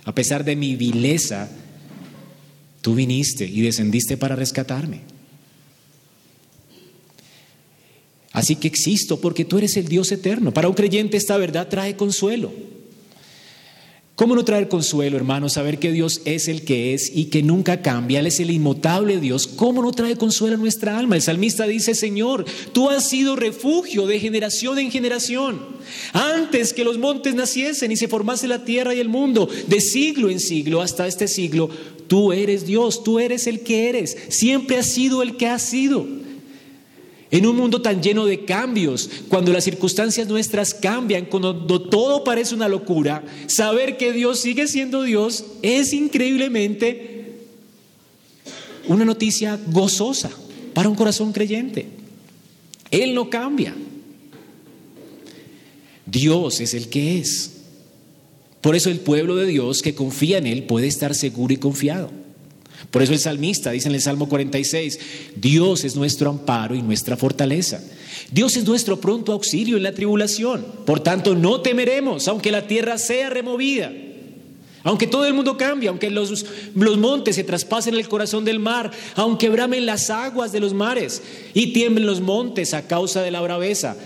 a 0.06 0.16
pesar 0.16 0.46
de 0.46 0.56
mi 0.56 0.76
vileza, 0.76 1.50
tú 2.82 2.96
viniste 2.96 3.46
y 3.46 3.62
descendiste 3.62 4.16
para 4.16 4.36
rescatarme. 4.36 5.02
Así 8.32 8.56
que 8.56 8.68
existo 8.68 9.20
porque 9.20 9.44
tú 9.44 9.58
eres 9.58 9.76
el 9.76 9.88
Dios 9.88 10.12
eterno. 10.12 10.54
Para 10.54 10.70
un 10.70 10.76
creyente 10.76 11.18
esta 11.18 11.36
verdad 11.36 11.68
trae 11.68 11.98
consuelo. 11.98 12.54
¿Cómo 14.20 14.36
no 14.36 14.44
traer 14.44 14.68
consuelo, 14.68 15.16
hermano? 15.16 15.48
Saber 15.48 15.80
que 15.80 15.94
Dios 15.94 16.20
es 16.26 16.50
el 16.50 16.66
que 16.66 16.94
es 16.94 17.10
y 17.16 17.28
que 17.28 17.42
nunca 17.42 17.82
cambia. 17.82 18.20
Él 18.20 18.28
es 18.28 18.42
el 18.42 18.52
inmutable 18.52 19.18
Dios. 19.18 19.48
¿Cómo 19.48 19.82
no 19.82 19.94
trae 19.94 20.18
consuelo 20.18 20.58
a 20.58 20.60
nuestra 20.60 21.00
alma? 21.00 21.16
El 21.16 21.22
salmista 21.22 21.66
dice, 21.66 21.96
Señor, 21.96 22.44
tú 22.74 22.90
has 22.90 23.08
sido 23.08 23.38
refugio 23.38 24.08
de 24.08 24.20
generación 24.20 24.78
en 24.78 24.92
generación. 24.92 25.62
Antes 26.12 26.74
que 26.74 26.84
los 26.84 26.98
montes 26.98 27.34
naciesen 27.34 27.94
y 27.94 27.96
se 27.96 28.10
formase 28.10 28.50
la 28.50 28.66
tierra 28.66 28.94
y 28.94 29.00
el 29.00 29.08
mundo, 29.08 29.48
de 29.68 29.80
siglo 29.80 30.30
en 30.30 30.42
siglo 30.42 30.82
hasta 30.82 31.08
este 31.08 31.30
siglo, 31.30 31.70
tú 32.10 32.34
eres 32.34 32.66
Dios, 32.66 33.06
tú 33.06 33.20
eres 33.20 33.48
el 33.48 33.62
que 33.62 33.88
eres. 33.88 34.18
Siempre 34.28 34.80
has 34.80 34.88
sido 34.88 35.24
el 35.24 35.38
que 35.38 35.48
has 35.48 35.62
sido. 35.62 36.06
En 37.32 37.46
un 37.46 37.56
mundo 37.56 37.82
tan 37.82 38.02
lleno 38.02 38.26
de 38.26 38.44
cambios, 38.44 39.10
cuando 39.30 39.54
las 39.54 39.64
circunstancias 39.64 40.28
nuestras 40.28 40.74
cambian, 40.74 41.26
cuando 41.26 41.82
todo 41.82 42.24
parece 42.24 42.56
una 42.56 42.68
locura, 42.68 43.24
saber 43.46 43.98
que 43.98 44.12
Dios 44.12 44.40
sigue 44.40 44.68
siendo 44.68 45.04
Dios 45.04 45.46
es 45.62 45.94
increíblemente 45.94 47.20
una 48.88 49.06
noticia 49.06 49.60
gozosa 49.68 50.32
para 50.74 50.90
un 50.90 50.96
corazón 50.96 51.32
creyente. 51.32 51.86
Él 52.90 53.14
no 53.14 53.30
cambia. 53.30 53.76
Dios 56.08 56.60
es 56.60 56.74
el 56.74 56.90
que 56.90 57.20
es. 57.20 57.52
Por 58.62 58.76
eso 58.76 58.90
el 58.90 59.00
pueblo 59.00 59.36
de 59.36 59.46
Dios 59.46 59.84
que 59.84 59.94
confía 59.94 60.40
en 60.40 60.48
Él 60.48 60.64
puede 60.64 60.88
estar 60.88 61.14
seguro 61.14 61.54
y 61.54 61.58
confiado. 61.58 62.19
Por 62.92 63.02
eso 63.04 63.14
el 63.14 63.20
salmista 63.20 63.72
dice 63.72 63.88
en 63.90 63.96
el 63.96 64.02
Salmo 64.02 64.30
46, 64.30 65.00
Dios 65.36 65.84
es 65.84 65.96
nuestro 65.96 66.30
amparo 66.30 66.76
y 66.76 66.82
nuestra 66.82 67.18
fortaleza. 67.18 67.82
Dios 68.32 68.58
es 68.58 68.66
nuestro 68.66 69.00
pronto 69.00 69.32
auxilio 69.32 69.78
en 69.78 69.84
la 69.84 69.94
tribulación. 69.94 70.66
Por 70.86 71.00
tanto, 71.02 71.36
no 71.36 71.62
temeremos, 71.62 72.28
aunque 72.28 72.52
la 72.52 72.68
tierra 72.68 72.98
sea 72.98 73.30
removida. 73.30 73.92
Aunque 74.84 75.08
todo 75.08 75.26
el 75.26 75.34
mundo 75.34 75.58
cambie, 75.58 75.90
aunque 75.90 76.10
los, 76.10 76.46
los 76.74 76.98
montes 76.98 77.36
se 77.36 77.44
traspasen 77.44 77.96
el 77.96 78.08
corazón 78.08 78.46
del 78.46 78.60
mar, 78.60 78.92
aunque 79.16 79.50
bramen 79.50 79.86
las 79.86 80.10
aguas 80.10 80.52
de 80.52 80.62
los 80.62 80.74
mares 80.74 81.22
y 81.54 81.74
tiemblen 81.74 82.08
los 82.08 82.22
montes 82.22 82.74
a 82.74 82.88
causa 82.88 83.22
de 83.22 83.32
la 83.32 83.42
braveza, 83.42 83.98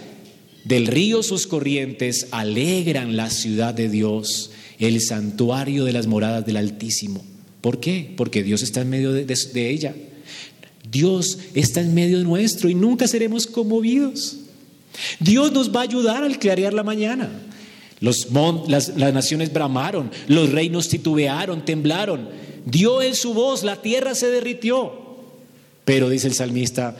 del 0.64 0.88
río 0.88 1.22
sus 1.22 1.46
corrientes 1.46 2.28
alegran 2.32 3.16
la 3.16 3.30
ciudad 3.30 3.74
de 3.74 3.88
Dios, 3.88 4.52
el 4.80 5.00
santuario 5.02 5.84
de 5.84 5.94
las 5.94 6.08
moradas 6.08 6.46
del 6.46 6.58
Altísimo. 6.58 7.24
¿Por 7.64 7.80
qué? 7.80 8.14
Porque 8.18 8.44
Dios 8.44 8.62
está 8.62 8.82
en 8.82 8.90
medio 8.90 9.14
de, 9.14 9.70
ella. 9.70 9.96
Dios 10.92 11.40
está 11.54 11.80
en 11.80 11.94
medio 11.94 12.22
nuestro 12.22 12.70
y 12.70 12.76
nunca 12.76 13.08
seremos 13.08 13.48
conmovidos. 13.48 14.36
Dios 15.22 15.54
nos 15.54 15.74
va 15.74 15.80
a 15.80 15.84
ayudar 15.84 16.26
al 16.26 16.40
clarear 16.40 16.74
la 16.74 16.84
mañana. 16.84 17.30
Los 18.02 18.28
las, 18.68 18.98
las 18.98 19.14
naciones 19.14 19.54
bramaron, 19.54 20.12
los 20.28 20.52
reinos 20.52 20.90
titubearon, 20.90 21.64
temblaron. 21.64 22.28
Dio 22.66 23.02
en 23.02 23.16
su 23.16 23.34
voz, 23.34 23.64
la 23.64 23.82
tierra 23.82 24.14
se 24.14 24.30
derritió. 24.30 24.92
Pero 25.86 26.10
dice 26.10 26.28
el 26.28 26.34
salmista, 26.34 26.98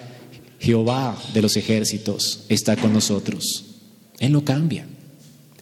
Jehová 0.62 1.22
de 1.34 1.42
los 1.42 1.58
ejércitos 1.58 2.46
está 2.48 2.78
con 2.78 2.94
nosotros. 2.94 3.66
Él 4.18 4.32
no 4.32 4.46
cambia, 4.46 4.88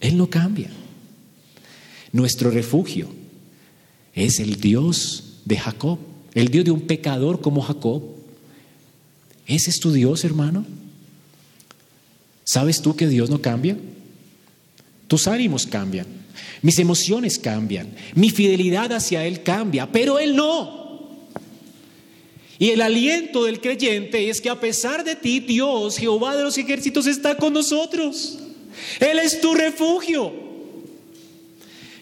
Él 0.00 0.16
no 0.16 0.30
cambia. 0.30 0.70
Nuestro 2.12 2.52
refugio 2.52 3.21
es 4.14 4.40
el 4.40 4.60
Dios 4.60 5.40
de 5.44 5.56
Jacob, 5.58 5.98
el 6.34 6.48
Dios 6.48 6.64
de 6.64 6.70
un 6.70 6.82
pecador 6.82 7.40
como 7.40 7.62
Jacob. 7.62 8.02
¿Ese 9.46 9.70
es 9.70 9.80
tu 9.80 9.92
Dios, 9.92 10.24
hermano? 10.24 10.64
¿Sabes 12.44 12.82
tú 12.82 12.94
que 12.94 13.08
Dios 13.08 13.30
no 13.30 13.40
cambia? 13.40 13.76
Tus 15.08 15.26
ánimos 15.26 15.66
cambian, 15.66 16.06
mis 16.62 16.78
emociones 16.78 17.38
cambian, 17.38 17.94
mi 18.14 18.30
fidelidad 18.30 18.92
hacia 18.92 19.26
Él 19.26 19.42
cambia, 19.42 19.90
pero 19.90 20.18
Él 20.18 20.36
no. 20.36 20.82
Y 22.58 22.70
el 22.70 22.80
aliento 22.80 23.44
del 23.44 23.60
creyente 23.60 24.30
es 24.30 24.40
que 24.40 24.48
a 24.48 24.60
pesar 24.60 25.02
de 25.02 25.16
ti, 25.16 25.40
Dios, 25.40 25.98
Jehová 25.98 26.36
de 26.36 26.44
los 26.44 26.56
ejércitos, 26.56 27.06
está 27.06 27.36
con 27.36 27.52
nosotros. 27.52 28.38
Él 29.00 29.18
es 29.18 29.40
tu 29.40 29.52
refugio. 29.54 30.51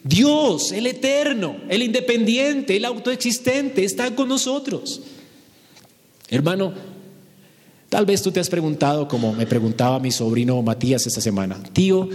Dios, 0.02 0.72
el 0.72 0.86
eterno, 0.86 1.56
el 1.68 1.82
independiente, 1.82 2.76
el 2.76 2.84
autoexistente, 2.84 3.84
está 3.84 4.14
con 4.14 4.28
nosotros. 4.28 5.02
Hermano, 6.28 6.72
tal 7.88 8.06
vez 8.06 8.22
tú 8.22 8.30
te 8.30 8.40
has 8.40 8.48
preguntado, 8.48 9.08
como 9.08 9.32
me 9.32 9.46
preguntaba 9.46 10.00
mi 10.00 10.10
sobrino 10.10 10.62
Matías 10.62 11.06
esta 11.06 11.20
semana, 11.20 11.62
tío, 11.72 12.08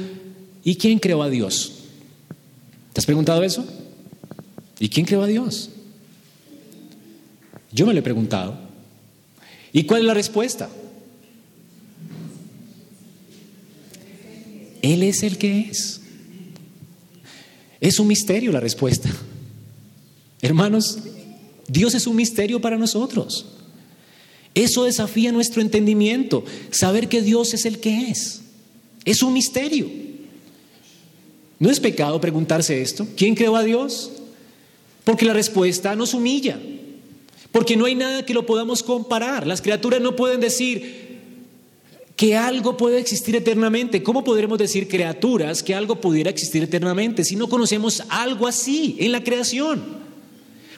¿y 0.63 0.75
quién 0.75 0.99
creó 0.99 1.21
a 1.21 1.29
Dios? 1.29 1.73
¿Te 2.93 2.99
has 2.99 3.05
preguntado 3.05 3.43
eso? 3.43 3.65
¿Y 4.79 4.89
quién 4.89 5.05
creó 5.05 5.21
a 5.21 5.27
Dios? 5.27 5.69
Yo 7.71 7.85
me 7.85 7.93
lo 7.93 7.99
he 7.99 8.03
preguntado. 8.03 8.57
¿Y 9.73 9.83
cuál 9.83 10.01
es 10.01 10.07
la 10.07 10.13
respuesta? 10.13 10.69
Él 14.81 15.03
es 15.03 15.23
el 15.23 15.37
que 15.37 15.59
es. 15.61 16.01
Es 17.85 17.99
un 17.99 18.07
misterio 18.07 18.51
la 18.51 18.59
respuesta. 18.59 19.11
Hermanos, 20.41 20.97
Dios 21.67 21.93
es 21.93 22.07
un 22.07 22.15
misterio 22.15 22.59
para 22.59 22.79
nosotros. 22.79 23.45
Eso 24.55 24.85
desafía 24.85 25.31
nuestro 25.31 25.61
entendimiento, 25.61 26.43
saber 26.71 27.07
que 27.07 27.21
Dios 27.21 27.53
es 27.53 27.63
el 27.63 27.79
que 27.79 28.09
es. 28.09 28.41
Es 29.05 29.21
un 29.21 29.33
misterio. 29.33 29.87
No 31.59 31.69
es 31.69 31.79
pecado 31.79 32.19
preguntarse 32.19 32.81
esto. 32.81 33.07
¿Quién 33.15 33.35
creó 33.35 33.55
a 33.55 33.63
Dios? 33.63 34.13
Porque 35.03 35.25
la 35.25 35.33
respuesta 35.33 35.95
nos 35.95 36.15
humilla. 36.15 36.59
Porque 37.51 37.77
no 37.77 37.85
hay 37.85 37.93
nada 37.93 38.25
que 38.25 38.33
lo 38.33 38.47
podamos 38.47 38.81
comparar. 38.81 39.45
Las 39.45 39.61
criaturas 39.61 40.01
no 40.01 40.15
pueden 40.15 40.41
decir 40.41 41.04
que 42.15 42.37
algo 42.37 42.77
puede 42.77 42.99
existir 42.99 43.35
eternamente. 43.35 44.03
¿Cómo 44.03 44.23
podremos 44.23 44.57
decir 44.57 44.87
criaturas 44.87 45.61
que 45.61 45.75
algo 45.75 45.99
pudiera 45.99 46.29
existir 46.29 46.63
eternamente 46.63 47.23
si 47.23 47.35
no 47.35 47.49
conocemos 47.49 48.03
algo 48.09 48.47
así 48.47 48.95
en 48.99 49.11
la 49.11 49.23
creación? 49.23 49.83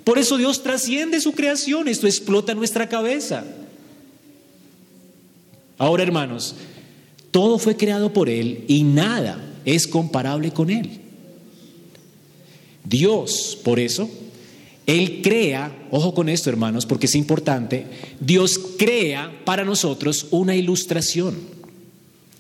Por 0.04 0.18
eso 0.18 0.38
Dios 0.38 0.64
trasciende 0.64 1.22
su 1.22 1.34
creación. 1.34 1.88
Esto 1.88 2.08
explota 2.08 2.56
nuestra 2.56 2.90
cabeza. 2.90 3.46
Ahora, 5.78 6.04
hermanos, 6.04 6.56
todo 7.30 7.60
fue 7.60 7.78
creado 7.78 8.14
por 8.14 8.30
Él 8.30 8.64
y 8.68 8.84
nada 8.84 9.40
es 9.64 9.86
comparable 9.86 10.52
con 10.52 10.70
Él. 10.72 11.02
Dios, 12.84 13.60
por 13.64 13.80
eso, 13.80 14.10
él 14.88 15.20
crea, 15.22 15.88
ojo 15.92 16.14
con 16.14 16.30
esto 16.30 16.50
hermanos, 16.50 16.86
porque 16.86 17.08
es 17.08 17.16
importante, 17.16 17.86
Dios 18.22 18.58
crea 18.78 19.42
para 19.44 19.66
nosotros 19.66 20.28
una 20.32 20.56
ilustración. 20.56 21.36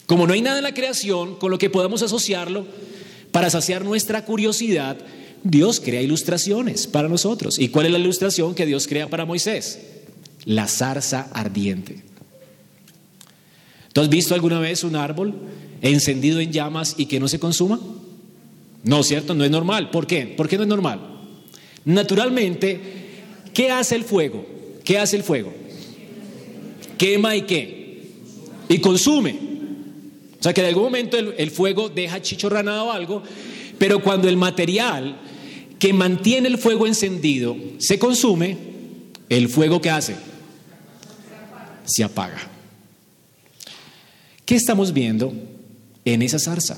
Como 0.05 0.25
no 0.25 0.33
hay 0.33 0.41
nada 0.41 0.59
en 0.59 0.63
la 0.63 0.73
creación 0.73 1.35
con 1.35 1.51
lo 1.51 1.57
que 1.57 1.69
podamos 1.69 2.01
asociarlo 2.01 2.65
para 3.33 3.49
saciar 3.49 3.83
nuestra 3.83 4.23
curiosidad, 4.23 4.97
Dios 5.43 5.81
crea 5.81 6.01
ilustraciones 6.01 6.87
para 6.87 7.09
nosotros. 7.09 7.59
¿Y 7.59 7.67
cuál 7.67 7.87
es 7.87 7.91
la 7.91 7.99
ilustración 7.99 8.55
que 8.55 8.65
Dios 8.65 8.87
crea 8.87 9.09
para 9.09 9.25
Moisés? 9.25 9.81
La 10.45 10.69
zarza 10.69 11.27
ardiente. 11.33 12.01
¿Tú 13.91 13.99
has 13.99 14.07
visto 14.07 14.33
alguna 14.33 14.61
vez 14.61 14.85
un 14.85 14.95
árbol 14.95 15.35
encendido 15.81 16.39
en 16.39 16.53
llamas 16.53 16.95
y 16.97 17.07
que 17.07 17.19
no 17.19 17.27
se 17.27 17.39
consuma? 17.39 17.77
No, 18.83 19.03
¿cierto? 19.03 19.33
No 19.33 19.43
es 19.43 19.51
normal. 19.51 19.89
¿Por 19.89 20.07
qué? 20.07 20.25
¿Por 20.27 20.47
qué 20.47 20.55
no 20.55 20.63
es 20.63 20.69
normal? 20.69 21.16
Naturalmente, 21.87 22.81
¿qué 23.53 23.71
hace 23.71 23.95
el 23.95 24.03
fuego? 24.03 24.45
¿Qué 24.83 24.99
hace 24.99 25.15
el 25.15 25.23
fuego? 25.23 25.53
Quema 26.97 27.33
y 27.37 27.43
qué? 27.43 28.09
Y 28.67 28.79
consume. 28.79 29.39
O 30.37 30.43
sea 30.43 30.53
que 30.53 30.59
en 30.59 30.67
algún 30.67 30.83
momento 30.83 31.17
el, 31.17 31.49
fuego 31.49 31.87
deja 31.87 32.21
chichorranado 32.21 32.91
algo, 32.91 33.23
pero 33.77 34.03
cuando 34.03 34.27
el 34.27 34.35
material 34.35 35.17
que 35.79 35.93
mantiene 35.93 36.49
el 36.49 36.57
fuego 36.57 36.87
encendido 36.87 37.55
se 37.77 37.97
consume, 37.97 38.57
el 39.29 39.47
fuego 39.47 39.79
que 39.79 39.89
hace? 39.89 40.17
Se 41.85 42.03
apaga. 42.03 42.49
¿Qué 44.45 44.55
estamos 44.55 44.91
viendo 44.91 45.33
en 46.03 46.21
esa 46.21 46.37
zarza? 46.37 46.77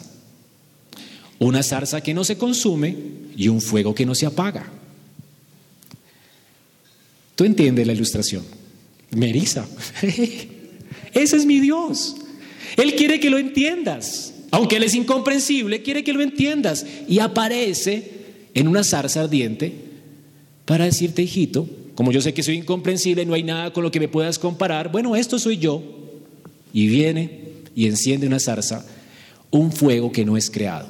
Una 1.39 1.63
zarza 1.63 2.01
que 2.01 2.13
no 2.13 2.23
se 2.23 2.37
consume 2.37 2.95
y 3.35 3.47
un 3.47 3.59
fuego 3.59 3.95
que 3.95 4.05
no 4.05 4.13
se 4.13 4.27
apaga. 4.27 4.73
¿Tú 7.39 7.45
entiendes 7.45 7.87
la 7.87 7.93
ilustración? 7.93 8.43
Merisa. 9.11 9.65
Ese 11.13 11.37
es 11.37 11.45
mi 11.45 11.61
Dios. 11.61 12.17
Él 12.75 12.95
quiere 12.95 13.21
que 13.21 13.29
lo 13.29 13.37
entiendas. 13.37 14.33
Aunque 14.51 14.75
Él 14.75 14.83
es 14.83 14.93
incomprensible, 14.93 15.81
quiere 15.81 16.03
que 16.03 16.11
lo 16.11 16.21
entiendas. 16.21 16.85
Y 17.07 17.19
aparece 17.19 18.11
en 18.53 18.67
una 18.67 18.83
zarza 18.83 19.21
ardiente 19.21 19.71
para 20.65 20.83
decirte, 20.83 21.21
hijito, 21.21 21.65
como 21.95 22.11
yo 22.11 22.19
sé 22.19 22.33
que 22.33 22.43
soy 22.43 22.57
incomprensible, 22.57 23.25
no 23.25 23.35
hay 23.35 23.43
nada 23.43 23.71
con 23.71 23.85
lo 23.85 23.91
que 23.91 24.01
me 24.01 24.09
puedas 24.09 24.37
comparar, 24.37 24.91
bueno, 24.91 25.15
esto 25.15 25.39
soy 25.39 25.59
yo. 25.59 25.81
Y 26.73 26.87
viene 26.87 27.39
y 27.73 27.85
enciende 27.85 28.27
una 28.27 28.41
zarza, 28.41 28.85
un 29.49 29.71
fuego 29.71 30.11
que 30.11 30.25
no 30.25 30.35
es 30.35 30.51
creado. 30.51 30.89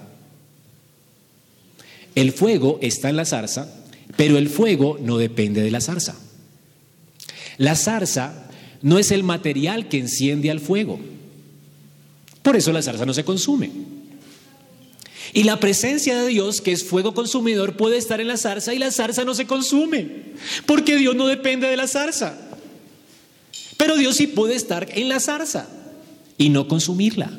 El 2.16 2.32
fuego 2.32 2.80
está 2.82 3.08
en 3.08 3.18
la 3.18 3.26
zarza, 3.26 3.72
pero 4.18 4.40
el 4.40 4.50
fuego 4.50 4.98
no 5.00 5.20
depende 5.20 5.62
de 5.62 5.70
la 5.70 5.80
zarza. 5.80 6.16
La 7.60 7.76
zarza 7.76 8.50
no 8.82 8.98
es 8.98 9.12
el 9.12 9.24
material 9.24 9.90
que 9.90 10.00
enciende 10.00 10.50
al 10.50 10.62
fuego. 10.62 11.00
Por 12.42 12.56
eso 12.56 12.72
la 12.72 12.82
zarza 12.82 13.06
no 13.06 13.14
se 13.14 13.26
consume. 13.26 13.70
Y 15.34 15.44
la 15.44 15.60
presencia 15.60 16.20
de 16.20 16.30
Dios, 16.30 16.62
que 16.62 16.72
es 16.72 16.86
fuego 16.86 17.14
consumidor, 17.14 17.76
puede 17.76 17.98
estar 17.98 18.22
en 18.22 18.30
la 18.30 18.38
zarza 18.38 18.74
y 18.74 18.80
la 18.80 18.92
zarza 18.92 19.26
no 19.26 19.36
se 19.36 19.46
consume. 19.46 20.08
Porque 20.66 20.96
Dios 20.96 21.16
no 21.18 21.28
depende 21.28 21.68
de 21.68 21.76
la 21.76 21.88
zarza. 21.88 22.40
Pero 23.78 23.98
Dios 23.98 24.16
sí 24.16 24.28
puede 24.28 24.56
estar 24.56 24.88
en 24.98 25.10
la 25.10 25.20
zarza 25.20 25.68
y 26.38 26.50
no 26.50 26.68
consumirla. 26.70 27.30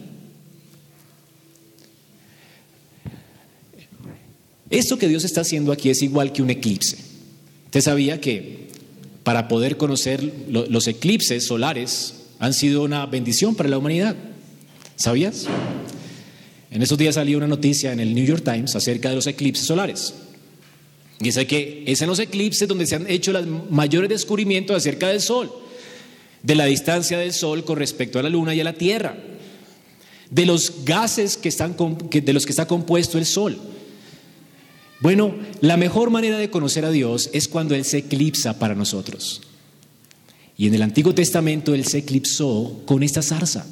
Esto 4.68 4.98
que 4.98 5.08
Dios 5.08 5.24
está 5.24 5.40
haciendo 5.40 5.72
aquí 5.72 5.88
es 5.88 6.02
igual 6.02 6.32
que 6.32 6.42
un 6.42 6.50
eclipse. 6.50 6.98
Usted 7.64 7.80
sabía 7.80 8.20
que 8.20 8.59
para 9.22 9.48
poder 9.48 9.76
conocer 9.76 10.22
los 10.48 10.86
eclipses 10.86 11.46
solares 11.46 12.14
han 12.38 12.54
sido 12.54 12.82
una 12.82 13.06
bendición 13.06 13.54
para 13.54 13.68
la 13.68 13.78
humanidad. 13.78 14.16
¿Sabías? 14.96 15.46
En 16.70 16.82
esos 16.82 16.96
días 16.96 17.16
salió 17.16 17.38
una 17.38 17.46
noticia 17.46 17.92
en 17.92 18.00
el 18.00 18.14
New 18.14 18.24
York 18.24 18.44
Times 18.44 18.74
acerca 18.76 19.10
de 19.10 19.16
los 19.16 19.26
eclipses 19.26 19.66
solares. 19.66 20.14
Es 21.20 21.36
que 21.46 21.84
es 21.86 22.00
en 22.00 22.08
los 22.08 22.18
eclipses 22.18 22.66
donde 22.66 22.86
se 22.86 22.94
han 22.94 23.10
hecho 23.10 23.32
los 23.32 23.46
mayores 23.70 24.08
descubrimientos 24.08 24.74
acerca 24.74 25.08
del 25.08 25.20
Sol, 25.20 25.52
de 26.42 26.54
la 26.54 26.64
distancia 26.64 27.18
del 27.18 27.34
Sol 27.34 27.64
con 27.64 27.76
respecto 27.76 28.18
a 28.18 28.22
la 28.22 28.30
Luna 28.30 28.54
y 28.54 28.60
a 28.60 28.64
la 28.64 28.72
Tierra, 28.72 29.16
de 30.30 30.46
los 30.46 30.84
gases 30.84 31.36
que 31.36 31.50
están, 31.50 31.76
de 32.10 32.32
los 32.32 32.46
que 32.46 32.52
está 32.52 32.66
compuesto 32.66 33.18
el 33.18 33.26
Sol. 33.26 33.58
Bueno, 35.01 35.34
la 35.62 35.76
mejor 35.78 36.11
manera 36.11 36.38
de 36.38 36.51
conocer 36.51 36.84
a 36.84 36.90
Dios 36.90 37.30
es 37.32 37.48
cuando 37.48 37.74
Él 37.74 37.84
se 37.84 37.98
eclipsa 37.98 38.59
para 38.59 38.74
nosotros. 38.74 39.40
Y 40.59 40.66
en 40.66 40.74
el 40.74 40.82
Antiguo 40.82 41.14
Testamento 41.14 41.74
Él 41.74 41.86
se 41.86 41.98
eclipsó 41.98 42.82
con 42.84 43.03
esta 43.03 43.22
zarza 43.22 43.66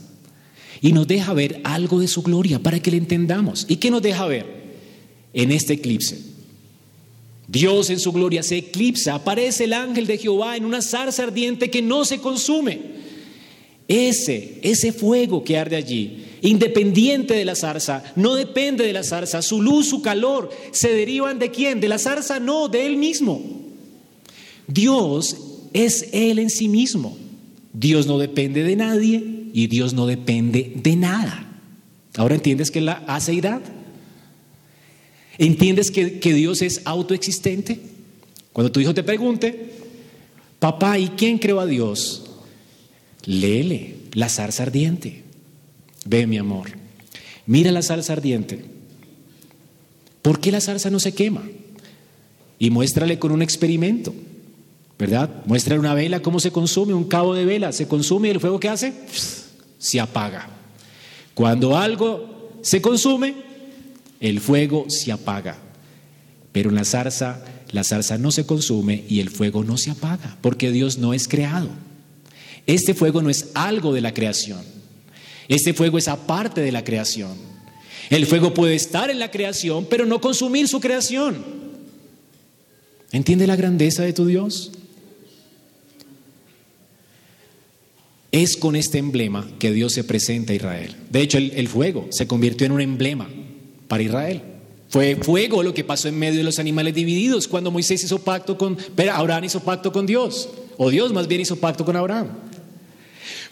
y 0.81 0.93
nos 0.93 1.07
deja 1.07 1.35
ver 1.35 1.61
algo 1.65 2.01
de 2.01 2.09
su 2.09 2.23
gloria 2.23 2.59
para 2.61 2.81
que 2.81 2.91
le 2.91 2.97
entendamos. 2.97 3.67
¿Y 3.69 3.77
qué 3.77 3.91
nos 3.91 4.01
deja 4.01 4.27
ver 4.27 4.47
en 5.35 5.53
este 5.53 5.75
eclipse? 5.75 6.19
Dios 7.47 7.91
en 7.91 7.99
su 7.99 8.13
gloria 8.13 8.43
se 8.43 8.59
eclipsa, 8.59 9.15
aparece 9.15 9.65
el 9.65 9.73
ángel 9.73 10.07
de 10.07 10.19
Jehová 10.19 10.57
en 10.57 10.65
una 10.65 10.83
zarza 10.83 11.25
ardiente 11.25 11.71
que 11.71 11.83
no 11.83 12.05
se 12.05 12.21
consume. 12.21 12.81
Ese, 13.89 14.61
ese 14.63 14.93
fuego 14.93 15.43
que 15.45 15.57
arde 15.57 15.77
allí, 15.77 16.25
independiente 16.43 17.35
de 17.35 17.45
la 17.45 17.55
zarza, 17.55 18.05
no 18.17 18.35
depende 18.35 18.85
de 18.85 18.93
la 18.93 19.03
zarza, 19.03 19.43
su 19.43 19.63
luz, 19.63 19.89
su 19.89 20.03
calor, 20.03 20.51
se 20.73 20.93
derivan 20.93 21.39
de 21.39 21.51
quién? 21.51 21.81
De 21.81 21.89
la 21.89 21.99
zarza, 21.99 22.39
no, 22.41 22.69
de 22.69 22.87
él 22.87 22.97
mismo. 22.97 23.41
Dios 24.67 25.37
es 25.73 26.11
él 26.13 26.39
en 26.39 26.51
sí 26.51 26.69
mismo. 26.69 27.17
Dios 27.73 28.07
no 28.07 28.19
depende 28.19 28.63
de 28.63 28.77
nadie 28.77 29.25
y 29.53 29.67
Dios 29.67 29.95
no 29.95 30.07
depende 30.07 30.73
de 30.77 30.97
nada. 30.97 31.49
Ahora 32.17 32.35
entiendes 32.35 32.71
que 32.71 32.81
la 32.81 33.05
aceidad. 33.07 33.61
¿Entiendes 35.39 35.91
que, 35.91 36.19
que 36.19 36.35
Dios 36.35 36.63
es 36.63 36.83
autoexistente? 36.85 37.81
Cuando 38.53 38.73
tu 38.73 38.81
hijo 38.81 38.93
te 38.93 39.05
pregunte, 39.05 39.71
papá, 40.59 40.99
¿y 40.99 41.09
quién 41.11 41.39
creó 41.39 41.61
a 41.61 41.67
Dios? 41.67 42.25
Léele 43.25 43.95
la 44.15 44.29
zarza 44.29 44.65
ardiente. 44.65 45.23
Ve, 46.09 46.27
mi 46.27 46.39
amor, 46.39 46.71
mira 47.45 47.71
la 47.71 47.83
salsa 47.83 48.15
ardiente. 48.15 48.65
¿Por 50.23 50.41
qué 50.41 50.51
la 50.51 50.63
salsa 50.63 50.89
no 50.89 51.01
se 51.01 51.13
quema? 51.13 51.43
Y 52.59 52.71
muéstrale 52.71 53.19
con 53.19 53.31
un 53.31 53.43
experimento, 53.43 54.15
¿verdad? 54.99 55.45
Muéstrale 55.45 55.79
una 55.79 55.93
vela, 55.93 56.21
cómo 56.21 56.41
se 56.41 56.51
consume, 56.51 56.95
un 56.95 57.05
cabo 57.05 57.35
de 57.35 57.45
vela, 57.45 57.73
se 57.73 57.87
consume 57.87 58.29
y 58.29 58.31
el 58.31 58.41
fuego 58.41 58.59
que 58.59 58.71
hace 58.71 58.95
se 59.79 60.01
apaga. 60.01 60.49
Cuando 61.35 61.77
algo 61.77 62.59
se 62.63 62.81
consume, 62.81 63.35
el 64.19 64.41
fuego 64.41 64.87
se 64.89 65.13
apaga. 65.13 65.59
Pero 66.53 66.71
en 66.71 66.77
la 66.77 66.87
zarza, 66.87 67.45
la 67.71 67.85
zarza 67.85 68.17
no 68.17 68.31
se 68.31 68.47
consume 68.47 69.05
y 69.11 69.21
el 69.21 69.29
fuego 69.29 69.63
no 69.63 69.77
se 69.77 69.91
apaga, 69.91 70.39
porque 70.41 70.73
Dios 70.73 70.97
no 70.97 71.13
es 71.13 71.29
creado. 71.29 71.69
Este 72.67 72.95
fuego 72.95 73.21
no 73.21 73.29
es 73.29 73.51
algo 73.53 73.93
de 73.93 74.01
la 74.01 74.15
creación. 74.15 74.78
Este 75.49 75.73
fuego 75.73 75.97
es 75.99 76.09
aparte 76.09 76.61
de 76.61 76.71
la 76.71 76.85
creación. 76.85 77.37
El 78.11 78.27
fuego 78.27 78.55
puede 78.55 78.75
estar 78.75 79.11
en 79.11 79.19
la 79.19 79.31
creación, 79.31 79.87
pero 79.89 80.07
no 80.07 80.21
consumir 80.21 80.69
su 80.69 80.81
creación. 80.81 81.45
¿Entiende 83.11 83.47
la 83.47 83.57
grandeza 83.57 84.03
de 84.03 84.13
tu 84.13 84.27
Dios? 84.27 84.73
Es 88.31 88.57
con 88.59 88.77
este 88.77 88.99
emblema 88.99 89.49
que 89.59 89.73
Dios 89.73 89.95
se 89.95 90.05
presenta 90.05 90.53
a 90.53 90.57
Israel. 90.57 90.97
De 91.11 91.23
hecho, 91.23 91.39
el, 91.39 91.69
fuego 91.69 92.09
se 92.11 92.27
convirtió 92.27 92.67
en 92.67 92.73
un 92.73 92.83
emblema 92.83 93.29
para 93.89 94.03
Israel. 94.03 94.43
Fue 94.91 95.17
fuego 95.17 95.63
lo 95.63 95.73
que 95.73 95.85
pasó 95.85 96.09
en 96.09 96.19
medio 96.19 96.39
de 96.39 96.45
los 96.45 96.59
animales 96.59 96.95
divididos 96.95 97.49
cuando 97.49 97.71
Moisés 97.71 98.05
hizo 98.05 98.19
pacto 98.19 98.57
con, 98.59 98.77
pero 98.95 99.13
Abraham 99.13 99.45
hizo 99.45 99.61
pacto 99.61 99.93
con 99.93 100.07
Dios, 100.07 100.49
o 100.77 100.91
Dios 100.91 101.13
más 101.13 101.27
bien 101.27 101.41
hizo 101.41 101.57
pacto 101.57 101.85
con 101.85 101.97
Abraham. 101.97 102.29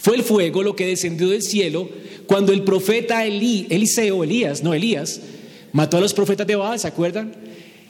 Fue 0.07 0.15
el 0.15 0.23
fuego 0.23 0.63
lo 0.63 0.77
que 0.77 0.87
descendió 0.87 1.31
del 1.31 1.43
cielo 1.43 1.89
cuando 2.29 2.53
el 2.53 2.63
profeta 2.63 3.25
Eliseo, 3.25 4.23
Elías, 4.23 4.63
no 4.63 4.73
Elías, 4.73 5.21
mató 5.73 5.97
a 5.97 6.01
los 6.01 6.15
profetas 6.15 6.47
de 6.47 6.55
Baal, 6.55 6.79
¿se 6.79 6.87
acuerdan? 6.87 7.35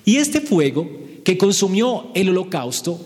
Y 0.07 0.17
este 0.17 0.41
fuego 0.41 0.89
que 1.25 1.37
consumió 1.37 2.07
el 2.15 2.31
holocausto 2.31 2.99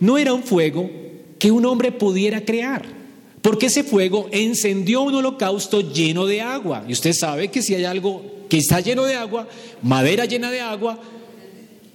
no 0.00 0.16
era 0.16 0.32
un 0.32 0.42
fuego 0.42 0.90
que 1.38 1.50
un 1.50 1.66
hombre 1.66 1.92
pudiera 1.92 2.42
crear, 2.42 2.86
porque 3.42 3.66
ese 3.66 3.84
fuego 3.84 4.30
encendió 4.32 5.02
un 5.02 5.14
holocausto 5.14 5.82
lleno 5.82 6.24
de 6.24 6.40
agua. 6.40 6.86
Y 6.88 6.94
usted 6.94 7.12
sabe 7.12 7.48
que 7.48 7.60
si 7.60 7.74
hay 7.74 7.84
algo 7.84 8.24
que 8.48 8.56
está 8.56 8.80
lleno 8.80 9.04
de 9.04 9.14
agua, 9.14 9.46
madera 9.82 10.24
llena 10.24 10.50
de 10.50 10.62
agua, 10.62 10.98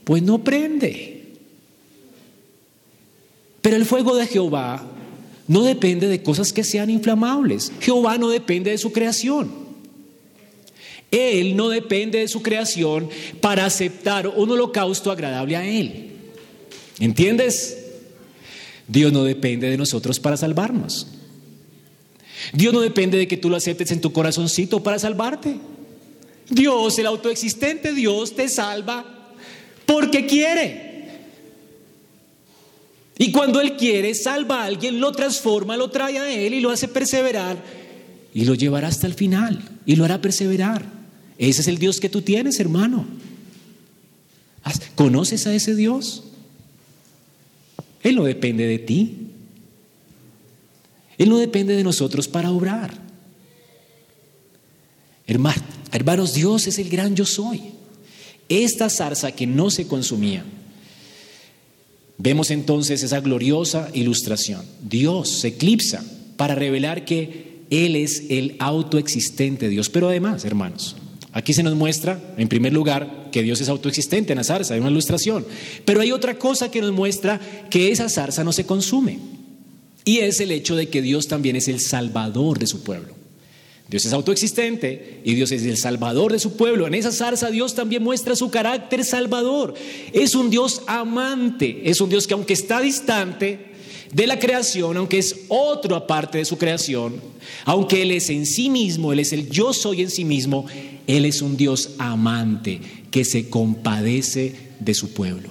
pues 0.03 0.21
no 0.21 0.43
prende. 0.43 1.31
Pero 3.59 3.75
el 3.75 3.85
fuego 3.85 4.15
de 4.15 4.27
Jehová 4.27 4.97
no 5.49 5.63
depende 5.63 6.07
de 6.07 6.21
cosas 6.21 6.53
que 6.53 6.63
sean 6.63 6.91
inflamables. 6.91 7.71
Jehová 7.81 8.19
no 8.19 8.29
depende 8.29 8.69
de 8.69 8.77
su 8.77 8.93
creación. 8.93 9.49
Él 11.09 11.55
no 11.55 11.69
depende 11.69 12.19
de 12.19 12.27
su 12.27 12.43
creación 12.43 13.09
para 13.41 13.65
aceptar 13.65 14.27
un 14.27 14.51
holocausto 14.51 15.11
agradable 15.11 15.57
a 15.57 15.65
Él. 15.65 16.11
¿Entiendes? 16.99 17.79
Dios 18.87 19.11
no 19.11 19.23
depende 19.23 19.71
de 19.71 19.77
nosotros 19.77 20.19
para 20.19 20.37
salvarnos. 20.37 21.07
Dios 22.53 22.71
no 22.71 22.81
depende 22.81 23.17
de 23.17 23.27
que 23.27 23.37
tú 23.37 23.49
lo 23.49 23.55
aceptes 23.55 23.89
en 23.89 24.01
tu 24.01 24.13
corazoncito 24.13 24.83
para 24.83 24.99
salvarte. 24.99 25.55
Dios, 26.47 26.99
el 26.99 27.07
autoexistente 27.07 27.93
Dios, 27.93 28.35
te 28.35 28.49
salva 28.49 29.33
porque 29.87 30.27
quiere. 30.27 30.88
Y 33.21 33.33
cuando 33.33 33.59
Él 33.59 33.75
quiere, 33.75 34.15
salva 34.15 34.63
a 34.63 34.65
alguien, 34.65 35.01
lo 35.01 35.11
transforma, 35.11 35.75
lo 35.75 35.91
trae 35.91 36.17
a 36.17 36.33
Él 36.33 36.53
y 36.53 36.61
lo 36.61 36.71
hace 36.71 36.87
perseverar 36.87 37.61
y 38.33 38.45
lo 38.45 38.55
llevará 38.55 38.87
hasta 38.87 39.07
el 39.07 39.13
final 39.13 39.61
y 39.85 39.97
lo 39.97 40.05
hará 40.05 40.21
perseverar. 40.21 40.85
Ese 41.37 41.59
es 41.59 41.67
el 41.67 41.77
Dios 41.77 41.99
que 41.99 42.07
tú 42.07 42.21
tienes, 42.21 42.61
hermano. 42.61 43.05
¿Conoces 44.95 45.47
a 45.47 45.53
ese 45.53 45.75
Dios? 45.75 46.23
Él 48.03 48.15
no 48.15 48.23
depende 48.23 48.65
de 48.65 48.79
ti. 48.79 49.17
Él 51.17 51.27
no 51.27 51.37
depende 51.37 51.75
de 51.75 51.83
nosotros 51.83 52.29
para 52.29 52.51
obrar. 52.51 52.93
hermanos, 55.91 56.33
Dios 56.33 56.67
es 56.67 56.79
el 56.79 56.89
gran 56.89 57.17
yo 57.17 57.25
soy. 57.25 57.63
Esta 58.47 58.89
zarza 58.89 59.33
que 59.33 59.45
no 59.45 59.69
se 59.69 59.87
consumía 59.87 60.45
Vemos 62.21 62.51
entonces 62.51 63.01
esa 63.01 63.21
gloriosa 63.21 63.89
ilustración. 63.93 64.61
Dios 64.81 65.29
se 65.29 65.47
eclipsa 65.47 66.03
para 66.35 66.53
revelar 66.53 67.05
que 67.05 67.61
Él 67.69 67.95
es 67.95 68.25
el 68.29 68.57
autoexistente 68.59 69.69
Dios. 69.69 69.89
Pero 69.89 70.09
además, 70.09 70.43
hermanos, 70.43 70.97
aquí 71.31 71.53
se 71.53 71.63
nos 71.63 71.75
muestra, 71.75 72.21
en 72.37 72.49
primer 72.49 72.73
lugar, 72.73 73.29
que 73.31 73.41
Dios 73.41 73.61
es 73.61 73.69
autoexistente 73.69 74.33
en 74.33 74.37
la 74.37 74.43
zarza, 74.43 74.73
hay 74.73 74.81
una 74.81 74.91
ilustración. 74.91 75.45
Pero 75.85 76.01
hay 76.01 76.11
otra 76.11 76.37
cosa 76.37 76.69
que 76.69 76.81
nos 76.81 76.91
muestra 76.91 77.39
que 77.69 77.89
esa 77.89 78.09
zarza 78.09 78.43
no 78.43 78.51
se 78.51 78.65
consume. 78.65 79.19
Y 80.03 80.17
es 80.17 80.41
el 80.41 80.51
hecho 80.51 80.75
de 80.75 80.89
que 80.89 81.01
Dios 81.01 81.29
también 81.29 81.55
es 81.55 81.69
el 81.69 81.79
salvador 81.79 82.59
de 82.59 82.67
su 82.67 82.83
pueblo. 82.83 83.18
Dios 83.89 84.05
es 84.05 84.13
autoexistente 84.13 85.19
y 85.23 85.33
Dios 85.33 85.51
es 85.51 85.63
el 85.63 85.77
salvador 85.77 86.31
de 86.31 86.39
su 86.39 86.55
pueblo. 86.55 86.85
En 86.85 86.93
esa 86.93 87.11
zarza 87.11 87.49
Dios 87.49 87.73
también 87.73 88.03
muestra 88.03 88.35
su 88.35 88.51
carácter 88.51 89.03
salvador. 89.03 89.73
Es 90.13 90.35
un 90.35 90.51
Dios 90.51 90.83
amante, 90.85 91.81
es 91.85 91.99
un 91.99 92.09
Dios 92.09 92.27
que 92.27 92.35
aunque 92.35 92.53
está 92.53 92.81
distante 92.81 93.69
de 94.13 94.27
la 94.27 94.37
creación, 94.37 94.97
aunque 94.97 95.17
es 95.17 95.41
otro 95.47 95.95
aparte 95.95 96.37
de 96.37 96.45
su 96.45 96.57
creación, 96.57 97.15
aunque 97.65 98.03
Él 98.03 98.11
es 98.11 98.29
en 98.29 98.45
sí 98.45 98.69
mismo, 98.69 99.11
Él 99.11 99.19
es 99.19 99.33
el 99.33 99.49
yo 99.49 99.73
soy 99.73 100.03
en 100.03 100.11
sí 100.11 100.23
mismo, 100.23 100.67
Él 101.07 101.25
es 101.25 101.41
un 101.41 101.57
Dios 101.57 101.91
amante 101.97 102.81
que 103.09 103.25
se 103.25 103.49
compadece 103.49 104.53
de 104.79 104.93
su 104.93 105.13
pueblo. 105.13 105.49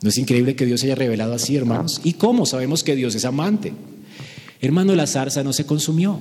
¿No 0.00 0.08
es 0.08 0.16
increíble 0.16 0.56
que 0.56 0.64
Dios 0.64 0.82
haya 0.82 0.94
revelado 0.94 1.34
así, 1.34 1.56
hermanos? 1.56 2.00
¿Y 2.04 2.14
cómo 2.14 2.46
sabemos 2.46 2.82
que 2.82 2.96
Dios 2.96 3.14
es 3.14 3.26
amante? 3.26 3.74
Hermano, 4.62 4.94
la 4.94 5.06
zarza 5.06 5.42
no 5.42 5.52
se 5.52 5.66
consumió. 5.66 6.20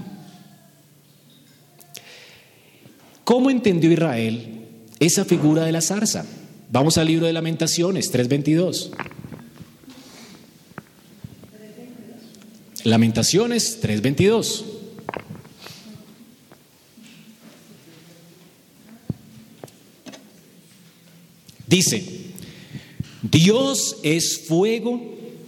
¿Cómo 3.26 3.50
entendió 3.50 3.92
Israel 3.92 4.68
esa 5.00 5.26
figura 5.26 5.66
de 5.66 5.72
la 5.72 5.82
zarza? 5.82 6.26
Vamos 6.72 7.00
al 7.00 7.08
libro 7.08 7.26
de 7.26 7.34
Lamentaciones 7.34 8.14
3.22. 8.14 8.92
Lamentaciones 12.84 13.80
3.22. 13.82 14.64
Dice, 21.66 22.06
Dios 23.24 23.98
es 24.04 24.38
fuego 24.48 25.02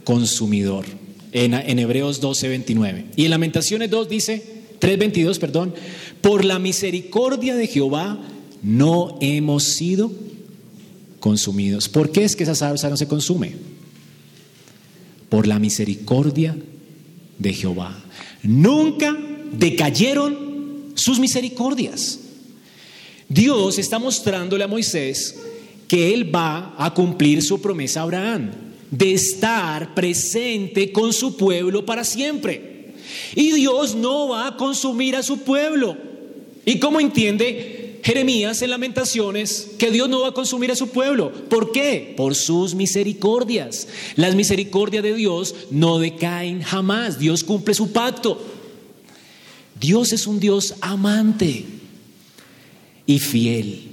consumidor, 0.03 0.83
en, 1.31 1.53
en 1.53 1.77
Hebreos 1.77 2.23
12.29. 2.23 3.05
Y 3.15 3.25
en 3.25 3.29
Lamentaciones 3.29 3.91
2 3.91 4.09
dice, 4.09 4.56
3.22, 4.79 5.39
perdón, 5.39 5.73
por 6.21 6.45
la 6.45 6.59
misericordia 6.59 7.55
de 7.55 7.67
Jehová 7.67 8.19
no 8.61 9.17
hemos 9.21 9.63
sido 9.63 10.11
consumidos. 11.19 11.89
¿Por 11.89 12.11
qué 12.11 12.23
es 12.23 12.35
que 12.35 12.43
esa 12.43 12.55
salsa 12.55 12.89
no 12.89 12.97
se 12.97 13.07
consume? 13.07 13.55
Por 15.29 15.47
la 15.47 15.59
misericordia 15.59 16.55
de 17.37 17.53
Jehová. 17.53 18.03
Nunca 18.43 19.17
decayeron 19.51 20.91
sus 20.95 21.19
misericordias. 21.19 22.19
Dios 23.29 23.77
está 23.77 23.99
mostrándole 23.99 24.63
a 24.63 24.67
Moisés 24.67 25.35
que 25.87 26.13
él 26.13 26.33
va 26.33 26.75
a 26.77 26.93
cumplir 26.93 27.41
su 27.41 27.61
promesa 27.61 28.01
a 28.01 28.03
Abraham 28.03 28.51
de 28.91 29.13
estar 29.13 29.93
presente 29.93 30.91
con 30.91 31.13
su 31.13 31.35
pueblo 31.35 31.85
para 31.85 32.03
siempre. 32.03 32.76
Y 33.35 33.51
Dios 33.51 33.95
no 33.95 34.29
va 34.29 34.47
a 34.47 34.57
consumir 34.57 35.15
a 35.15 35.23
su 35.23 35.39
pueblo. 35.39 35.97
¿Y 36.65 36.79
cómo 36.79 36.99
entiende 36.99 37.99
Jeremías 38.07 38.61
en 38.61 38.69
lamentaciones 38.69 39.71
que 39.77 39.91
Dios 39.91 40.07
no 40.07 40.21
va 40.21 40.29
a 40.29 40.33
consumir 40.33 40.71
a 40.71 40.77
su 40.77 40.87
pueblo. 40.91 41.29
¿Por 41.49 41.73
qué? 41.73 42.13
Por 42.15 42.35
sus 42.35 42.73
misericordias. 42.73 43.89
Las 44.15 44.33
misericordias 44.33 45.03
de 45.03 45.13
Dios 45.13 45.53
no 45.71 45.99
decaen 45.99 46.61
jamás. 46.61 47.19
Dios 47.19 47.43
cumple 47.43 47.73
su 47.73 47.91
pacto. 47.91 48.41
Dios 49.77 50.13
es 50.13 50.25
un 50.25 50.39
Dios 50.39 50.75
amante 50.79 51.65
y 53.05 53.19
fiel. 53.19 53.89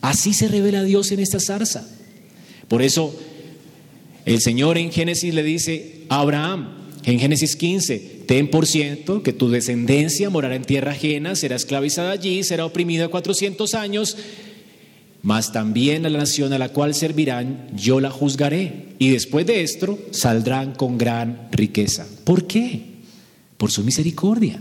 Así 0.00 0.32
se 0.32 0.48
revela 0.48 0.82
Dios 0.82 1.12
en 1.12 1.20
esta 1.20 1.38
zarza. 1.38 1.86
Por 2.68 2.80
eso 2.80 3.14
el 4.24 4.40
Señor 4.40 4.78
en 4.78 4.90
Génesis 4.90 5.34
le 5.34 5.42
dice 5.42 6.04
a 6.08 6.20
Abraham, 6.20 6.81
en 7.04 7.18
Génesis 7.18 7.56
15, 7.56 8.24
ten 8.26 8.48
por 8.48 8.66
ciento 8.66 9.22
que 9.22 9.32
tu 9.32 9.50
descendencia 9.50 10.30
morará 10.30 10.54
en 10.54 10.64
tierra 10.64 10.92
ajena, 10.92 11.34
será 11.34 11.56
esclavizada 11.56 12.12
allí, 12.12 12.44
será 12.44 12.64
oprimida 12.64 13.08
400 13.08 13.74
años, 13.74 14.16
mas 15.22 15.52
también 15.52 16.06
a 16.06 16.10
la 16.10 16.18
nación 16.18 16.52
a 16.52 16.58
la 16.58 16.68
cual 16.68 16.94
servirán 16.94 17.68
yo 17.74 18.00
la 18.00 18.10
juzgaré. 18.10 18.88
Y 18.98 19.10
después 19.10 19.46
de 19.46 19.62
esto 19.62 19.98
saldrán 20.10 20.74
con 20.74 20.98
gran 20.98 21.48
riqueza. 21.50 22.06
¿Por 22.24 22.46
qué? 22.46 22.82
Por 23.56 23.70
su 23.70 23.82
misericordia. 23.82 24.60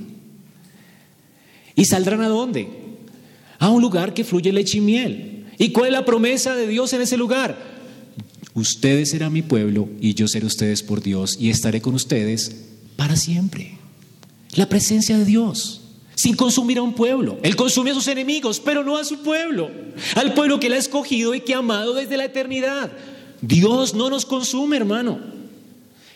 ¿Y 1.76 1.86
saldrán 1.86 2.22
a 2.22 2.28
dónde? 2.28 2.68
A 3.60 3.70
un 3.70 3.82
lugar 3.82 4.14
que 4.14 4.24
fluye 4.24 4.52
leche 4.52 4.80
y 4.80 4.82
miel. 4.82 5.46
¿Y 5.58 5.72
cuál 5.72 5.88
es 5.88 5.94
la 5.94 6.06
promesa 6.06 6.56
de 6.56 6.68
Dios 6.68 6.92
en 6.94 7.02
ese 7.02 7.18
lugar? 7.18 7.71
Ustedes 8.54 9.12
serán 9.12 9.34
mi 9.34 9.42
pueblo 9.42 9.88
y 10.02 10.14
yo 10.14 10.28
seré 10.28 10.46
ustedes 10.46 10.84
por 10.84 11.02
Dios 11.02 11.38
y 11.40 11.50
estaré 11.50 11.82
con 11.82 11.96
ustedes 11.96 12.52
para 12.98 13.16
siempre. 13.16 13.78
La 14.56 14.68
presencia 14.68 15.18
de 15.18 15.24
Dios, 15.24 15.82
sin 16.16 16.36
consumir 16.36 16.78
a 16.78 16.82
un 16.82 16.94
pueblo. 16.94 17.40
Él 17.44 17.56
consume 17.56 17.92
a 17.92 17.94
sus 17.94 18.08
enemigos, 18.08 18.60
pero 18.60 18.84
no 18.84 18.98
a 18.98 19.06
su 19.06 19.20
pueblo. 19.24 19.72
Al 20.16 20.34
pueblo 20.34 20.60
que 20.60 20.68
él 20.68 20.74
ha 20.74 20.78
escogido 20.78 21.34
y 21.34 21.42
que 21.42 21.54
ha 21.54 21.60
amado 21.60 21.94
desde 21.94 22.18
la 22.18 22.26
eternidad. 22.26 22.92
Dios 23.42 23.94
no 23.94 24.10
nos 24.10 24.26
consume, 24.26 24.76
hermano. 24.76 25.20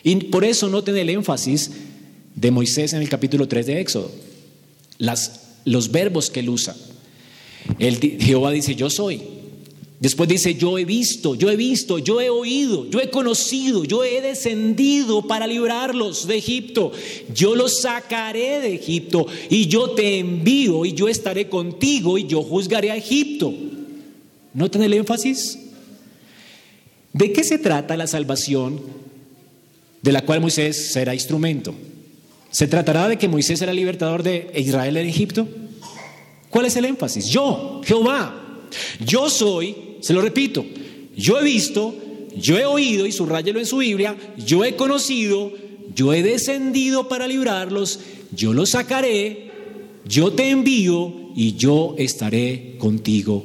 Y 0.04 0.14
por 0.16 0.44
eso 0.44 0.68
noten 0.68 0.96
el 0.96 1.10
énfasis 1.10 1.70
de 2.34 2.50
Moisés 2.50 2.92
en 2.92 3.00
el 3.00 3.08
capítulo 3.08 3.48
3 3.48 3.66
de 3.66 3.80
Éxodo. 3.80 4.12
Las, 4.98 5.54
los 5.64 5.90
verbos 5.90 6.30
que 6.30 6.40
él 6.40 6.50
usa. 6.50 6.76
Jehová 7.78 8.50
dice, 8.50 8.74
yo 8.74 8.90
soy. 8.90 9.22
Después 9.98 10.28
dice, 10.28 10.54
yo 10.56 10.76
he 10.76 10.84
visto, 10.84 11.34
yo 11.34 11.50
he 11.50 11.56
visto, 11.56 11.98
yo 11.98 12.20
he 12.20 12.28
oído, 12.28 12.88
yo 12.90 13.00
he 13.00 13.08
conocido, 13.08 13.84
yo 13.84 14.04
he 14.04 14.20
descendido 14.20 15.26
para 15.26 15.46
librarlos 15.46 16.26
de 16.26 16.36
Egipto. 16.36 16.92
Yo 17.34 17.54
los 17.54 17.80
sacaré 17.80 18.60
de 18.60 18.74
Egipto 18.74 19.26
y 19.48 19.68
yo 19.68 19.90
te 19.90 20.18
envío 20.18 20.84
y 20.84 20.92
yo 20.92 21.08
estaré 21.08 21.48
contigo 21.48 22.18
y 22.18 22.26
yo 22.26 22.42
juzgaré 22.42 22.90
a 22.90 22.96
Egipto. 22.96 23.54
¿Noten 24.52 24.82
el 24.82 24.92
énfasis? 24.92 25.58
¿De 27.14 27.32
qué 27.32 27.42
se 27.42 27.58
trata 27.58 27.96
la 27.96 28.06
salvación 28.06 28.80
de 30.02 30.12
la 30.12 30.26
cual 30.26 30.42
Moisés 30.42 30.92
será 30.92 31.14
instrumento? 31.14 31.74
¿Se 32.50 32.68
tratará 32.68 33.08
de 33.08 33.16
que 33.16 33.28
Moisés 33.28 33.62
era 33.62 33.72
libertador 33.72 34.22
de 34.22 34.50
Israel 34.54 34.98
en 34.98 35.08
Egipto? 35.08 35.48
¿Cuál 36.50 36.66
es 36.66 36.76
el 36.76 36.84
énfasis? 36.84 37.28
Yo, 37.28 37.80
Jehová, 37.84 38.45
yo 39.04 39.28
soy 39.30 39.86
se 40.00 40.12
lo 40.12 40.20
repito, 40.20 40.64
yo 41.16 41.40
he 41.40 41.44
visto, 41.44 41.94
yo 42.36 42.58
he 42.58 42.64
oído, 42.64 43.06
y 43.06 43.12
subrayelo 43.12 43.58
en 43.58 43.66
su 43.66 43.78
Biblia, 43.78 44.16
yo 44.36 44.64
he 44.64 44.76
conocido, 44.76 45.52
yo 45.94 46.12
he 46.12 46.22
descendido 46.22 47.08
para 47.08 47.26
librarlos, 47.26 48.00
yo 48.30 48.52
los 48.52 48.70
sacaré, 48.70 49.50
yo 50.06 50.32
te 50.32 50.50
envío 50.50 51.12
y 51.34 51.56
yo 51.56 51.96
estaré 51.98 52.76
contigo 52.78 53.44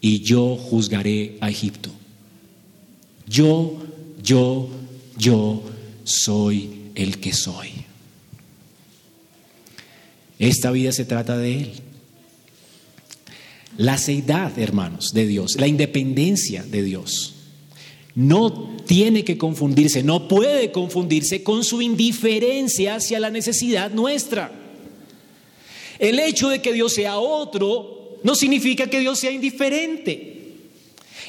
y 0.00 0.20
yo 0.20 0.56
juzgaré 0.56 1.38
a 1.40 1.50
Egipto. 1.50 1.90
Yo, 3.26 3.78
yo, 4.22 4.68
yo 5.18 5.62
soy 6.04 6.70
el 6.94 7.18
que 7.18 7.32
soy. 7.32 7.70
Esta 10.38 10.70
vida 10.70 10.92
se 10.92 11.04
trata 11.04 11.36
de 11.36 11.62
Él. 11.62 11.89
La 13.80 13.96
seidad, 13.96 14.58
hermanos, 14.58 15.14
de 15.14 15.26
Dios, 15.26 15.56
la 15.58 15.66
independencia 15.66 16.62
de 16.62 16.82
Dios, 16.82 17.32
no 18.14 18.76
tiene 18.84 19.24
que 19.24 19.38
confundirse, 19.38 20.02
no 20.02 20.28
puede 20.28 20.70
confundirse 20.70 21.42
con 21.42 21.64
su 21.64 21.80
indiferencia 21.80 22.96
hacia 22.96 23.18
la 23.18 23.30
necesidad 23.30 23.90
nuestra. 23.90 24.52
El 25.98 26.18
hecho 26.18 26.50
de 26.50 26.60
que 26.60 26.74
Dios 26.74 26.92
sea 26.92 27.16
otro 27.16 28.18
no 28.22 28.34
significa 28.34 28.88
que 28.88 29.00
Dios 29.00 29.18
sea 29.18 29.30
indiferente. 29.30 30.42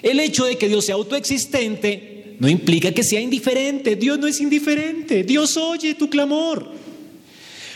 El 0.01 0.19
hecho 0.19 0.43
de 0.43 0.57
que 0.57 0.67
Dios 0.67 0.83
sea 0.83 0.95
autoexistente 0.95 2.35
no 2.37 2.49
implica 2.49 2.91
que 2.91 3.03
sea 3.03 3.21
indiferente. 3.21 3.95
Dios 3.95 4.19
no 4.19 4.27
es 4.27 4.41
indiferente. 4.41 5.23
Dios 5.23 5.55
oye 5.55 5.95
tu 5.95 6.09
clamor. 6.09 6.69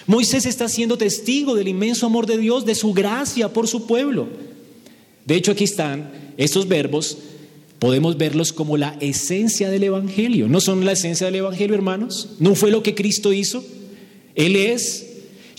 Moisés 0.06 0.46
está 0.46 0.68
siendo 0.68 0.98
testigo 0.98 1.56
del 1.56 1.70
inmenso 1.70 2.06
amor 2.06 2.26
de 2.26 2.38
Dios, 2.38 2.66
de 2.66 2.76
su 2.76 2.92
gracia 2.92 3.54
por 3.54 3.70
su 3.70 3.88
pueblo. 3.88 4.28
De 5.26 5.36
hecho, 5.36 5.52
aquí 5.52 5.64
están 5.64 6.34
estos 6.38 6.68
verbos, 6.68 7.18
podemos 7.80 8.18
verlos 8.18 8.54
como 8.54 8.78
la 8.78 8.98
esencia 9.00 9.70
del 9.70 9.84
Evangelio. 9.84 10.48
¿No 10.48 10.62
son 10.62 10.86
la 10.86 10.94
esencia 10.94 11.26
del 11.26 11.36
Evangelio, 11.36 11.76
hermanos? 11.76 12.30
¿No 12.40 12.56
fue 12.56 12.72
lo 12.72 12.84
que 12.84 12.96
Cristo 12.96 13.34
hizo? 13.34 13.64
Él 14.36 14.56
es, 14.56 15.06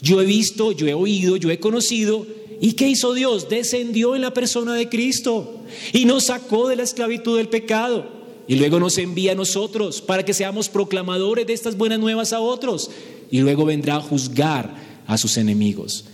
yo 0.00 0.20
he 0.20 0.26
visto, 0.26 0.72
yo 0.72 0.86
he 0.86 0.94
oído, 0.94 1.36
yo 1.36 1.50
he 1.50 1.58
conocido. 1.58 2.26
¿Y 2.60 2.72
qué 2.72 2.88
hizo 2.88 3.12
Dios? 3.12 3.48
Descendió 3.48 4.14
en 4.14 4.22
la 4.22 4.32
persona 4.32 4.74
de 4.74 4.88
Cristo 4.88 5.62
y 5.92 6.04
nos 6.04 6.24
sacó 6.24 6.68
de 6.68 6.76
la 6.76 6.84
esclavitud 6.84 7.36
del 7.36 7.48
pecado. 7.48 8.16
Y 8.48 8.54
luego 8.54 8.78
nos 8.78 8.96
envía 8.98 9.32
a 9.32 9.34
nosotros 9.34 10.00
para 10.00 10.24
que 10.24 10.32
seamos 10.32 10.68
proclamadores 10.68 11.46
de 11.46 11.52
estas 11.52 11.76
buenas 11.76 11.98
nuevas 11.98 12.32
a 12.32 12.40
otros. 12.40 12.90
Y 13.30 13.40
luego 13.40 13.64
vendrá 13.64 13.96
a 13.96 14.00
juzgar 14.00 14.74
a 15.06 15.18
sus 15.18 15.36
enemigos. 15.36 16.04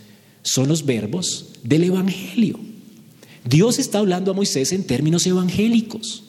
Son 0.43 0.67
los 0.67 0.85
verbos 0.85 1.51
del 1.63 1.85
Evangelio. 1.85 2.72
Dios 3.45 3.79
está 3.79 3.99
hablando 3.99 4.31
a 4.31 4.35
Moisés 4.35 4.73
en 4.73 4.85
términos 4.85 5.27
evangélicos. 5.27 6.25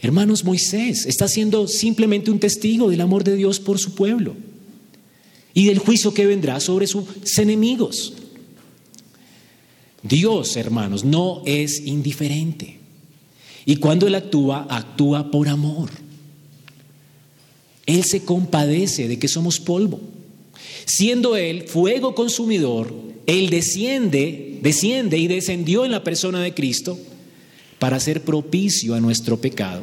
Hermanos, 0.00 0.44
Moisés 0.44 1.06
está 1.06 1.28
siendo 1.28 1.66
simplemente 1.68 2.30
un 2.30 2.38
testigo 2.38 2.90
del 2.90 3.00
amor 3.00 3.24
de 3.24 3.36
Dios 3.36 3.60
por 3.60 3.78
su 3.78 3.94
pueblo 3.94 4.36
y 5.54 5.66
del 5.66 5.78
juicio 5.78 6.12
que 6.12 6.26
vendrá 6.26 6.60
sobre 6.60 6.86
sus 6.86 7.04
enemigos. 7.38 8.12
Dios, 10.02 10.56
hermanos, 10.56 11.04
no 11.04 11.42
es 11.46 11.80
indiferente. 11.86 12.78
Y 13.64 13.76
cuando 13.76 14.06
Él 14.06 14.14
actúa, 14.14 14.66
actúa 14.70 15.30
por 15.30 15.48
amor. 15.48 15.90
Él 17.86 18.04
se 18.04 18.24
compadece 18.24 19.08
de 19.08 19.18
que 19.18 19.28
somos 19.28 19.58
polvo. 19.58 20.00
Siendo 20.86 21.36
Él 21.36 21.64
fuego 21.64 22.14
consumidor, 22.14 22.94
Él 23.26 23.50
desciende, 23.50 24.60
desciende 24.62 25.18
y 25.18 25.26
descendió 25.26 25.84
en 25.84 25.90
la 25.90 26.04
persona 26.04 26.40
de 26.40 26.54
Cristo 26.54 26.96
para 27.80 27.98
ser 27.98 28.22
propicio 28.22 28.94
a 28.94 29.00
nuestro 29.00 29.40
pecado 29.40 29.82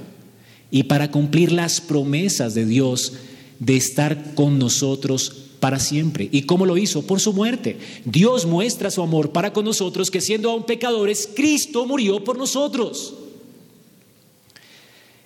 y 0.72 0.84
para 0.84 1.12
cumplir 1.12 1.52
las 1.52 1.82
promesas 1.82 2.54
de 2.56 2.66
Dios 2.66 3.14
de 3.60 3.76
estar 3.76 4.34
con 4.34 4.58
nosotros 4.58 5.50
para 5.60 5.80
siempre. 5.80 6.30
¿Y 6.32 6.44
cómo 6.44 6.66
lo 6.66 6.78
hizo? 6.78 7.06
Por 7.06 7.20
su 7.20 7.34
muerte. 7.34 7.78
Dios 8.06 8.46
muestra 8.46 8.90
su 8.90 9.02
amor 9.02 9.32
para 9.32 9.52
con 9.52 9.66
nosotros, 9.66 10.10
que 10.10 10.22
siendo 10.22 10.50
aún 10.50 10.66
pecadores, 10.66 11.30
Cristo 11.36 11.86
murió 11.86 12.24
por 12.24 12.38
nosotros. 12.38 13.14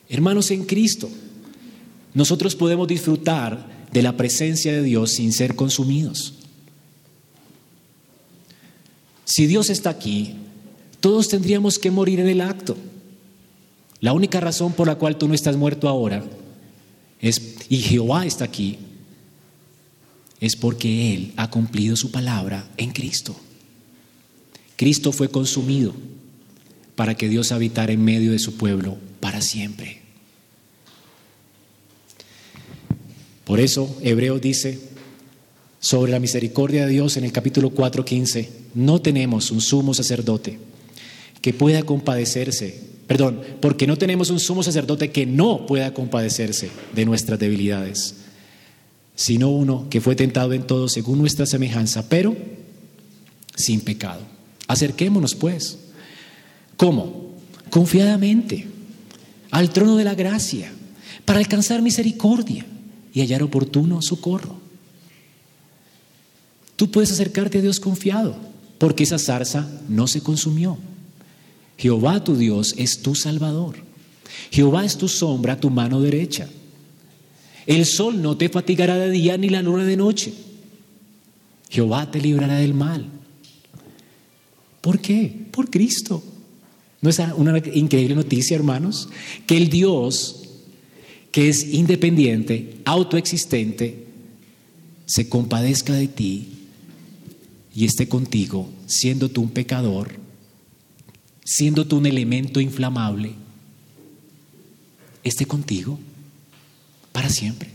Hermanos 0.10 0.50
en 0.50 0.66
Cristo, 0.66 1.08
nosotros 2.16 2.56
podemos 2.56 2.88
disfrutar 2.88 3.77
de 3.92 4.02
la 4.02 4.18
presencia 4.18 4.74
de 4.74 4.84
Dios 4.84 5.12
sin 5.12 5.32
ser 5.32 5.56
consumidos. 5.56 6.34
Si 9.26 9.46
Dios 9.46 9.70
está 9.70 9.90
aquí, 9.90 10.36
todos 11.00 11.28
tendríamos 11.28 11.80
que 11.80 11.92
morir 11.92 12.20
en 12.20 12.28
el 12.28 12.42
acto. 12.42 12.78
La 14.00 14.14
única 14.14 14.40
razón 14.40 14.74
por 14.74 14.88
la 14.88 14.96
cual 14.96 15.18
tú 15.18 15.28
no 15.28 15.34
estás 15.34 15.58
muerto 15.58 15.90
ahora 15.90 16.24
es, 17.20 17.56
y 17.70 17.78
Jehová 17.78 18.26
está 18.26 18.46
aquí, 18.46 18.78
es 20.40 20.56
porque 20.56 21.14
Él 21.14 21.34
ha 21.36 21.50
cumplido 21.50 21.96
su 21.96 22.12
palabra 22.12 22.68
en 22.78 22.92
Cristo. 22.92 23.36
Cristo 24.76 25.12
fue 25.12 25.30
consumido 25.30 25.94
para 26.96 27.16
que 27.16 27.30
Dios 27.30 27.52
habitara 27.52 27.92
en 27.92 28.04
medio 28.04 28.32
de 28.32 28.40
su 28.40 28.56
pueblo 28.56 28.98
para 29.20 29.42
siempre. 29.42 30.07
Por 33.48 33.62
eso 33.62 33.98
Hebreo 34.02 34.40
dice 34.40 34.78
sobre 35.80 36.12
la 36.12 36.20
misericordia 36.20 36.86
de 36.86 36.92
Dios 36.92 37.16
en 37.16 37.24
el 37.24 37.32
capítulo 37.32 37.70
4:15, 37.70 38.50
no 38.76 39.02
tenemos 39.02 39.52
un 39.52 39.62
sumo 39.62 39.94
sacerdote 39.94 40.60
que 41.42 41.54
pueda 41.54 41.84
compadecerse, 41.84 42.78
perdón, 43.08 43.40
porque 43.62 43.88
no 43.88 43.98
tenemos 43.98 44.32
un 44.32 44.42
sumo 44.42 44.64
sacerdote 44.64 45.12
que 45.12 45.26
no 45.26 45.66
pueda 45.66 45.94
compadecerse 45.94 46.70
de 46.94 47.06
nuestras 47.06 47.40
debilidades, 47.40 48.16
sino 49.16 49.50
uno 49.50 49.88
que 49.90 50.02
fue 50.02 50.18
tentado 50.18 50.52
en 50.52 50.68
todo 50.68 50.90
según 50.90 51.20
nuestra 51.20 51.46
semejanza, 51.46 52.10
pero 52.10 52.36
sin 53.56 53.80
pecado. 53.80 54.24
Acerquémonos 54.68 55.36
pues. 55.36 55.78
¿Cómo? 56.76 57.32
Confiadamente 57.70 58.68
al 59.52 59.70
trono 59.70 59.96
de 59.96 60.04
la 60.04 60.16
gracia 60.16 60.70
para 61.24 61.40
alcanzar 61.40 61.82
misericordia 61.82 62.66
y 63.18 63.22
hallar 63.22 63.42
oportuno 63.42 64.04
socorro. 64.04 64.58
Tú 66.76 66.92
puedes 66.92 67.12
acercarte 67.12 67.58
a 67.58 67.62
Dios 67.62 67.80
confiado, 67.80 68.36
porque 68.78 69.06
esa 69.06 69.18
zarza 69.18 69.68
no 69.90 70.06
se 70.06 70.22
consumió. 70.22 70.78
Jehová 71.80 72.24
tu 72.24 72.36
Dios 72.36 72.76
es 72.78 73.02
tu 73.02 73.16
Salvador. 73.16 73.78
Jehová 74.52 74.86
es 74.86 75.00
tu 75.00 75.08
sombra, 75.08 75.60
tu 75.60 75.72
mano 75.72 76.00
derecha. 76.00 76.48
El 77.66 77.88
sol 77.88 78.22
no 78.22 78.38
te 78.38 78.50
fatigará 78.50 78.98
de 78.98 79.10
día 79.10 79.36
ni 79.36 79.50
la 79.50 79.64
luna 79.64 79.84
de 79.84 79.98
noche. 79.98 80.32
Jehová 81.72 82.12
te 82.12 82.22
librará 82.22 82.58
del 82.58 82.76
mal. 82.76 83.08
¿Por 84.80 85.00
qué? 85.00 85.48
Por 85.50 85.72
Cristo. 85.72 86.24
¿No 87.02 87.10
es 87.10 87.20
una 87.36 87.58
increíble 87.74 88.14
noticia, 88.14 88.56
hermanos? 88.56 89.10
Que 89.48 89.58
el 89.58 89.70
Dios 89.70 90.47
que 91.38 91.50
es 91.50 91.72
independiente, 91.72 92.82
autoexistente, 92.84 94.08
se 95.06 95.30
compadezca 95.30 95.94
de 95.94 96.08
ti 96.08 96.48
y 97.76 97.86
esté 97.86 98.10
contigo, 98.10 98.68
siendo 98.88 99.30
tú 99.30 99.44
un 99.44 99.52
pecador, 99.52 100.16
siendo 101.46 101.86
tú 101.86 101.98
un 101.98 102.08
elemento 102.08 102.60
inflamable, 102.60 103.34
esté 105.24 105.46
contigo 105.46 106.00
para 107.12 107.30
siempre. 107.30 107.70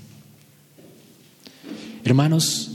Hermanos, 2.02 2.68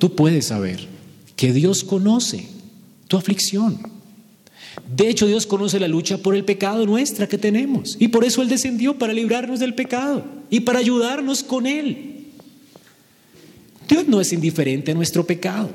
tú 0.00 0.16
puedes 0.16 0.46
saber 0.46 0.88
que 1.36 1.52
Dios 1.52 1.84
conoce 1.84 2.48
tu 3.06 3.16
aflicción. 3.16 3.78
De 4.92 5.08
hecho, 5.08 5.26
Dios 5.26 5.46
conoce 5.46 5.80
la 5.80 5.88
lucha 5.88 6.18
por 6.18 6.34
el 6.34 6.44
pecado 6.44 6.86
nuestra 6.86 7.28
que 7.28 7.38
tenemos. 7.38 7.96
Y 7.98 8.08
por 8.08 8.24
eso 8.24 8.42
Él 8.42 8.48
descendió 8.48 8.98
para 8.98 9.12
librarnos 9.12 9.60
del 9.60 9.74
pecado 9.74 10.24
y 10.50 10.60
para 10.60 10.78
ayudarnos 10.78 11.42
con 11.42 11.66
Él. 11.66 12.26
Dios 13.88 14.06
no 14.08 14.20
es 14.20 14.32
indiferente 14.32 14.92
a 14.92 14.94
nuestro 14.94 15.26
pecado. 15.26 15.70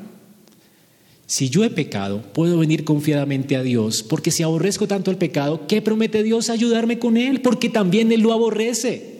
Si 1.25 1.49
yo 1.49 1.63
he 1.63 1.69
pecado, 1.69 2.23
puedo 2.33 2.57
venir 2.57 2.83
confiadamente 2.83 3.55
a 3.55 3.61
Dios, 3.61 4.01
porque 4.01 4.31
si 4.31 4.41
aborrezco 4.41 4.87
tanto 4.87 5.11
el 5.11 5.17
pecado, 5.17 5.67
¿qué 5.67 5.79
promete 5.79 6.23
Dios 6.23 6.49
ayudarme 6.49 6.97
con 6.97 7.17
Él? 7.17 7.41
Porque 7.41 7.69
también 7.69 8.11
Él 8.11 8.21
lo 8.21 8.33
aborrece. 8.33 9.19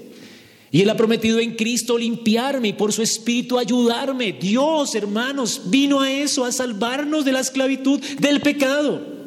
Y 0.71 0.81
Él 0.81 0.89
ha 0.89 0.97
prometido 0.97 1.39
en 1.39 1.55
Cristo 1.55 1.97
limpiarme 1.97 2.69
y 2.69 2.73
por 2.73 2.93
su 2.93 3.03
Espíritu 3.03 3.59
ayudarme. 3.59 4.33
Dios, 4.33 4.95
hermanos, 4.95 5.63
vino 5.65 6.01
a 6.01 6.11
eso, 6.11 6.45
a 6.45 6.51
salvarnos 6.51 7.25
de 7.25 7.31
la 7.31 7.41
esclavitud, 7.41 7.99
del 8.19 8.41
pecado. 8.41 9.18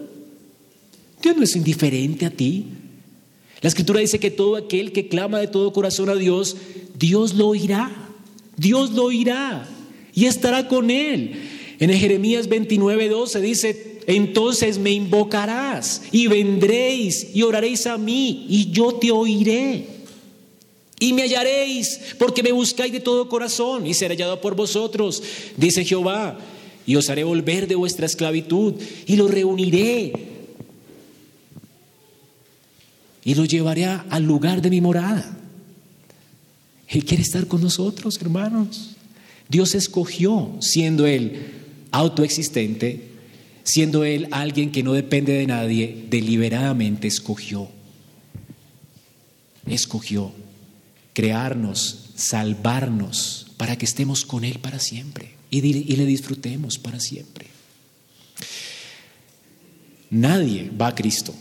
Dios 1.23 1.37
no 1.37 1.45
es 1.45 1.57
indiferente 1.57 2.27
a 2.27 2.31
ti. 2.31 2.67
La 3.61 3.69
escritura 3.69 4.01
dice 4.01 4.19
que 4.19 4.31
todo 4.31 4.57
aquel 4.57 4.93
que 4.93 5.09
clama 5.09 5.39
de 5.39 5.47
todo 5.47 5.73
corazón 5.73 6.09
a 6.09 6.17
Dios, 6.17 6.57
Dios 6.99 7.35
lo 7.35 7.49
oirá. 7.49 7.91
Dios 8.57 8.91
lo 8.91 9.05
oirá 9.05 9.69
y 10.15 10.27
estará 10.27 10.69
con 10.69 10.91
él. 10.91 11.33
En 11.79 11.91
Jeremías 11.91 12.49
29, 12.49 13.09
12 13.09 13.41
dice, 13.41 14.01
entonces 14.07 14.79
me 14.79 14.91
invocarás 14.91 16.03
y 16.13 16.27
vendréis 16.27 17.29
y 17.35 17.43
oraréis 17.43 17.87
a 17.87 17.99
mí 17.99 18.47
y 18.49 18.71
yo 18.71 18.95
te 18.95 19.11
oiré. 19.11 19.87
Y 20.99 21.13
me 21.13 21.23
hallaréis 21.23 22.01
porque 22.19 22.43
me 22.43 22.53
buscáis 22.53 22.93
de 22.93 23.01
todo 23.01 23.29
corazón 23.29 23.87
y 23.87 23.95
seré 23.95 24.15
hallado 24.15 24.41
por 24.41 24.55
vosotros, 24.55 25.23
dice 25.57 25.85
Jehová. 25.85 26.39
Y 26.85 26.97
os 26.97 27.09
haré 27.11 27.23
volver 27.23 27.69
de 27.69 27.77
vuestra 27.77 28.07
esclavitud 28.07 28.75
y 29.07 29.17
lo 29.17 29.29
reuniré 29.29 30.32
y 33.25 33.35
lo 33.35 33.45
llevaré 33.45 33.85
al 33.85 34.23
lugar 34.25 34.63
de 34.63 34.71
mi 34.71 34.81
morada. 34.81 35.37
Él 36.89 37.05
quiere 37.05 37.23
estar 37.23 37.47
con 37.47 37.63
nosotros, 37.63 38.19
hermanos. 38.21 38.97
Dios 39.49 39.75
escogió, 39.75 40.57
siendo 40.61 41.07
Él 41.07 41.53
autoexistente, 41.91 43.11
siendo 43.63 44.05
Él 44.05 44.29
alguien 44.31 44.73
que 44.73 44.83
no 44.83 44.93
depende 44.93 45.33
de 45.33 45.47
nadie, 45.47 46.07
deliberadamente 46.11 47.07
escogió. 47.07 47.69
Escogió 49.67 50.33
crearnos, 51.13 52.11
salvarnos, 52.17 53.47
para 53.57 53.79
que 53.79 53.85
estemos 53.85 54.25
con 54.27 54.45
Él 54.45 54.59
para 54.59 54.81
siempre 54.81 55.31
y, 55.51 55.65
y 55.65 55.97
le 55.97 56.05
disfrutemos 56.05 56.79
para 56.79 56.99
siempre. 56.99 57.47
Nadie 60.11 60.71
va 60.79 60.89
a 60.89 60.95
Cristo 60.95 61.33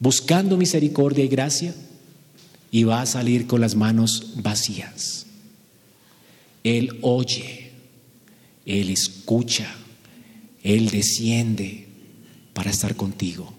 buscando 0.00 0.56
misericordia 0.56 1.24
y 1.24 1.28
gracia 1.28 1.74
y 2.72 2.84
va 2.84 3.02
a 3.02 3.06
salir 3.06 3.46
con 3.46 3.60
las 3.60 3.76
manos 3.76 4.32
vacías. 4.36 5.26
Él 6.64 6.98
oye, 7.02 7.70
Él 8.66 8.90
escucha, 8.90 9.72
Él 10.62 10.90
desciende 10.90 11.86
para 12.54 12.70
estar 12.70 12.96
contigo 12.96 13.52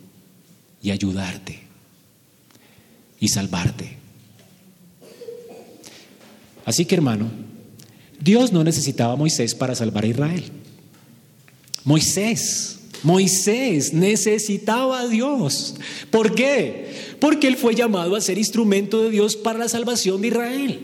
y 0.81 0.91
ayudarte 0.91 1.59
y 3.19 3.27
salvarte. 3.29 3.97
Así 6.65 6.85
que 6.85 6.95
hermano, 6.95 7.29
Dios 8.19 8.51
no 8.51 8.63
necesitaba 8.63 9.13
a 9.13 9.17
Moisés 9.17 9.55
para 9.55 9.75
salvar 9.75 10.03
a 10.03 10.07
Israel. 10.07 10.43
Moisés 11.83 12.80
Moisés 13.03 13.93
necesitaba 13.93 15.01
a 15.01 15.07
Dios. 15.07 15.75
¿Por 16.09 16.35
qué? 16.35 16.91
Porque 17.19 17.47
él 17.47 17.57
fue 17.57 17.75
llamado 17.75 18.15
a 18.15 18.21
ser 18.21 18.37
instrumento 18.37 19.01
de 19.01 19.09
Dios 19.09 19.35
para 19.35 19.59
la 19.59 19.69
salvación 19.69 20.21
de 20.21 20.27
Israel. 20.27 20.79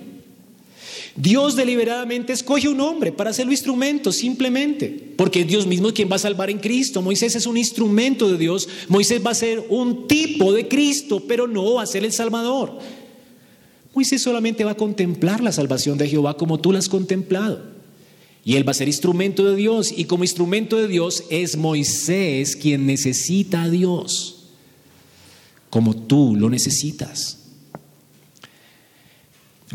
Dios 1.15 1.55
deliberadamente 1.55 2.31
escoge 2.31 2.67
un 2.67 2.79
hombre 2.79 3.11
para 3.11 3.31
hacerlo 3.31 3.51
instrumento, 3.51 4.11
simplemente, 4.11 5.13
porque 5.15 5.41
es 5.41 5.47
Dios 5.47 5.65
mismo 5.65 5.91
quien 5.91 6.11
va 6.11 6.15
a 6.15 6.19
salvar 6.19 6.51
en 6.51 6.59
Cristo. 6.59 7.01
Moisés 7.01 7.35
es 7.35 7.47
un 7.47 7.57
instrumento 7.57 8.29
de 8.29 8.37
Dios. 8.37 8.69
Moisés 8.87 9.25
va 9.25 9.31
a 9.31 9.35
ser 9.35 9.65
un 9.69 10.07
tipo 10.07 10.53
de 10.53 10.67
Cristo, 10.67 11.23
pero 11.27 11.47
no 11.47 11.75
va 11.75 11.83
a 11.83 11.87
ser 11.87 12.05
el 12.05 12.13
Salvador. 12.13 12.77
Moisés 13.95 14.21
solamente 14.21 14.63
va 14.63 14.71
a 14.71 14.77
contemplar 14.77 15.41
la 15.41 15.51
salvación 15.51 15.97
de 15.97 16.07
Jehová 16.07 16.37
como 16.37 16.59
tú 16.59 16.71
la 16.71 16.77
has 16.77 16.87
contemplado. 16.87 17.76
Y 18.47 18.55
él 18.55 18.65
va 18.65 18.71
a 18.71 18.75
ser 18.75 18.87
instrumento 18.87 19.43
de 19.43 19.57
Dios. 19.57 19.93
Y 19.93 20.05
como 20.05 20.23
instrumento 20.23 20.77
de 20.77 20.87
Dios 20.87 21.25
es 21.29 21.57
Moisés 21.57 22.55
quien 22.55 22.85
necesita 22.85 23.63
a 23.63 23.69
Dios. 23.69 24.45
Como 25.69 25.93
tú 25.93 26.33
lo 26.37 26.49
necesitas. 26.49 27.39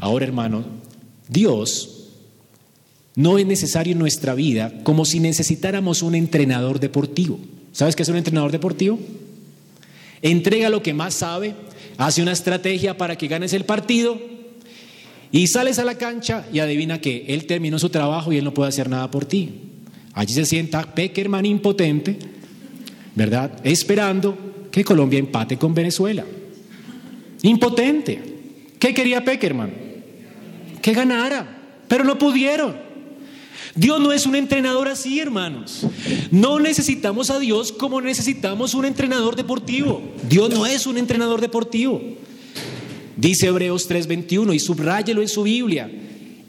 Ahora, 0.00 0.24
hermano, 0.24 0.64
Dios 1.28 2.06
no 3.14 3.36
es 3.36 3.44
necesario 3.44 3.92
en 3.92 3.98
nuestra 3.98 4.34
vida 4.34 4.72
como 4.84 5.04
si 5.04 5.20
necesitáramos 5.20 6.00
un 6.00 6.14
entrenador 6.14 6.80
deportivo. 6.80 7.38
¿Sabes 7.72 7.94
qué 7.94 8.04
es 8.04 8.08
un 8.08 8.16
entrenador 8.16 8.52
deportivo? 8.52 8.98
Entrega 10.22 10.70
lo 10.70 10.82
que 10.82 10.94
más 10.94 11.12
sabe, 11.12 11.54
hace 11.98 12.22
una 12.22 12.32
estrategia 12.32 12.96
para 12.96 13.18
que 13.18 13.28
ganes 13.28 13.52
el 13.52 13.66
partido 13.66 14.18
y 15.32 15.46
sales 15.46 15.78
a 15.78 15.84
la 15.84 15.96
cancha 15.96 16.46
y 16.52 16.58
adivina 16.58 17.00
que 17.00 17.24
él 17.28 17.46
terminó 17.46 17.78
su 17.78 17.88
trabajo 17.88 18.32
y 18.32 18.36
él 18.36 18.44
no 18.44 18.54
puede 18.54 18.68
hacer 18.68 18.90
nada 18.90 19.10
por 19.10 19.24
ti. 19.24 19.50
Allí 20.12 20.34
se 20.34 20.44
sienta 20.44 20.94
Peckerman 20.94 21.46
impotente, 21.46 22.18
¿verdad? 23.14 23.50
Esperando 23.64 24.68
que 24.70 24.84
Colombia 24.84 25.18
empate 25.18 25.56
con 25.56 25.74
Venezuela. 25.74 26.24
Impotente. 27.42 28.22
¿Qué 28.78 28.92
quería 28.92 29.24
Peckerman? 29.24 29.72
Que 30.82 30.92
ganara, 30.92 31.46
pero 31.88 32.04
no 32.04 32.18
pudieron. 32.18 32.76
Dios 33.74 34.00
no 34.00 34.12
es 34.12 34.26
un 34.26 34.36
entrenador 34.36 34.88
así, 34.88 35.18
hermanos. 35.18 35.86
No 36.30 36.60
necesitamos 36.60 37.30
a 37.30 37.38
Dios 37.38 37.72
como 37.72 38.02
necesitamos 38.02 38.74
un 38.74 38.84
entrenador 38.84 39.34
deportivo. 39.34 40.02
Dios 40.28 40.50
no 40.50 40.66
es 40.66 40.86
un 40.86 40.98
entrenador 40.98 41.40
deportivo. 41.40 42.02
Dice 43.16 43.46
Hebreos 43.46 43.88
3:21 43.88 44.54
y 44.54 44.58
subráyelo 44.58 45.22
en 45.22 45.28
su 45.28 45.42
Biblia. 45.42 45.90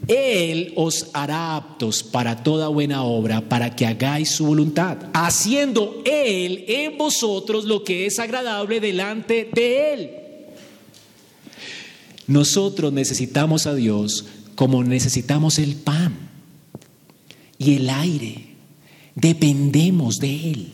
Él 0.07 0.73
os 0.75 1.07
hará 1.13 1.55
aptos 1.55 2.03
para 2.03 2.43
toda 2.43 2.67
buena 2.67 3.03
obra, 3.03 3.41
para 3.47 3.73
que 3.73 3.85
hagáis 3.85 4.29
su 4.29 4.45
voluntad, 4.45 4.97
haciendo 5.13 6.01
Él 6.05 6.65
en 6.67 6.97
vosotros 6.97 7.63
lo 7.63 7.83
que 7.83 8.05
es 8.05 8.19
agradable 8.19 8.81
delante 8.81 9.49
de 9.53 9.93
Él. 9.93 10.11
Nosotros 12.27 12.91
necesitamos 12.91 13.65
a 13.65 13.75
Dios 13.75 14.25
como 14.55 14.83
necesitamos 14.83 15.57
el 15.57 15.75
pan 15.75 16.13
y 17.57 17.75
el 17.75 17.89
aire. 17.89 18.47
Dependemos 19.15 20.19
de 20.19 20.51
Él. 20.51 20.71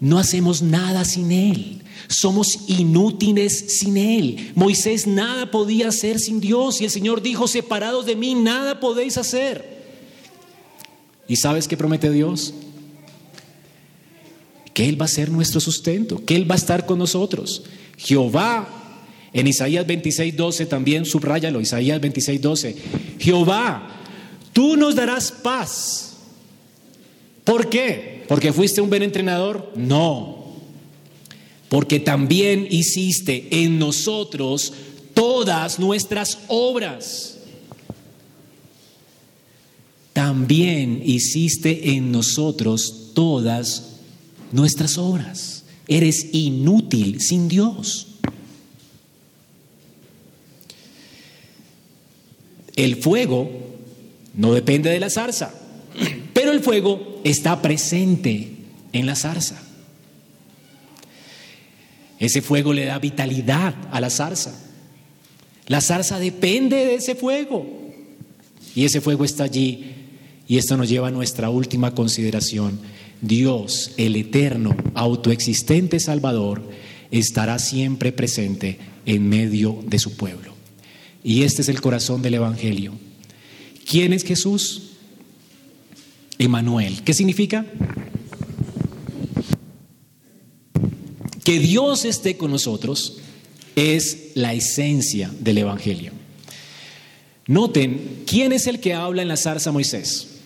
No 0.00 0.18
hacemos 0.18 0.62
nada 0.62 1.04
sin 1.04 1.32
Él. 1.32 1.82
Somos 2.08 2.60
inútiles 2.68 3.78
sin 3.78 3.96
Él. 3.96 4.52
Moisés 4.54 5.06
nada 5.06 5.50
podía 5.50 5.88
hacer 5.88 6.18
sin 6.18 6.40
Dios 6.40 6.80
y 6.80 6.84
el 6.84 6.90
Señor 6.90 7.22
dijo, 7.22 7.48
separados 7.48 8.06
de 8.06 8.16
mí, 8.16 8.34
nada 8.34 8.78
podéis 8.80 9.16
hacer. 9.16 9.76
¿Y 11.28 11.36
sabes 11.36 11.66
qué 11.66 11.76
promete 11.76 12.10
Dios? 12.10 12.54
Que 14.72 14.88
Él 14.88 15.00
va 15.00 15.06
a 15.06 15.08
ser 15.08 15.30
nuestro 15.30 15.60
sustento, 15.60 16.24
que 16.24 16.36
Él 16.36 16.48
va 16.48 16.54
a 16.54 16.58
estar 16.58 16.86
con 16.86 16.98
nosotros. 16.98 17.64
Jehová, 17.96 18.68
en 19.32 19.46
Isaías 19.46 19.86
26, 19.86 20.36
12 20.36 20.66
también 20.66 21.04
subráyalo, 21.04 21.60
Isaías 21.60 22.00
26, 22.00 22.40
12. 22.40 22.76
Jehová, 23.18 23.88
tú 24.52 24.76
nos 24.76 24.94
darás 24.94 25.32
paz. 25.32 26.16
¿Por 27.42 27.68
qué? 27.68 28.15
¿Porque 28.28 28.52
fuiste 28.52 28.80
un 28.80 28.88
buen 28.88 29.02
entrenador? 29.02 29.72
No. 29.76 30.46
Porque 31.68 32.00
también 32.00 32.66
hiciste 32.70 33.48
en 33.50 33.78
nosotros 33.78 34.72
todas 35.14 35.78
nuestras 35.78 36.38
obras 36.48 37.36
también 40.16 41.02
hiciste 41.04 41.90
en 41.90 42.10
nosotros 42.10 43.10
todas 43.12 43.96
nuestras 44.50 44.96
obras. 44.96 45.64
Eres 45.88 46.28
inútil 46.32 47.20
sin 47.20 47.48
Dios. 47.48 48.06
El 52.74 52.96
fuego 52.96 53.50
no 54.32 54.54
depende 54.54 54.88
de 54.88 55.00
la 55.00 55.10
zarza, 55.10 55.52
pero 56.36 56.52
el 56.52 56.60
fuego 56.60 57.22
está 57.24 57.62
presente 57.62 58.50
en 58.92 59.06
la 59.06 59.16
zarza. 59.16 59.58
Ese 62.18 62.42
fuego 62.42 62.74
le 62.74 62.84
da 62.84 62.98
vitalidad 62.98 63.74
a 63.90 64.02
la 64.02 64.10
zarza. 64.10 64.54
La 65.66 65.80
zarza 65.80 66.18
depende 66.18 66.76
de 66.76 66.96
ese 66.96 67.14
fuego. 67.14 67.66
Y 68.74 68.84
ese 68.84 69.00
fuego 69.00 69.24
está 69.24 69.44
allí 69.44 69.94
y 70.46 70.58
esto 70.58 70.76
nos 70.76 70.90
lleva 70.90 71.08
a 71.08 71.10
nuestra 71.10 71.48
última 71.48 71.94
consideración. 71.94 72.80
Dios, 73.22 73.92
el 73.96 74.14
eterno, 74.14 74.76
autoexistente 74.92 76.00
Salvador, 76.00 76.62
estará 77.10 77.58
siempre 77.58 78.12
presente 78.12 78.78
en 79.06 79.26
medio 79.26 79.82
de 79.86 79.98
su 79.98 80.18
pueblo. 80.18 80.52
Y 81.24 81.44
este 81.44 81.62
es 81.62 81.70
el 81.70 81.80
corazón 81.80 82.20
del 82.20 82.34
Evangelio. 82.34 82.92
¿Quién 83.88 84.12
es 84.12 84.22
Jesús? 84.22 84.85
Emanuel. 86.38 87.02
¿Qué 87.02 87.14
significa? 87.14 87.66
Que 91.44 91.58
Dios 91.58 92.04
esté 92.04 92.36
con 92.36 92.50
nosotros 92.50 93.18
es 93.76 94.32
la 94.34 94.52
esencia 94.52 95.30
del 95.38 95.58
Evangelio. 95.58 96.12
Noten, 97.46 98.24
¿quién 98.26 98.52
es 98.52 98.66
el 98.66 98.80
que 98.80 98.94
habla 98.94 99.22
en 99.22 99.28
la 99.28 99.36
zarza 99.36 99.70
Moisés? 99.70 100.40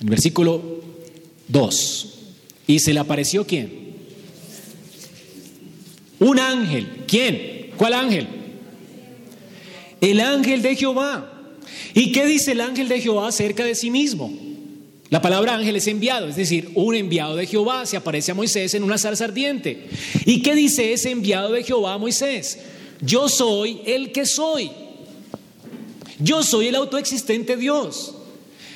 El 0.00 0.10
versículo 0.10 0.82
2. 1.48 2.14
¿Y 2.66 2.80
se 2.80 2.92
le 2.92 3.00
apareció 3.00 3.46
quién? 3.46 3.90
Un 6.18 6.38
ángel. 6.38 7.04
¿Quién? 7.06 7.70
¿Cuál 7.76 7.94
ángel? 7.94 8.26
El 10.00 10.20
ángel 10.20 10.62
de 10.62 10.76
Jehová. 10.76 11.50
¿Y 11.94 12.12
qué 12.12 12.26
dice 12.26 12.52
el 12.52 12.60
ángel 12.60 12.88
de 12.88 13.00
Jehová 13.00 13.28
acerca 13.28 13.64
de 13.64 13.74
sí 13.74 13.90
mismo? 13.90 14.49
La 15.10 15.20
palabra 15.20 15.56
ángel 15.56 15.74
es 15.74 15.88
enviado, 15.88 16.28
es 16.28 16.36
decir, 16.36 16.70
un 16.76 16.94
enviado 16.94 17.34
de 17.34 17.44
Jehová 17.44 17.84
se 17.84 17.96
aparece 17.96 18.30
a 18.30 18.34
Moisés 18.34 18.74
en 18.74 18.84
una 18.84 18.96
zarza 18.96 19.24
ardiente. 19.24 19.88
¿Y 20.24 20.40
qué 20.40 20.54
dice 20.54 20.92
ese 20.92 21.10
enviado 21.10 21.50
de 21.50 21.64
Jehová 21.64 21.94
a 21.94 21.98
Moisés? 21.98 22.60
Yo 23.00 23.28
soy 23.28 23.80
el 23.86 24.12
que 24.12 24.24
soy. 24.24 24.70
Yo 26.20 26.44
soy 26.44 26.68
el 26.68 26.76
autoexistente 26.76 27.56
Dios. 27.56 28.14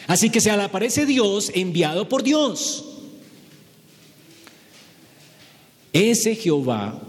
Así 0.09 0.29
que 0.29 0.41
se 0.41 0.51
aparece 0.51 1.07
Dios 1.07 1.53
enviado 1.55 2.09
por 2.09 2.25
Dios. 2.25 2.85
Ese 5.93 6.35
Jehová, 6.35 7.01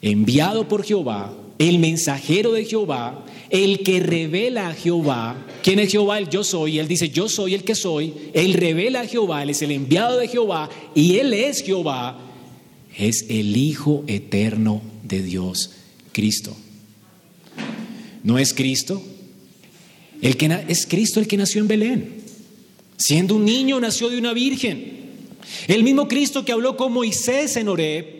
enviado 0.00 0.68
por 0.68 0.84
Jehová, 0.84 1.34
el 1.58 1.80
mensajero 1.80 2.52
de 2.52 2.64
Jehová, 2.64 3.24
el 3.50 3.82
que 3.82 4.00
revela 4.00 4.68
a 4.68 4.74
Jehová. 4.74 5.46
¿Quién 5.62 5.80
es 5.80 5.90
Jehová? 5.90 6.18
El 6.18 6.30
yo 6.30 6.44
soy. 6.44 6.78
Él 6.78 6.88
dice, 6.88 7.10
yo 7.10 7.28
soy 7.28 7.54
el 7.54 7.64
que 7.64 7.74
soy. 7.74 8.14
Él 8.32 8.54
revela 8.54 9.00
a 9.00 9.06
Jehová, 9.06 9.42
Él 9.42 9.50
es 9.50 9.60
el 9.62 9.72
enviado 9.72 10.18
de 10.18 10.28
Jehová 10.28 10.70
y 10.94 11.16
Él 11.16 11.32
es 11.34 11.62
Jehová. 11.62 12.18
Es 12.96 13.26
el 13.28 13.56
Hijo 13.56 14.04
eterno 14.06 14.80
de 15.02 15.22
Dios, 15.22 15.70
Cristo. 16.12 16.56
¿No 18.22 18.38
es 18.38 18.54
Cristo? 18.54 19.02
El 20.22 20.36
que 20.36 20.64
es 20.68 20.86
Cristo 20.86 21.18
el 21.20 21.26
que 21.26 21.36
nació 21.36 21.60
en 21.60 21.68
Belén. 21.68 22.20
Siendo 22.96 23.36
un 23.36 23.44
niño 23.44 23.80
nació 23.80 24.10
de 24.10 24.18
una 24.18 24.32
virgen. 24.32 25.00
El 25.66 25.82
mismo 25.82 26.06
Cristo 26.06 26.44
que 26.44 26.52
habló 26.52 26.76
con 26.76 26.92
Moisés 26.92 27.56
en 27.56 27.68
Horeb, 27.68 28.19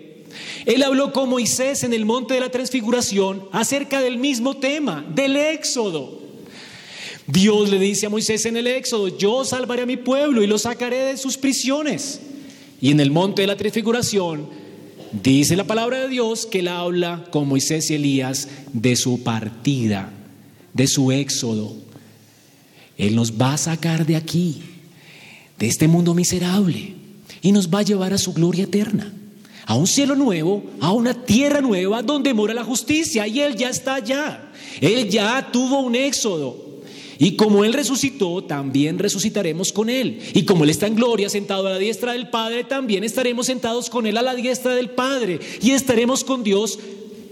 él 0.66 0.82
habló 0.82 1.12
con 1.12 1.28
Moisés 1.28 1.84
en 1.84 1.92
el 1.92 2.04
monte 2.04 2.34
de 2.34 2.40
la 2.40 2.50
transfiguración 2.50 3.48
acerca 3.52 4.00
del 4.00 4.18
mismo 4.18 4.56
tema, 4.56 5.04
del 5.14 5.36
éxodo. 5.36 6.20
Dios 7.26 7.68
le 7.68 7.78
dice 7.78 8.06
a 8.06 8.10
Moisés 8.10 8.44
en 8.46 8.56
el 8.56 8.66
éxodo, 8.66 9.16
yo 9.16 9.44
salvaré 9.44 9.82
a 9.82 9.86
mi 9.86 9.96
pueblo 9.96 10.42
y 10.42 10.46
lo 10.46 10.58
sacaré 10.58 10.98
de 10.98 11.16
sus 11.16 11.36
prisiones. 11.36 12.20
Y 12.80 12.90
en 12.90 13.00
el 13.00 13.10
monte 13.10 13.42
de 13.42 13.48
la 13.48 13.56
transfiguración 13.56 14.48
dice 15.12 15.56
la 15.56 15.64
palabra 15.64 16.00
de 16.00 16.08
Dios 16.08 16.46
que 16.46 16.60
él 16.60 16.68
habla 16.68 17.24
con 17.30 17.48
Moisés 17.48 17.90
y 17.90 17.94
Elías 17.94 18.48
de 18.72 18.96
su 18.96 19.22
partida, 19.22 20.12
de 20.72 20.86
su 20.86 21.12
éxodo. 21.12 21.74
Él 22.96 23.14
nos 23.14 23.40
va 23.40 23.54
a 23.54 23.58
sacar 23.58 24.06
de 24.06 24.16
aquí 24.16 24.62
de 25.58 25.68
este 25.68 25.88
mundo 25.88 26.14
miserable 26.14 26.94
y 27.42 27.52
nos 27.52 27.68
va 27.68 27.80
a 27.80 27.82
llevar 27.82 28.12
a 28.12 28.18
su 28.18 28.32
gloria 28.32 28.64
eterna, 28.64 29.12
a 29.70 29.76
un 29.76 29.86
cielo 29.86 30.16
nuevo, 30.16 30.64
a 30.80 30.90
una 30.90 31.14
tierra 31.14 31.60
nueva 31.60 32.02
donde 32.02 32.34
mora 32.34 32.52
la 32.52 32.64
justicia 32.64 33.28
y 33.28 33.38
Él 33.38 33.54
ya 33.54 33.70
está 33.70 33.94
allá. 33.94 34.50
Él 34.80 35.08
ya 35.08 35.48
tuvo 35.52 35.78
un 35.78 35.94
éxodo. 35.94 36.80
Y 37.20 37.36
como 37.36 37.64
Él 37.64 37.72
resucitó, 37.72 38.42
también 38.42 38.98
resucitaremos 38.98 39.72
con 39.72 39.88
Él. 39.88 40.18
Y 40.34 40.44
como 40.44 40.64
Él 40.64 40.70
está 40.70 40.88
en 40.88 40.96
gloria, 40.96 41.30
sentado 41.30 41.68
a 41.68 41.70
la 41.70 41.78
diestra 41.78 42.14
del 42.14 42.30
Padre, 42.30 42.64
también 42.64 43.04
estaremos 43.04 43.46
sentados 43.46 43.88
con 43.90 44.08
Él 44.08 44.16
a 44.16 44.22
la 44.22 44.34
diestra 44.34 44.74
del 44.74 44.90
Padre. 44.90 45.38
Y 45.62 45.70
estaremos 45.70 46.24
con 46.24 46.42
Dios 46.42 46.76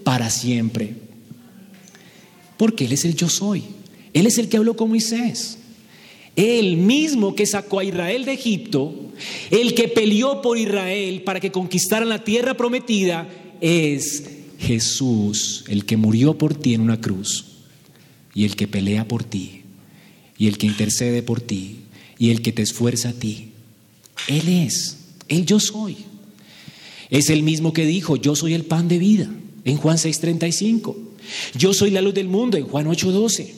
para 0.05 0.31
siempre. 0.31 0.95
Porque 2.57 2.85
Él 2.85 2.93
es 2.93 3.05
el 3.05 3.17
yo 3.17 3.29
soy. 3.29 3.65
Él 4.13 4.29
es 4.29 4.39
el 4.39 4.49
que 4.49 4.59
habló 4.59 4.77
con 4.77 4.91
Moisés. 4.91 5.59
El 6.39 6.77
mismo 6.77 7.35
que 7.35 7.47
sacó 7.47 7.81
a 7.81 7.85
Israel 7.85 8.25
de 8.25 8.35
Egipto, 8.35 8.95
el 9.51 9.75
que 9.75 9.89
peleó 9.89 10.41
por 10.41 10.57
Israel 10.57 11.23
para 11.23 11.41
que 11.41 11.51
conquistaran 11.51 12.09
la 12.09 12.23
tierra 12.23 12.57
prometida, 12.57 13.29
es 13.61 14.23
Jesús, 14.57 15.65
el 15.67 15.85
que 15.85 15.97
murió 15.97 16.39
por 16.39 16.55
ti 16.55 16.75
en 16.75 16.83
una 16.83 17.01
cruz, 17.01 17.45
y 18.37 18.45
el 18.45 18.55
que 18.55 18.69
pelea 18.69 19.09
por 19.09 19.25
ti, 19.25 19.63
y 20.39 20.47
el 20.47 20.59
que 20.59 20.69
intercede 20.69 21.25
por 21.25 21.41
ti, 21.41 21.79
y 22.21 22.31
el 22.31 22.41
que 22.41 22.53
te 22.53 22.63
esfuerza 22.63 23.09
a 23.09 23.15
ti. 23.15 23.49
Él 24.29 24.49
es, 24.49 24.99
Él 25.27 25.45
yo 25.45 25.59
soy. 25.59 25.97
Es 27.11 27.31
el 27.31 27.43
mismo 27.43 27.73
que 27.73 27.85
dijo, 27.85 28.15
yo 28.15 28.37
soy 28.37 28.55
el 28.55 28.65
pan 28.65 28.87
de 28.87 28.99
vida, 28.99 29.29
en 29.65 29.77
Juan 29.77 29.97
6:35. 29.97 30.95
Yo 31.57 31.75
soy 31.75 31.91
la 31.91 32.01
luz 32.01 32.15
del 32.15 32.29
mundo, 32.29 32.57
en 32.57 32.69
Juan 32.69 32.87
8:12. 32.87 33.58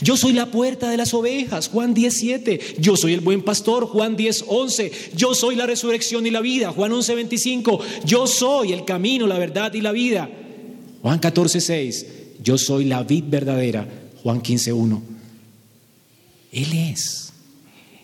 Yo 0.00 0.16
soy 0.16 0.32
la 0.32 0.50
puerta 0.50 0.90
de 0.90 0.96
las 0.96 1.14
ovejas, 1.14 1.68
Juan 1.68 1.94
17. 1.94 2.76
Yo 2.78 2.96
soy 2.96 3.14
el 3.14 3.20
buen 3.20 3.42
pastor, 3.42 3.86
Juan 3.86 4.16
10, 4.16 4.44
11. 4.46 4.92
Yo 5.16 5.34
soy 5.34 5.56
la 5.56 5.66
resurrección 5.66 6.26
y 6.26 6.30
la 6.30 6.40
vida, 6.40 6.72
Juan 6.72 6.92
11, 6.92 7.14
25. 7.14 7.80
Yo 8.04 8.26
soy 8.26 8.72
el 8.72 8.84
camino, 8.84 9.26
la 9.26 9.38
verdad 9.38 9.72
y 9.74 9.80
la 9.80 9.92
vida, 9.92 10.30
Juan 11.02 11.18
14, 11.18 11.60
6. 11.60 12.06
Yo 12.42 12.58
soy 12.58 12.84
la 12.84 13.02
vid 13.02 13.24
verdadera, 13.26 13.86
Juan 14.22 14.40
15, 14.40 14.72
1. 14.72 15.02
Él 16.52 16.72
es. 16.72 17.32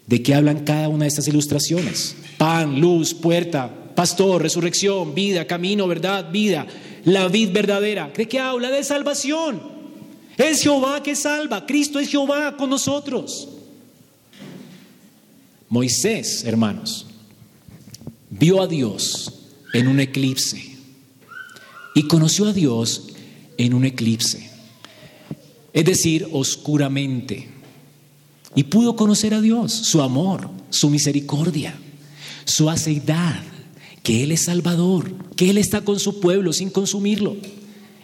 ¿De 0.06 0.22
qué 0.22 0.34
hablan 0.34 0.64
cada 0.64 0.88
una 0.88 1.04
de 1.04 1.08
estas 1.08 1.26
ilustraciones? 1.28 2.16
Pan, 2.38 2.80
luz, 2.80 3.14
puerta, 3.14 3.72
pastor, 3.94 4.42
resurrección, 4.42 5.14
vida, 5.14 5.46
camino, 5.46 5.88
verdad, 5.88 6.30
vida. 6.30 6.66
La 7.04 7.28
vid 7.28 7.50
verdadera. 7.50 8.12
¿De 8.14 8.28
qué 8.28 8.38
habla? 8.38 8.70
De 8.70 8.84
salvación. 8.84 9.75
Es 10.36 10.62
Jehová 10.62 11.02
que 11.02 11.16
salva, 11.16 11.64
Cristo 11.64 11.98
es 11.98 12.10
Jehová 12.10 12.56
con 12.56 12.68
nosotros. 12.68 13.48
Moisés, 15.68 16.44
hermanos, 16.44 17.06
vio 18.30 18.62
a 18.62 18.66
Dios 18.66 19.32
en 19.72 19.88
un 19.88 19.98
eclipse 19.98 20.76
y 21.94 22.06
conoció 22.06 22.46
a 22.46 22.52
Dios 22.52 23.08
en 23.56 23.72
un 23.72 23.84
eclipse, 23.84 24.50
es 25.72 25.84
decir, 25.84 26.28
oscuramente. 26.32 27.48
Y 28.54 28.64
pudo 28.64 28.96
conocer 28.96 29.34
a 29.34 29.40
Dios, 29.40 29.72
su 29.72 30.00
amor, 30.00 30.48
su 30.70 30.88
misericordia, 30.88 31.78
su 32.44 32.70
aceidad, 32.70 33.42
que 34.02 34.22
Él 34.22 34.32
es 34.32 34.44
Salvador, 34.44 35.12
que 35.34 35.50
Él 35.50 35.58
está 35.58 35.82
con 35.82 35.98
su 35.98 36.20
pueblo 36.20 36.52
sin 36.52 36.70
consumirlo 36.70 37.36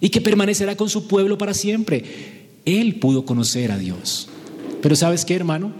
y 0.02 0.10
que 0.10 0.20
permanecerá 0.20 0.76
con 0.76 0.90
su 0.90 1.06
pueblo 1.06 1.38
para 1.38 1.54
siempre. 1.54 2.04
Él 2.66 2.96
pudo 2.96 3.24
conocer 3.24 3.70
a 3.70 3.78
Dios. 3.78 4.28
Pero 4.82 4.96
¿sabes 4.96 5.24
qué, 5.24 5.36
hermano? 5.36 5.72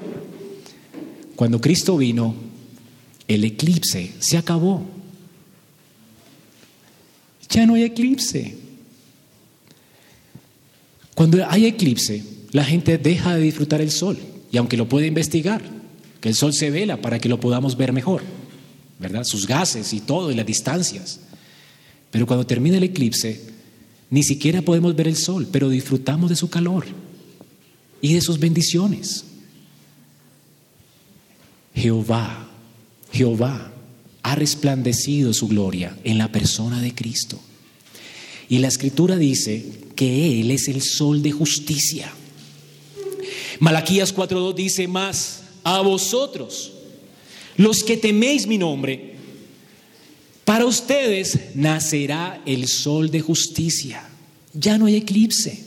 Cuando 1.35 1.61
Cristo 1.61 1.97
vino, 1.97 2.35
el 3.27 3.43
eclipse 3.43 4.13
se 4.21 4.39
acabó. 4.39 4.87
Ya 7.51 7.67
no 7.67 7.75
hay 7.75 7.83
eclipse. 7.83 8.57
Cuando 11.17 11.45
hay 11.49 11.67
eclipse, 11.67 12.25
la 12.53 12.65
gente 12.65 12.99
deja 12.99 13.35
de 13.35 13.43
disfrutar 13.43 13.81
el 13.81 13.91
sol. 13.91 14.19
Y 14.53 14.57
aunque 14.57 14.77
lo 14.77 14.89
puede 14.89 15.09
investigar, 15.09 15.63
que 16.21 16.29
el 16.29 16.37
sol 16.37 16.53
se 16.53 16.71
vela 16.71 16.99
para 17.03 17.19
que 17.19 17.29
lo 17.29 17.41
podamos 17.41 17.77
ver 17.77 17.93
mejor, 17.93 18.23
¿verdad? 19.01 19.25
Sus 19.25 19.49
gases 19.49 19.93
y 19.93 20.01
todo, 20.01 20.31
y 20.31 20.37
las 20.37 20.47
distancias. 20.47 21.21
Pero 22.13 22.25
cuando 22.27 22.47
termina 22.47 22.77
el 22.77 22.85
eclipse, 22.85 23.52
ni 24.13 24.23
siquiera 24.23 24.61
podemos 24.61 24.95
ver 24.95 25.09
el 25.09 25.17
sol, 25.17 25.49
pero 25.51 25.71
disfrutamos 25.71 26.29
de 26.29 26.37
su 26.37 26.51
calor 26.51 26.85
y 28.03 28.13
de 28.13 28.21
sus 28.21 28.39
bendiciones. 28.39 29.25
Jehová, 31.75 32.47
Jehová 33.11 33.73
ha 34.23 34.35
resplandecido 34.35 35.33
su 35.33 35.49
gloria 35.49 35.97
en 36.05 36.19
la 36.19 36.31
persona 36.31 36.83
de 36.83 36.95
Cristo. 36.95 37.41
Y 38.51 38.59
la 38.59 38.69
escritura 38.69 39.17
dice 39.17 39.65
que 39.97 40.39
Él 40.41 40.51
es 40.51 40.69
el 40.69 40.83
sol 40.83 41.23
de 41.23 41.33
justicia. 41.33 42.13
Malaquías 43.61 44.15
4.2 44.15 44.55
dice 44.55 44.89
más, 44.89 45.45
a 45.65 45.81
vosotros, 45.81 46.75
los 47.57 47.83
que 47.83 47.97
teméis 47.97 48.47
mi 48.47 48.59
nombre, 48.59 49.12
para 50.45 50.67
ustedes 50.67 51.39
nacerá 51.55 52.41
el 52.47 52.69
sol 52.69 53.11
de 53.11 53.21
justicia. 53.21 54.03
Ya 54.53 54.79
no 54.79 54.87
hay 54.87 54.97
eclipse. 54.97 55.65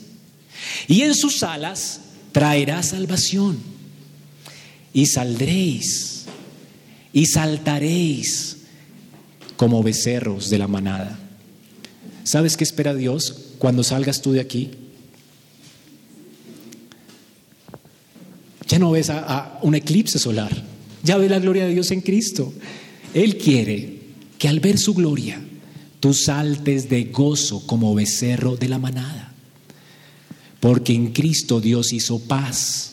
Y 0.86 1.02
en 1.02 1.14
sus 1.14 1.42
alas 1.42 2.00
traerá 2.32 2.82
salvación. 2.82 3.58
Y 4.92 5.06
saldréis 5.06 6.16
y 7.12 7.26
saltaréis 7.26 8.58
como 9.56 9.82
becerros 9.82 10.50
de 10.50 10.58
la 10.58 10.68
manada. 10.68 11.18
¿Sabes 12.24 12.56
qué 12.56 12.64
espera 12.64 12.94
Dios 12.94 13.54
cuando 13.58 13.82
salgas 13.82 14.20
tú 14.20 14.32
de 14.32 14.40
aquí? 14.40 14.70
Ya 18.68 18.78
no 18.78 18.90
ves 18.90 19.10
a, 19.10 19.58
un 19.62 19.74
eclipse 19.74 20.18
solar, 20.18 20.52
ya 21.02 21.16
ves 21.16 21.30
la 21.30 21.38
gloria 21.38 21.64
de 21.66 21.72
Dios 21.72 21.90
en 21.90 22.00
Cristo. 22.00 22.52
Él 23.14 23.38
quiere 23.38 23.95
que 24.38 24.48
al 24.48 24.60
ver 24.60 24.78
su 24.78 24.94
gloria, 24.94 25.40
tú 26.00 26.14
saltes 26.14 26.88
de 26.88 27.04
gozo 27.04 27.66
como 27.66 27.94
becerro 27.94 28.56
de 28.56 28.68
la 28.68 28.78
manada. 28.78 29.32
Porque 30.60 30.92
en 30.94 31.12
Cristo 31.12 31.60
Dios 31.60 31.92
hizo 31.92 32.18
paz. 32.20 32.92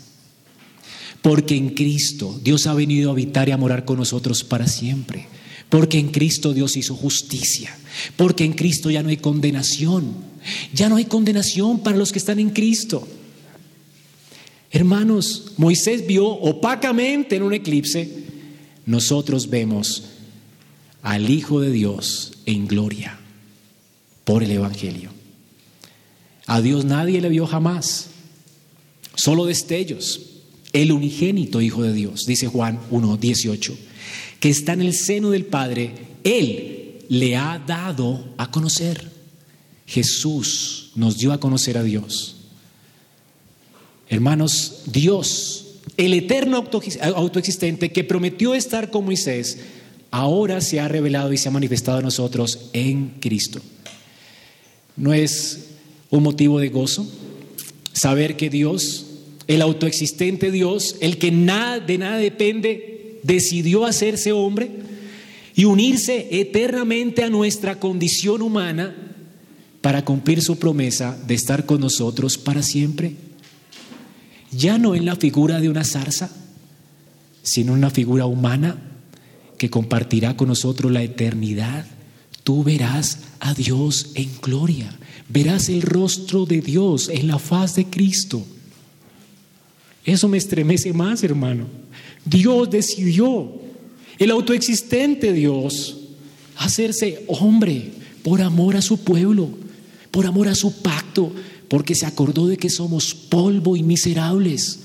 Porque 1.22 1.56
en 1.56 1.70
Cristo 1.70 2.40
Dios 2.44 2.68
ha 2.68 2.74
venido 2.74 3.10
a 3.10 3.14
habitar 3.14 3.50
y 3.50 3.52
a 3.52 3.58
morar 3.58 3.86
con 3.86 3.98
nosotros 3.98 4.44
para 4.44 4.68
siempre. 4.68 5.28
Porque 5.70 5.98
en 5.98 6.10
Cristo 6.10 6.54
Dios 6.54 6.78
hizo 6.78 6.96
justicia. 6.96 7.76
Porque 8.16 8.44
en 8.44 8.54
Cristo 8.54 8.92
ya 8.92 9.02
no 9.02 9.10
hay 9.10 9.18
condenación. 9.18 10.14
Ya 10.74 10.90
no 10.90 10.98
hay 10.98 11.06
condenación 11.06 11.80
para 11.80 11.98
los 11.98 12.12
que 12.12 12.20
están 12.20 12.40
en 12.40 12.50
Cristo. 12.50 13.08
Hermanos, 14.72 15.54
Moisés 15.58 16.06
vio 16.06 16.28
opacamente 16.28 17.36
en 17.36 17.44
un 17.44 17.54
eclipse. 17.54 18.24
Nosotros 18.86 19.50
vemos 19.50 20.04
al 21.04 21.30
Hijo 21.30 21.60
de 21.60 21.70
Dios 21.70 22.32
en 22.46 22.66
gloria 22.66 23.20
por 24.24 24.42
el 24.42 24.52
Evangelio. 24.52 25.12
A 26.48 26.62
Dios 26.62 26.86
nadie 26.86 27.22
le 27.22 27.30
vio 27.30 27.46
jamás, 27.46 28.08
solo 29.16 29.46
destellos. 29.46 30.22
El 30.72 30.92
unigénito 30.92 31.62
Hijo 31.62 31.84
de 31.84 31.94
Dios, 31.94 32.26
dice 32.26 32.48
Juan 32.48 32.80
1.18, 32.90 33.76
que 34.40 34.50
está 34.50 34.74
en 34.74 34.82
el 34.82 34.94
seno 34.94 35.30
del 35.30 35.46
Padre, 35.46 35.94
Él 36.24 37.06
le 37.10 37.36
ha 37.36 37.60
dado 37.60 38.34
a 38.38 38.50
conocer. 38.50 39.12
Jesús 39.86 40.92
nos 40.96 41.18
dio 41.18 41.32
a 41.32 41.40
conocer 41.40 41.78
a 41.78 41.84
Dios. 41.84 42.38
Hermanos, 44.10 44.84
Dios, 44.88 45.76
el 45.98 46.14
eterno 46.14 46.58
autoexistente 46.58 47.92
que 47.92 48.04
prometió 48.04 48.56
estar 48.56 48.90
con 48.90 49.06
Moisés, 49.06 49.60
ahora 50.14 50.62
se 50.62 50.80
ha 50.80 50.88
revelado 50.88 51.34
y 51.34 51.38
se 51.38 51.50
ha 51.50 51.52
manifestado 51.52 51.98
a 51.98 52.02
nosotros 52.04 52.70
en 52.74 53.16
Cristo. 53.20 53.60
No 54.96 55.12
es 55.12 55.72
un 56.12 56.22
motivo 56.22 56.60
de 56.60 56.70
gozo. 56.70 57.12
Saber 57.94 58.38
que 58.38 58.52
Dios, 58.52 59.08
el 59.48 59.64
autoexistente 59.64 60.52
Dios, 60.52 60.98
el 61.02 61.18
que 61.18 61.32
nada, 61.32 61.80
de 61.80 61.98
nada 61.98 62.18
depende, 62.18 63.22
decidió 63.24 63.86
hacerse 63.86 64.32
hombre 64.32 64.70
y 65.56 65.66
unirse 65.66 66.28
eternamente 66.30 67.24
a 67.24 67.32
nuestra 67.32 67.80
condición 67.80 68.44
humana 68.44 68.96
para 69.82 70.06
cumplir 70.06 70.44
su 70.44 70.60
promesa 70.60 71.18
de 71.26 71.34
estar 71.34 71.66
con 71.66 71.82
nosotros 71.82 72.38
para 72.38 72.62
siempre. 72.62 73.16
Ya 74.52 74.78
no 74.78 74.94
en 74.94 75.06
la 75.06 75.16
figura 75.16 75.60
de 75.60 75.70
una 75.70 75.84
zarza, 75.84 76.30
sino 77.42 77.72
en 77.72 77.80
una 77.80 77.90
figura 77.90 78.28
humana 78.28 78.92
que 79.58 79.70
compartirá 79.70 80.36
con 80.36 80.48
nosotros 80.48 80.92
la 80.92 81.04
eternidad. 81.04 81.86
Tú 82.44 82.64
verás 82.64 83.20
a 83.40 83.54
Dios 83.54 84.12
en 84.16 84.30
gloria 84.42 84.98
verás 85.34 85.70
el 85.70 85.82
rostro 85.82 86.46
de 86.46 86.62
Dios 86.62 87.10
en 87.10 87.28
la 87.28 87.40
faz 87.40 87.76
de 87.76 87.86
Cristo. 87.86 88.46
Eso 90.06 90.28
me 90.28 90.38
estremece 90.38 90.94
más, 90.94 91.24
hermano. 91.24 91.66
Dios 92.26 92.70
decidió, 92.70 93.52
el 94.20 94.32
autoexistente 94.32 95.34
Dios, 95.34 95.98
hacerse 96.58 97.26
hombre 97.28 97.94
por 98.22 98.42
amor 98.42 98.76
a 98.76 98.82
su 98.82 99.04
pueblo, 99.04 99.50
por 100.12 100.26
amor 100.28 100.48
a 100.48 100.56
su 100.56 100.82
pacto, 100.82 101.32
porque 101.68 101.96
se 101.96 102.06
acordó 102.06 102.48
de 102.48 102.58
que 102.58 102.70
somos 102.70 103.16
polvo 103.16 103.76
y 103.76 103.84
miserables. 103.84 104.80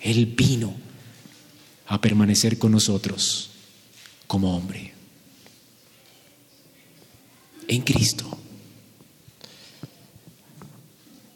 Él 0.00 0.26
vino 0.26 0.74
a 1.86 2.00
permanecer 2.00 2.58
con 2.58 2.72
nosotros 2.72 3.51
como 4.32 4.56
hombre. 4.56 4.94
En 7.68 7.82
Cristo. 7.82 8.24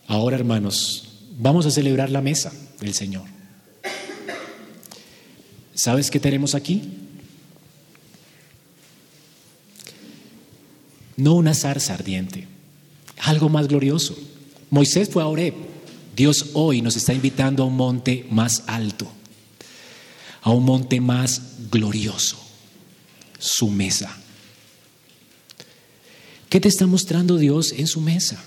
Ahora, 0.06 0.36
hermanos, 0.36 1.06
vamos 1.38 1.66
a 1.66 1.70
celebrar 1.70 2.08
la 2.08 2.22
mesa 2.22 2.54
del 2.80 2.94
Señor. 2.94 3.24
¿Sabes 5.74 6.10
qué 6.10 6.18
tenemos 6.18 6.54
aquí? 6.54 6.90
No 11.18 11.34
una 11.34 11.52
zarza 11.52 11.92
ardiente, 11.92 12.48
algo 13.18 13.50
más 13.50 13.68
glorioso. 13.68 14.16
Moisés 14.70 15.10
fue 15.10 15.22
a 15.22 15.26
Oreb. 15.26 15.52
Dios 16.16 16.46
hoy 16.54 16.80
nos 16.80 16.96
está 16.96 17.12
invitando 17.12 17.62
a 17.62 17.66
un 17.66 17.76
monte 17.76 18.26
más 18.30 18.62
alto, 18.66 19.06
a 20.40 20.50
un 20.50 20.64
monte 20.64 20.98
más 21.02 21.42
glorioso, 21.70 22.45
su 23.38 23.68
mesa. 23.68 24.16
¿Qué 26.48 26.60
te 26.60 26.68
está 26.68 26.86
mostrando 26.86 27.36
Dios 27.36 27.72
en 27.76 27.86
su 27.86 28.00
mesa? 28.00 28.42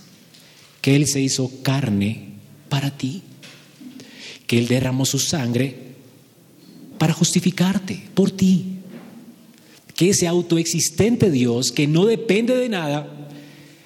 que 0.81 0.95
Él 0.95 1.07
se 1.07 1.21
hizo 1.21 1.51
carne 1.61 2.29
para 2.69 2.95
ti, 2.97 3.21
que 4.47 4.57
Él 4.57 4.67
derramó 4.67 5.05
su 5.05 5.19
sangre 5.19 5.75
para 6.97 7.13
justificarte 7.13 8.07
por 8.13 8.31
ti, 8.31 8.65
que 9.95 10.09
ese 10.09 10.27
autoexistente 10.27 11.29
Dios 11.29 11.71
que 11.71 11.87
no 11.87 12.05
depende 12.05 12.55
de 12.55 12.69
nada, 12.69 13.29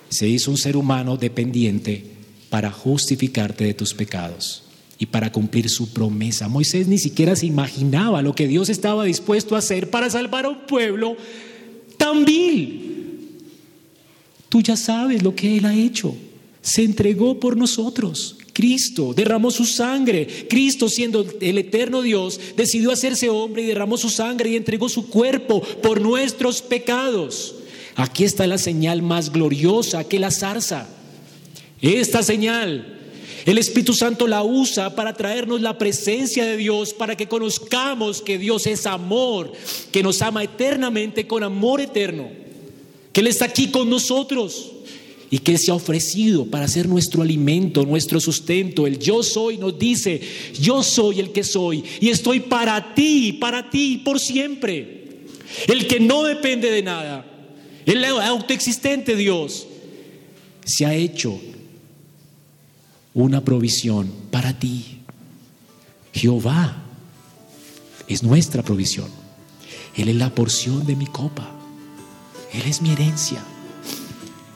se 0.09 0.27
hizo 0.27 0.51
un 0.51 0.57
ser 0.57 0.77
humano 0.77 1.17
dependiente 1.17 2.05
para 2.49 2.71
justificarte 2.71 3.63
de 3.63 3.73
tus 3.73 3.93
pecados 3.95 4.62
y 5.03 5.05
para 5.05 5.31
cumplir 5.31 5.69
su 5.69 5.93
promesa. 5.93 6.47
Moisés 6.47 6.87
ni 6.87 6.97
siquiera 6.97 7.35
se 7.35 7.45
imaginaba 7.45 8.21
lo 8.21 8.33
que 8.33 8.47
Dios 8.47 8.69
estaba 8.69 9.03
dispuesto 9.03 9.55
a 9.55 9.59
hacer 9.59 9.89
para 9.89 10.09
salvar 10.09 10.45
a 10.45 10.49
un 10.49 10.65
pueblo 10.65 11.15
tan 11.97 12.25
vil. 12.25 13.39
Tú 14.49 14.61
ya 14.61 14.75
sabes 14.75 15.21
lo 15.21 15.35
que 15.35 15.57
Él 15.57 15.65
ha 15.65 15.75
hecho 15.75 16.15
se 16.63 16.83
entregó 16.83 17.39
por 17.39 17.57
nosotros. 17.57 18.37
Cristo 18.53 19.13
derramó 19.13 19.51
su 19.51 19.65
sangre. 19.65 20.25
Cristo, 20.49 20.87
siendo 20.87 21.25
el 21.41 21.57
eterno 21.57 22.01
Dios, 22.01 22.39
decidió 22.55 22.91
hacerse 22.91 23.29
hombre 23.29 23.63
y 23.63 23.65
derramó 23.65 23.97
su 23.97 24.09
sangre 24.09 24.51
y 24.51 24.55
entregó 24.55 24.87
su 24.87 25.09
cuerpo 25.09 25.61
por 25.81 25.99
nuestros 25.99 26.61
pecados. 26.61 27.55
Aquí 27.95 28.23
está 28.23 28.47
la 28.47 28.57
señal 28.57 29.01
más 29.01 29.31
gloriosa 29.31 30.05
que 30.05 30.19
la 30.19 30.31
zarza. 30.31 30.87
Esta 31.81 32.23
señal, 32.23 33.02
el 33.45 33.57
Espíritu 33.57 33.93
Santo 33.93 34.25
la 34.25 34.43
usa 34.43 34.95
para 34.95 35.13
traernos 35.13 35.61
la 35.61 35.77
presencia 35.77 36.45
de 36.45 36.55
Dios, 36.55 36.93
para 36.93 37.17
que 37.17 37.27
conozcamos 37.27 38.21
que 38.21 38.37
Dios 38.37 38.67
es 38.67 38.85
amor, 38.85 39.51
que 39.91 40.01
nos 40.01 40.21
ama 40.21 40.43
eternamente 40.43 41.27
con 41.27 41.43
amor 41.43 41.81
eterno, 41.81 42.29
que 43.11 43.21
Él 43.21 43.27
está 43.27 43.45
aquí 43.45 43.69
con 43.69 43.89
nosotros 43.89 44.71
y 45.29 45.39
que 45.39 45.57
se 45.57 45.71
ha 45.71 45.73
ofrecido 45.73 46.45
para 46.45 46.67
ser 46.67 46.87
nuestro 46.87 47.21
alimento, 47.21 47.85
nuestro 47.85 48.19
sustento. 48.19 48.87
El 48.87 48.99
yo 48.99 49.23
soy 49.23 49.57
nos 49.57 49.77
dice, 49.77 50.21
yo 50.59 50.81
soy 50.81 51.19
el 51.19 51.31
que 51.31 51.43
soy 51.43 51.83
y 51.99 52.09
estoy 52.09 52.39
para 52.39 52.93
ti, 52.93 53.33
para 53.33 53.69
ti, 53.69 54.01
por 54.05 54.19
siempre. 54.19 55.03
El 55.67 55.87
que 55.87 55.99
no 55.99 56.23
depende 56.23 56.71
de 56.71 56.81
nada, 56.81 57.25
el 57.85 58.05
autoexistente 58.05 59.15
Dios, 59.15 59.67
se 60.65 60.85
ha 60.85 60.95
hecho 60.95 61.39
una 63.13 63.41
provisión 63.41 64.11
para 64.31 64.57
ti. 64.57 65.01
Jehová 66.13 66.83
es 68.07 68.23
nuestra 68.23 68.63
provisión. 68.63 69.07
Él 69.95 70.09
es 70.09 70.15
la 70.15 70.33
porción 70.33 70.85
de 70.85 70.95
mi 70.95 71.05
copa. 71.05 71.49
Él 72.51 72.63
es 72.65 72.81
mi 72.81 72.91
herencia. 72.91 73.43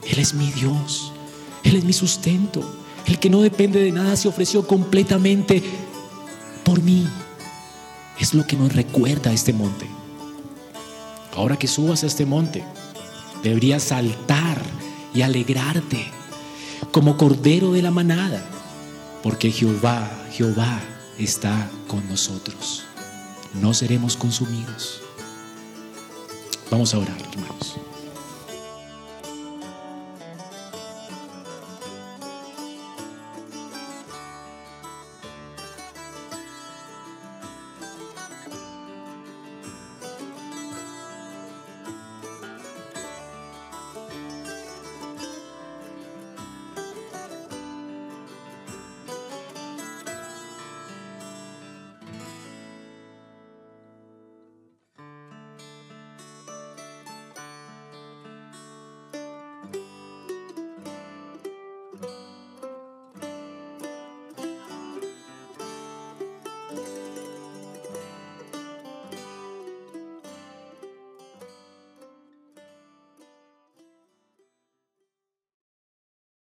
Él 0.07 0.19
es 0.19 0.33
mi 0.33 0.51
Dios. 0.51 1.11
Él 1.63 1.75
es 1.75 1.83
mi 1.83 1.93
sustento. 1.93 2.63
El 3.05 3.19
que 3.19 3.29
no 3.29 3.41
depende 3.41 3.79
de 3.79 3.91
nada 3.91 4.15
se 4.15 4.27
ofreció 4.27 4.67
completamente 4.67 5.63
por 6.63 6.81
mí. 6.81 7.07
Es 8.19 8.33
lo 8.33 8.45
que 8.45 8.55
nos 8.55 8.73
recuerda 8.73 9.31
este 9.31 9.53
monte. 9.53 9.87
Ahora 11.35 11.57
que 11.57 11.67
subas 11.67 12.03
a 12.03 12.07
este 12.07 12.25
monte, 12.25 12.63
deberías 13.43 13.83
saltar 13.83 14.59
y 15.13 15.21
alegrarte 15.21 16.07
como 16.91 17.17
cordero 17.17 17.71
de 17.71 17.81
la 17.81 17.91
manada, 17.91 18.43
porque 19.23 19.51
Jehová, 19.51 20.09
Jehová 20.31 20.79
está 21.17 21.69
con 21.87 22.07
nosotros. 22.07 22.83
No 23.61 23.73
seremos 23.73 24.17
consumidos. 24.17 25.01
Vamos 26.69 26.93
a 26.93 26.99
orar, 26.99 27.17
hermanos. 27.31 27.77